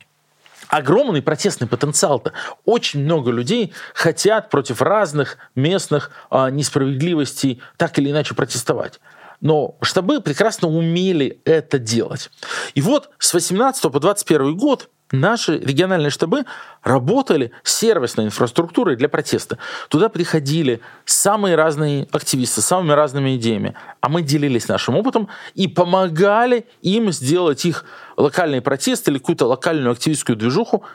огромный 0.68 1.22
протестный 1.22 1.68
потенциал-то. 1.68 2.34
Очень 2.66 3.04
много 3.04 3.32
людей 3.32 3.74
хотят 3.94 4.50
против 4.50 4.82
разных 4.82 5.38
местных 5.56 6.12
а, 6.30 6.50
несправедливостей 6.50 7.62
так 7.78 7.98
или 8.00 8.12
иначе 8.12 8.36
протестовать. 8.36 9.00
Но 9.44 9.76
штабы 9.82 10.22
прекрасно 10.22 10.70
умели 10.70 11.42
это 11.44 11.78
делать. 11.78 12.32
И 12.76 12.82
вот 12.82 13.10
с 13.20 13.34
18 13.34 13.92
по 13.92 14.00
21 14.00 14.56
год 14.56 14.90
наши 15.12 15.58
региональные 15.58 16.12
штабы 16.12 16.46
работали 16.82 17.52
сервисной 17.62 18.28
инфраструктурой 18.28 18.96
для 18.96 19.10
протеста. 19.10 19.58
Туда 19.90 20.08
приходили 20.08 20.80
самые 21.04 21.56
разные 21.56 22.08
активисты 22.14 22.62
с 22.62 22.66
самыми 22.66 22.94
разными 22.94 23.36
идеями, 23.36 23.76
а 24.00 24.08
мы 24.08 24.22
делились 24.22 24.70
нашим 24.70 24.96
опытом 24.96 25.28
и 25.56 25.68
помогали 25.68 26.66
им 26.82 27.12
сделать 27.12 27.66
их 27.66 27.84
локальный 28.16 28.62
протест 28.62 29.10
или 29.10 29.18
какую-то 29.18 29.46
локальную 29.46 29.92
активистскую 29.92 30.38
движуху 30.38 30.86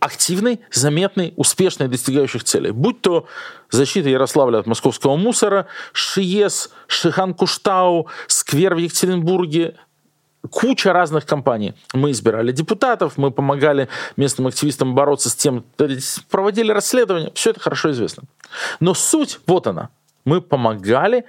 активной, 0.00 0.60
заметной, 0.72 1.32
успешной, 1.36 1.88
достигающих 1.88 2.44
целей. 2.44 2.70
Будь 2.70 3.00
то 3.00 3.26
защита 3.70 4.08
Ярославля 4.08 4.58
от 4.58 4.66
московского 4.66 5.16
мусора, 5.16 5.66
ШИЕС, 5.92 6.70
Шихан-Куштау, 6.88 8.06
сквер 8.26 8.74
в 8.74 8.78
Екатеринбурге, 8.78 9.74
куча 10.50 10.92
разных 10.92 11.26
компаний. 11.26 11.74
Мы 11.92 12.10
избирали 12.12 12.52
депутатов, 12.52 13.16
мы 13.16 13.30
помогали 13.30 13.88
местным 14.16 14.46
активистам 14.46 14.94
бороться 14.94 15.30
с 15.30 15.34
тем, 15.34 15.64
проводили 16.30 16.72
расследования, 16.72 17.32
все 17.34 17.50
это 17.50 17.60
хорошо 17.60 17.90
известно. 17.90 18.24
Но 18.80 18.94
суть, 18.94 19.40
вот 19.46 19.66
она, 19.66 19.90
мы 20.24 20.40
помогали 20.40 21.24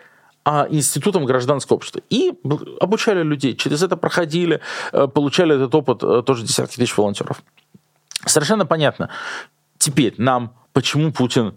а 0.49 0.65
институтом 0.69 1.25
гражданского 1.25 1.75
общества. 1.75 2.01
И 2.09 2.31
обучали 2.79 3.21
людей, 3.21 3.53
через 3.53 3.83
это 3.83 3.97
проходили, 3.97 4.61
э, 4.93 5.07
получали 5.07 5.53
этот 5.53 5.75
опыт 5.75 6.01
э, 6.03 6.23
тоже 6.25 6.45
десятки 6.45 6.77
тысяч 6.77 6.97
волонтеров. 6.97 7.43
Совершенно 8.25 8.65
понятно. 8.65 9.09
Теперь 9.77 10.15
нам, 10.17 10.53
почему 10.73 11.11
Путин 11.11 11.55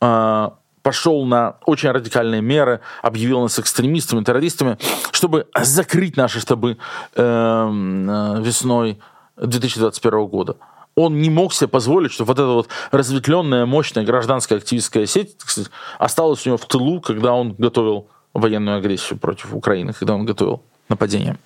э, 0.00 0.50
пошел 0.82 1.24
на 1.24 1.56
очень 1.64 1.90
радикальные 1.90 2.42
меры, 2.42 2.80
объявил 3.02 3.40
нас 3.40 3.58
экстремистами, 3.58 4.24
террористами, 4.24 4.78
чтобы 5.10 5.46
закрыть 5.60 6.16
наши 6.16 6.40
штабы 6.40 6.78
э, 7.14 7.22
э, 7.22 8.42
весной 8.42 9.00
2021 9.36 10.26
года. 10.26 10.56
Он 10.94 11.20
не 11.22 11.30
мог 11.30 11.54
себе 11.54 11.68
позволить, 11.68 12.12
чтобы 12.12 12.28
вот 12.28 12.38
эта 12.38 12.48
вот 12.48 12.68
разветвленная, 12.90 13.64
мощная 13.64 14.04
гражданская 14.04 14.58
активистская 14.58 15.06
сеть 15.06 15.36
кстати, 15.38 15.70
осталась 15.98 16.44
у 16.46 16.50
него 16.50 16.58
в 16.58 16.66
тылу, 16.66 17.00
когда 17.00 17.32
он 17.32 17.54
готовил 17.54 18.08
военную 18.34 18.76
агрессию 18.76 19.18
против 19.18 19.54
Украины, 19.54 19.92
когда 19.92 20.14
он 20.14 20.26
готовил 20.26 20.62
нападение. 20.88 21.38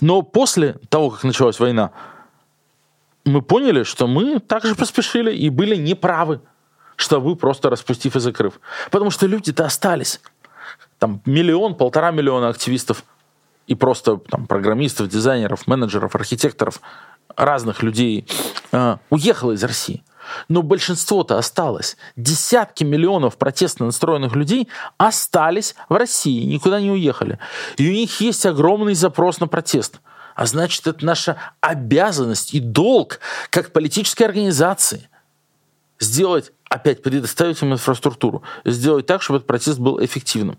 Но 0.00 0.22
после 0.22 0.76
того, 0.88 1.10
как 1.10 1.24
началась 1.24 1.60
война, 1.60 1.92
мы 3.24 3.42
поняли, 3.42 3.82
что 3.84 4.06
мы 4.06 4.38
также 4.38 4.74
поспешили 4.74 5.34
и 5.34 5.48
были 5.48 5.76
неправы, 5.76 6.40
что 6.96 7.20
вы 7.20 7.36
просто 7.36 7.70
распустив 7.70 8.16
и 8.16 8.20
закрыв. 8.20 8.60
Потому 8.90 9.10
что 9.10 9.26
люди-то 9.26 9.64
остались. 9.64 10.20
Там 10.98 11.22
миллион, 11.24 11.74
полтора 11.74 12.10
миллиона 12.10 12.48
активистов 12.48 13.04
и 13.66 13.74
просто 13.74 14.16
там, 14.16 14.46
программистов, 14.46 15.08
дизайнеров, 15.08 15.66
менеджеров, 15.66 16.14
архитекторов, 16.14 16.80
разных 17.36 17.82
людей 17.82 18.26
э, 18.72 18.96
уехало 19.10 19.52
из 19.52 19.64
России. 19.64 20.04
Но 20.48 20.62
большинство-то 20.62 21.38
осталось. 21.38 21.96
Десятки 22.16 22.84
миллионов 22.84 23.36
протестно 23.36 23.86
настроенных 23.86 24.34
людей 24.34 24.68
остались 24.96 25.74
в 25.88 25.94
России, 25.94 26.44
никуда 26.44 26.80
не 26.80 26.90
уехали. 26.90 27.38
И 27.76 27.88
у 27.88 27.92
них 27.92 28.20
есть 28.20 28.44
огромный 28.46 28.94
запрос 28.94 29.40
на 29.40 29.48
протест– 29.48 30.00
а 30.34 30.46
значит, 30.46 30.86
это 30.86 31.04
наша 31.04 31.36
обязанность 31.60 32.54
и 32.54 32.60
долг 32.60 33.20
как 33.50 33.72
политической 33.72 34.24
организации 34.24 35.08
сделать, 36.00 36.52
опять 36.68 37.02
предоставить 37.02 37.62
им 37.62 37.72
инфраструктуру, 37.72 38.42
сделать 38.64 39.06
так, 39.06 39.22
чтобы 39.22 39.38
этот 39.38 39.46
протест 39.46 39.78
был 39.78 40.04
эффективным. 40.04 40.58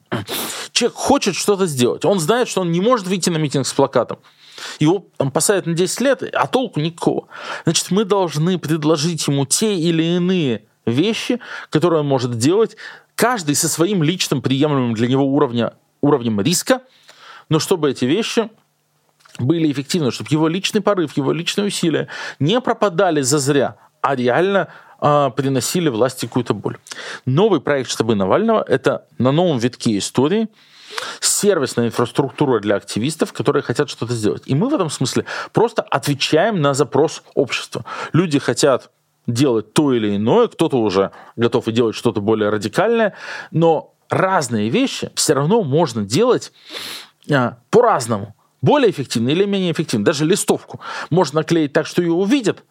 Человек 0.72 0.96
хочет 0.96 1.36
что-то 1.36 1.66
сделать, 1.68 2.06
он 2.06 2.20
знает, 2.20 2.48
что 2.48 2.62
он 2.62 2.72
не 2.72 2.82
может 2.82 3.08
выйти 3.08 3.30
на 3.30 3.38
митинг 3.38 3.68
с 3.68 3.74
плакатом. 3.74 4.20
Его 4.80 5.06
там, 5.18 5.32
посадят 5.32 5.66
на 5.66 5.74
10 5.74 6.02
лет, 6.02 6.24
а 6.34 6.48
толку 6.48 6.80
никакого. 6.80 7.28
Значит, 7.66 7.92
мы 7.92 8.06
должны 8.06 8.58
предложить 8.58 9.28
ему 9.28 9.46
те 9.46 9.76
или 9.76 10.04
иные 10.04 10.64
вещи, 10.86 11.40
которые 11.70 12.02
он 12.02 12.08
может 12.08 12.38
делать, 12.38 12.78
каждый 13.16 13.56
со 13.56 13.68
своим 13.68 14.02
личным 14.04 14.42
приемлемым 14.42 14.94
для 14.94 15.08
него 15.08 15.26
уровня, 15.26 15.74
уровнем 16.02 16.40
риска, 16.40 16.82
но 17.50 17.60
чтобы 17.60 17.92
эти 17.92 18.06
вещи 18.06 18.50
были 19.40 19.72
эффективны, 19.72 20.12
чтобы 20.12 20.30
его 20.32 20.48
личный 20.48 20.82
порыв, 20.82 21.18
его 21.18 21.32
личные 21.32 21.68
усилия 21.68 22.08
не 22.40 22.60
пропадали 22.62 23.22
зазря, 23.22 23.78
а 24.02 24.16
реально 24.16 24.70
э, 25.02 25.32
приносили 25.36 25.90
власти 25.90 26.26
какую-то 26.26 26.54
боль. 26.54 26.78
Новый 27.26 27.62
проект 27.62 27.90
штабы 27.90 28.16
Навального– 28.16 28.64
это 28.68 29.06
на 29.18 29.32
новом 29.32 29.58
витке 29.58 29.98
истории 29.98 30.48
сервисная 31.20 31.88
инфраструктура 31.88 32.60
для 32.60 32.76
активистов, 32.76 33.34
которые 33.34 33.64
хотят 33.64 33.90
что-то 33.90 34.14
сделать. 34.14 34.44
И 34.46 34.56
мы 34.56 34.70
в 34.70 34.74
этом 34.74 34.90
смысле 34.90 35.26
просто 35.52 35.82
отвечаем 35.82 36.62
на 36.62 36.74
запрос 36.74 37.24
общества. 37.34 37.84
Люди 38.14 38.40
хотят 38.40 38.92
делать 39.28 39.74
то 39.74 39.94
или 39.94 40.16
иное, 40.16 40.48
кто-то 40.48 40.78
уже 40.78 41.12
готов 41.36 41.68
и 41.68 41.72
делать 41.72 41.96
что-то 41.96 42.22
более 42.22 42.50
радикальное, 42.50 43.14
но 43.52 43.94
разные 44.10 44.70
вещи 44.70 45.12
все 45.16 45.34
равно 45.34 45.64
можно 45.64 46.04
делать 46.04 46.52
а, 47.32 47.58
по-разному 47.72 48.36
более 48.66 48.90
эффективно 48.90 49.30
или 49.30 49.46
менее 49.46 49.72
эффективно. 49.72 50.06
Даже 50.06 50.26
листовку 50.26 50.82
можно 51.10 51.42
наклеить 51.42 51.72
так, 51.72 51.86
что 51.86 52.02
ее 52.02 52.12
увидят, 52.12 52.64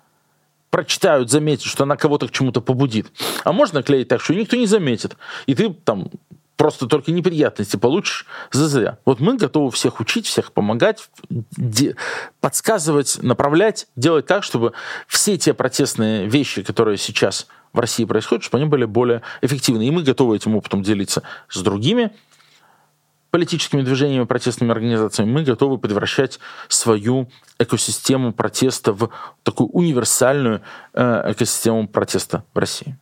прочитают, 0.71 1.31
заметят, 1.31 1.67
что 1.67 1.85
она 1.85 1.97
кого-то 1.97 2.27
к 2.27 2.33
чему-то 2.33 2.61
побудит. 2.61 3.07
А 3.45 3.53
можно 3.53 3.79
наклеить 3.79 4.09
так, 4.09 4.21
что 4.21 4.35
никто 4.35 4.57
не 4.57 4.67
заметит. 4.67 5.17
И 5.47 5.55
ты 5.55 5.73
там 5.73 6.11
просто 6.57 6.87
только 6.87 7.13
неприятности 7.13 7.77
получишь 7.77 8.27
за 8.51 8.69
зря. 8.69 8.99
Вот 9.05 9.21
мы 9.21 9.37
готовы 9.37 9.71
всех 9.71 10.01
учить, 10.01 10.27
всех 10.27 10.53
помогать, 10.53 11.09
подсказывать, 12.41 13.23
направлять, 13.23 13.87
делать 13.95 14.27
так, 14.27 14.43
чтобы 14.43 14.73
все 15.07 15.39
те 15.39 15.55
протестные 15.55 16.27
вещи, 16.27 16.63
которые 16.63 16.99
сейчас 16.99 17.47
в 17.73 17.79
России 17.79 18.05
происходят, 18.05 18.45
чтобы 18.45 18.63
они 18.63 18.69
были 18.69 18.85
более 18.85 19.23
эффективны. 19.43 19.87
И 19.87 19.91
мы 19.91 20.03
готовы 20.03 20.37
этим 20.37 20.57
опытом 20.57 20.83
делиться 20.83 21.23
с 21.49 21.61
другими 21.61 22.11
политическими 23.35 23.83
движениями, 23.83 24.27
протестными 24.27 24.71
организациями, 24.71 25.29
мы 25.29 25.43
готовы 25.43 25.77
превращать 25.77 26.39
свою 26.69 27.29
экосистему 27.59 28.33
протеста 28.33 28.93
в 28.93 29.11
такую 29.43 29.71
универсальную 29.71 30.61
э, 30.93 31.33
экосистему 31.33 31.89
протеста 31.89 32.45
в 32.55 32.59
России. 32.59 32.97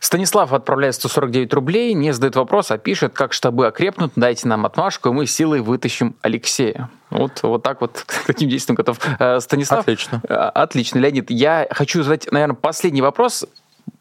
Станислав 0.00 0.52
отправляет 0.52 0.96
149 0.96 1.54
рублей, 1.54 1.94
не 1.94 2.10
задает 2.10 2.34
вопрос, 2.34 2.72
а 2.72 2.78
пишет, 2.78 3.12
как 3.12 3.32
штабы 3.32 3.68
окрепнут, 3.68 4.10
дайте 4.16 4.48
нам 4.48 4.66
отмашку, 4.66 5.10
и 5.10 5.12
мы 5.12 5.26
силой 5.26 5.60
вытащим 5.60 6.16
Алексея. 6.20 6.90
Вот, 7.10 7.40
вот 7.44 7.62
так 7.62 7.80
вот 7.80 8.02
к 8.04 8.24
таким 8.26 8.48
действиям 8.48 8.74
готов. 8.74 8.98
Э, 9.20 9.38
Станислав? 9.38 9.82
Отлично. 9.82 10.20
Э, 10.28 10.34
отлично, 10.34 10.98
Леонид. 10.98 11.30
Я 11.30 11.68
хочу 11.70 12.02
задать, 12.02 12.26
наверное, 12.32 12.56
последний 12.56 13.02
вопрос 13.02 13.46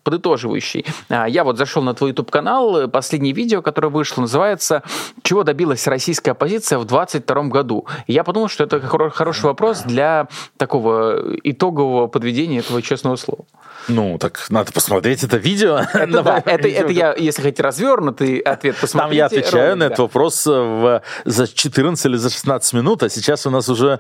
подытоживающий. 0.03 0.85
А, 1.09 1.27
я 1.27 1.43
вот 1.43 1.57
зашел 1.57 1.83
на 1.83 1.93
твой 1.93 2.11
YouTube-канал, 2.11 2.87
последнее 2.89 3.33
видео, 3.33 3.61
которое 3.61 3.89
вышло, 3.89 4.21
называется 4.21 4.81
«Чего 5.23 5.43
добилась 5.43 5.85
российская 5.87 6.31
оппозиция 6.31 6.79
в 6.79 6.85
2022 6.85 7.43
году?». 7.43 7.85
И 8.07 8.13
я 8.13 8.23
подумал, 8.23 8.47
что 8.49 8.63
это 8.63 8.79
хороший 8.79 9.45
вопрос 9.45 9.81
для 9.81 10.27
такого 10.57 11.35
итогового 11.43 12.07
подведения 12.07 12.59
этого 12.59 12.81
честного 12.81 13.17
слова. 13.17 13.45
Ну, 13.87 14.17
так 14.17 14.45
надо 14.49 14.71
посмотреть 14.71 15.23
это 15.23 15.37
видео. 15.37 15.77
Это, 15.93 16.07
да, 16.23 16.43
это, 16.45 16.67
это 16.67 16.91
я, 16.91 17.13
если 17.17 17.41
хотите, 17.41 17.63
развернутый 17.63 18.39
ответ, 18.39 18.77
посмотрите. 18.79 19.09
Там 19.09 19.11
я 19.11 19.25
отвечаю 19.25 19.69
ролик, 19.69 19.79
на 19.79 19.83
этот 19.83 19.99
вопрос 19.99 20.45
в, 20.45 21.01
за 21.25 21.47
14 21.47 22.05
или 22.05 22.15
за 22.17 22.29
16 22.29 22.73
минут, 22.73 23.03
а 23.03 23.09
сейчас 23.09 23.45
у 23.45 23.49
нас 23.49 23.69
уже 23.69 23.99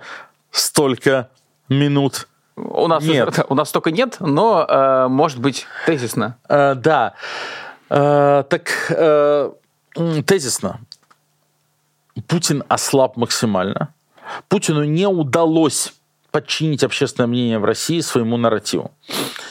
столько 0.51 1.29
минут 1.67 2.27
у 2.65 2.87
нас, 2.87 3.03
нет. 3.03 3.45
у 3.49 3.55
нас 3.55 3.69
столько 3.69 3.91
нет, 3.91 4.17
но, 4.19 4.65
э, 4.67 5.07
может 5.07 5.39
быть, 5.39 5.65
тезисно. 5.85 6.37
Э, 6.47 6.75
да. 6.75 7.13
Э, 7.89 8.43
так, 8.47 8.69
э, 8.89 9.51
тезисно. 10.25 10.79
Путин 12.27 12.63
ослаб 12.67 13.17
максимально. 13.17 13.93
Путину 14.47 14.83
не 14.83 15.07
удалось 15.07 15.93
подчинить 16.31 16.83
общественное 16.83 17.27
мнение 17.27 17.59
в 17.59 17.65
России 17.65 18.01
своему 18.01 18.37
нарративу. 18.37 18.91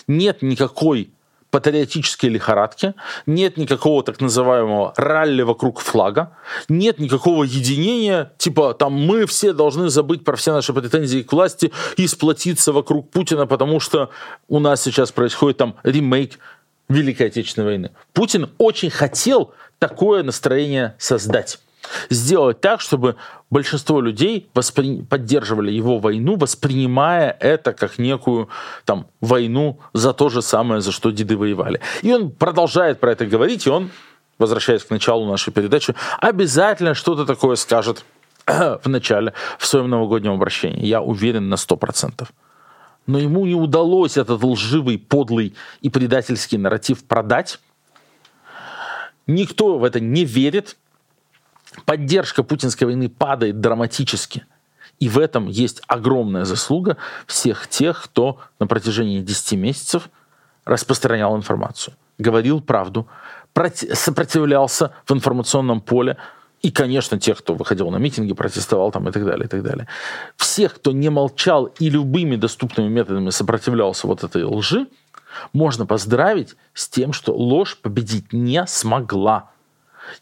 Нет 0.06 0.42
никакой 0.42 1.10
патриотической 1.50 2.28
лихорадки, 2.30 2.94
нет 3.26 3.56
никакого 3.56 4.02
так 4.02 4.20
называемого 4.20 4.92
ралли 4.96 5.42
вокруг 5.42 5.80
флага, 5.80 6.36
нет 6.68 6.98
никакого 6.98 7.44
единения, 7.44 8.32
типа 8.38 8.74
там 8.74 8.92
мы 8.92 9.26
все 9.26 9.52
должны 9.52 9.88
забыть 9.88 10.24
про 10.24 10.36
все 10.36 10.52
наши 10.52 10.72
претензии 10.72 11.22
к 11.22 11.32
власти 11.32 11.72
и 11.96 12.06
сплотиться 12.06 12.72
вокруг 12.72 13.10
Путина, 13.10 13.46
потому 13.46 13.80
что 13.80 14.10
у 14.48 14.58
нас 14.58 14.82
сейчас 14.82 15.10
происходит 15.12 15.56
там 15.56 15.76
ремейк 15.82 16.38
Великой 16.88 17.28
Отечественной 17.28 17.66
войны. 17.66 17.90
Путин 18.12 18.50
очень 18.58 18.90
хотел 18.90 19.52
такое 19.78 20.22
настроение 20.22 20.94
создать 20.98 21.58
сделать 22.10 22.60
так, 22.60 22.80
чтобы 22.80 23.16
большинство 23.50 24.00
людей 24.00 24.48
воспри... 24.54 25.02
поддерживали 25.02 25.72
его 25.72 25.98
войну, 25.98 26.36
воспринимая 26.36 27.36
это 27.40 27.72
как 27.72 27.98
некую 27.98 28.48
там, 28.84 29.06
войну 29.20 29.78
за 29.92 30.12
то 30.12 30.28
же 30.28 30.42
самое, 30.42 30.80
за 30.80 30.92
что 30.92 31.10
деды 31.10 31.36
воевали. 31.36 31.80
И 32.02 32.12
он 32.12 32.30
продолжает 32.30 33.00
про 33.00 33.12
это 33.12 33.26
говорить, 33.26 33.66
и 33.66 33.70
он 33.70 33.90
возвращаясь 34.38 34.84
к 34.84 34.90
началу 34.90 35.26
нашей 35.26 35.52
передачи, 35.52 35.94
обязательно 36.20 36.94
что-то 36.94 37.26
такое 37.26 37.56
скажет 37.56 38.04
в 38.46 38.86
начале, 38.86 39.32
в 39.58 39.66
своем 39.66 39.90
новогоднем 39.90 40.32
обращении. 40.32 40.86
Я 40.86 41.02
уверен 41.02 41.48
на 41.48 41.54
100%. 41.54 42.26
Но 43.06 43.18
ему 43.18 43.46
не 43.46 43.54
удалось 43.54 44.16
этот 44.16 44.42
лживый, 44.42 44.98
подлый 44.98 45.54
и 45.80 45.88
предательский 45.88 46.58
нарратив 46.58 47.04
продать. 47.04 47.58
Никто 49.26 49.78
в 49.78 49.84
это 49.84 49.98
не 49.98 50.24
верит. 50.24 50.76
Поддержка 51.84 52.42
путинской 52.42 52.86
войны 52.86 53.08
падает 53.08 53.60
драматически. 53.60 54.44
И 55.00 55.08
в 55.08 55.18
этом 55.18 55.46
есть 55.46 55.80
огромная 55.86 56.44
заслуга 56.44 56.96
всех 57.26 57.68
тех, 57.68 58.02
кто 58.02 58.38
на 58.58 58.66
протяжении 58.66 59.20
10 59.20 59.52
месяцев 59.58 60.10
распространял 60.64 61.36
информацию, 61.36 61.94
говорил 62.18 62.60
правду, 62.60 63.06
сопротивлялся 63.92 64.92
в 65.06 65.12
информационном 65.12 65.80
поле, 65.80 66.16
и, 66.60 66.72
конечно, 66.72 67.18
тех, 67.20 67.38
кто 67.38 67.54
выходил 67.54 67.90
на 67.90 67.98
митинги, 67.98 68.32
протестовал 68.32 68.90
там 68.90 69.08
и 69.08 69.12
так 69.12 69.24
далее, 69.24 69.44
и 69.44 69.48
так 69.48 69.62
далее. 69.62 69.86
Всех, 70.36 70.74
кто 70.74 70.90
не 70.90 71.08
молчал 71.08 71.66
и 71.78 71.88
любыми 71.88 72.34
доступными 72.36 72.88
методами 72.88 73.30
сопротивлялся 73.30 74.08
вот 74.08 74.24
этой 74.24 74.42
лжи, 74.42 74.88
можно 75.52 75.86
поздравить 75.86 76.56
с 76.74 76.88
тем, 76.88 77.12
что 77.12 77.32
ложь 77.32 77.78
победить 77.78 78.32
не 78.32 78.66
смогла. 78.66 79.50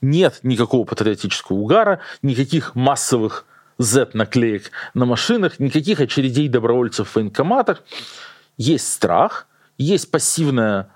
Нет 0.00 0.40
никакого 0.42 0.84
патриотического 0.84 1.56
угара, 1.56 2.00
никаких 2.22 2.74
массовых 2.74 3.46
Z-наклеек 3.78 4.70
на 4.94 5.04
машинах, 5.04 5.58
никаких 5.58 6.00
очередей 6.00 6.48
добровольцев 6.48 7.08
в 7.08 7.16
военкоматах. 7.16 7.82
Есть 8.56 8.92
страх, 8.92 9.46
есть 9.78 10.10
пассивная 10.10 10.90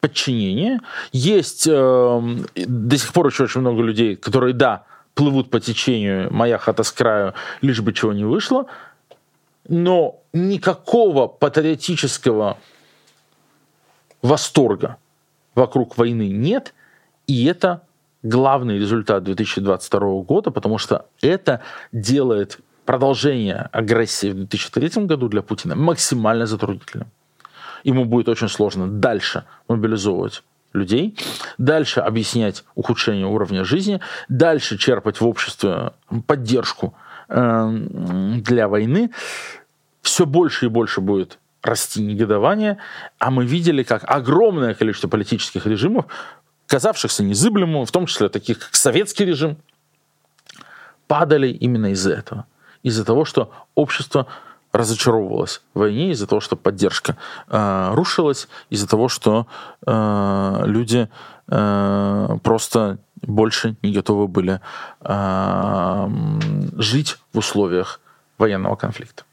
подчинение. 0.00 0.80
Есть 1.12 1.66
э, 1.66 2.36
до 2.54 2.98
сих 2.98 3.12
пор 3.12 3.28
еще 3.28 3.44
очень 3.44 3.60
много 3.60 3.82
людей, 3.82 4.16
которые, 4.16 4.54
да, 4.54 4.84
плывут 5.14 5.50
по 5.50 5.58
течению, 5.58 6.32
моя 6.32 6.58
хата 6.58 6.84
с 6.84 6.92
краю, 6.92 7.34
лишь 7.60 7.80
бы 7.80 7.92
чего 7.92 8.12
не 8.12 8.24
вышло, 8.24 8.66
но 9.66 10.20
никакого 10.32 11.26
патриотического 11.26 12.58
восторга 14.22 14.96
вокруг 15.56 15.98
войны 15.98 16.28
нет, 16.28 16.72
и 17.26 17.46
это 17.46 17.82
главный 18.22 18.78
результат 18.78 19.24
2022 19.24 20.22
года, 20.22 20.50
потому 20.50 20.78
что 20.78 21.06
это 21.20 21.60
делает 21.92 22.58
продолжение 22.84 23.68
агрессии 23.72 24.30
в 24.30 24.34
2003 24.34 25.04
году 25.04 25.28
для 25.28 25.42
Путина 25.42 25.74
максимально 25.76 26.46
затруднительным 26.46 27.08
ему 27.84 28.04
будет 28.04 28.28
очень 28.28 28.48
сложно 28.48 28.88
дальше 28.88 29.44
мобилизовывать 29.68 30.42
людей, 30.72 31.16
дальше 31.56 32.00
объяснять 32.00 32.64
ухудшение 32.74 33.26
уровня 33.26 33.64
жизни, 33.64 34.00
дальше 34.28 34.76
черпать 34.76 35.20
в 35.20 35.26
обществе 35.26 35.92
поддержку 36.26 36.94
э, 37.28 37.70
для 38.42 38.68
войны. 38.68 39.10
Все 40.02 40.26
больше 40.26 40.66
и 40.66 40.68
больше 40.68 41.00
будет 41.00 41.38
расти 41.62 42.02
негодование, 42.02 42.78
а 43.18 43.30
мы 43.30 43.44
видели, 43.44 43.82
как 43.82 44.04
огромное 44.04 44.74
количество 44.74 45.08
политических 45.08 45.66
режимов, 45.66 46.06
казавшихся 46.68 47.24
незыблемым, 47.24 47.84
в 47.84 47.90
том 47.90 48.06
числе 48.06 48.28
таких, 48.28 48.58
как 48.60 48.74
советский 48.76 49.24
режим, 49.24 49.56
падали 51.08 51.48
именно 51.48 51.86
из-за 51.92 52.12
этого. 52.12 52.46
Из-за 52.84 53.04
того, 53.04 53.24
что 53.24 53.50
общество 53.74 54.26
разочаровывалась 54.72 55.62
в 55.74 55.78
войне 55.80 56.12
из-за 56.12 56.26
того, 56.26 56.40
что 56.40 56.54
поддержка 56.54 57.16
э, 57.48 57.90
рушилась, 57.94 58.48
из-за 58.68 58.86
того, 58.86 59.08
что 59.08 59.46
э, 59.86 60.62
люди 60.66 61.08
э, 61.48 62.38
просто 62.42 62.98
больше 63.22 63.76
не 63.82 63.92
готовы 63.92 64.28
были 64.28 64.60
э, 65.00 66.08
жить 66.76 67.16
в 67.32 67.38
условиях 67.38 68.00
военного 68.36 68.76
конфликта. 68.76 69.24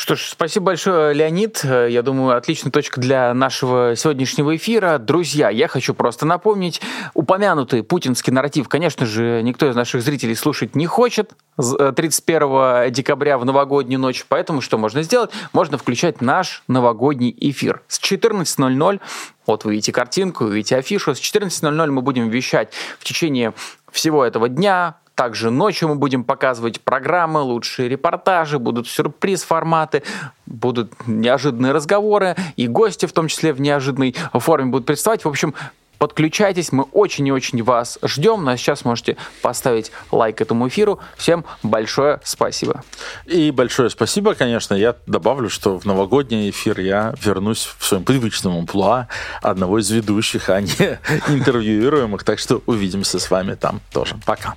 Что 0.00 0.16
ж, 0.16 0.30
спасибо 0.30 0.64
большое, 0.64 1.12
Леонид. 1.12 1.62
Я 1.62 2.00
думаю, 2.00 2.34
отличная 2.34 2.72
точка 2.72 3.02
для 3.02 3.34
нашего 3.34 3.94
сегодняшнего 3.94 4.56
эфира. 4.56 4.96
Друзья, 4.96 5.50
я 5.50 5.68
хочу 5.68 5.92
просто 5.92 6.24
напомнить, 6.24 6.80
упомянутый 7.12 7.82
путинский 7.82 8.32
нарратив, 8.32 8.66
конечно 8.66 9.04
же, 9.04 9.42
никто 9.42 9.68
из 9.68 9.76
наших 9.76 10.00
зрителей 10.00 10.34
слушать 10.34 10.74
не 10.74 10.86
хочет 10.86 11.32
31 11.58 12.42
э, 12.42 12.90
декабря 12.90 13.36
в 13.36 13.44
новогоднюю 13.44 14.00
ночь, 14.00 14.24
поэтому 14.26 14.62
что 14.62 14.78
можно 14.78 15.02
сделать? 15.02 15.32
Можно 15.52 15.76
включать 15.76 16.22
наш 16.22 16.62
новогодний 16.66 17.36
эфир 17.38 17.82
с 17.86 18.00
14.00 18.00 19.00
вот 19.44 19.64
вы 19.64 19.72
видите 19.72 19.92
картинку, 19.92 20.44
вы 20.44 20.56
видите 20.56 20.76
афишу. 20.76 21.14
С 21.14 21.18
14.00 21.18 21.90
мы 21.90 22.00
будем 22.00 22.30
вещать 22.30 22.72
в 22.98 23.04
течение 23.04 23.52
всего 23.90 24.24
этого 24.24 24.48
дня, 24.48 24.96
также 25.14 25.50
ночью 25.50 25.88
мы 25.88 25.96
будем 25.96 26.24
показывать 26.24 26.80
программы, 26.80 27.40
лучшие 27.40 27.88
репортажи, 27.88 28.58
будут 28.58 28.88
сюрприз-форматы, 28.88 30.02
будут 30.46 30.92
неожиданные 31.06 31.72
разговоры, 31.72 32.36
и 32.56 32.66
гости 32.66 33.06
в 33.06 33.12
том 33.12 33.28
числе 33.28 33.52
в 33.52 33.60
неожиданной 33.60 34.14
форме 34.34 34.70
будут 34.70 34.86
представать. 34.86 35.24
В 35.24 35.28
общем, 35.28 35.54
Подключайтесь, 36.00 36.72
мы 36.72 36.84
очень 36.84 37.26
и 37.26 37.30
очень 37.30 37.62
вас 37.62 37.98
ждем. 38.02 38.44
Ну 38.44 38.52
а 38.52 38.56
сейчас 38.56 38.86
можете 38.86 39.18
поставить 39.42 39.92
лайк 40.10 40.40
этому 40.40 40.66
эфиру. 40.66 40.98
Всем 41.18 41.44
большое 41.62 42.20
спасибо. 42.24 42.82
И 43.26 43.50
большое 43.50 43.90
спасибо, 43.90 44.34
конечно. 44.34 44.72
Я 44.72 44.96
добавлю, 45.06 45.50
что 45.50 45.78
в 45.78 45.84
новогодний 45.84 46.48
эфир 46.48 46.80
я 46.80 47.12
вернусь 47.22 47.68
в 47.78 47.84
своем 47.84 48.04
привычном 48.04 48.56
амплуа 48.56 49.08
одного 49.42 49.78
из 49.78 49.90
ведущих, 49.90 50.48
а 50.48 50.62
не 50.62 50.70
интервьюируемых. 51.28 52.24
Так 52.24 52.38
что 52.38 52.62
увидимся 52.64 53.18
с 53.18 53.30
вами 53.30 53.54
там 53.54 53.82
тоже. 53.92 54.16
Пока. 54.24 54.56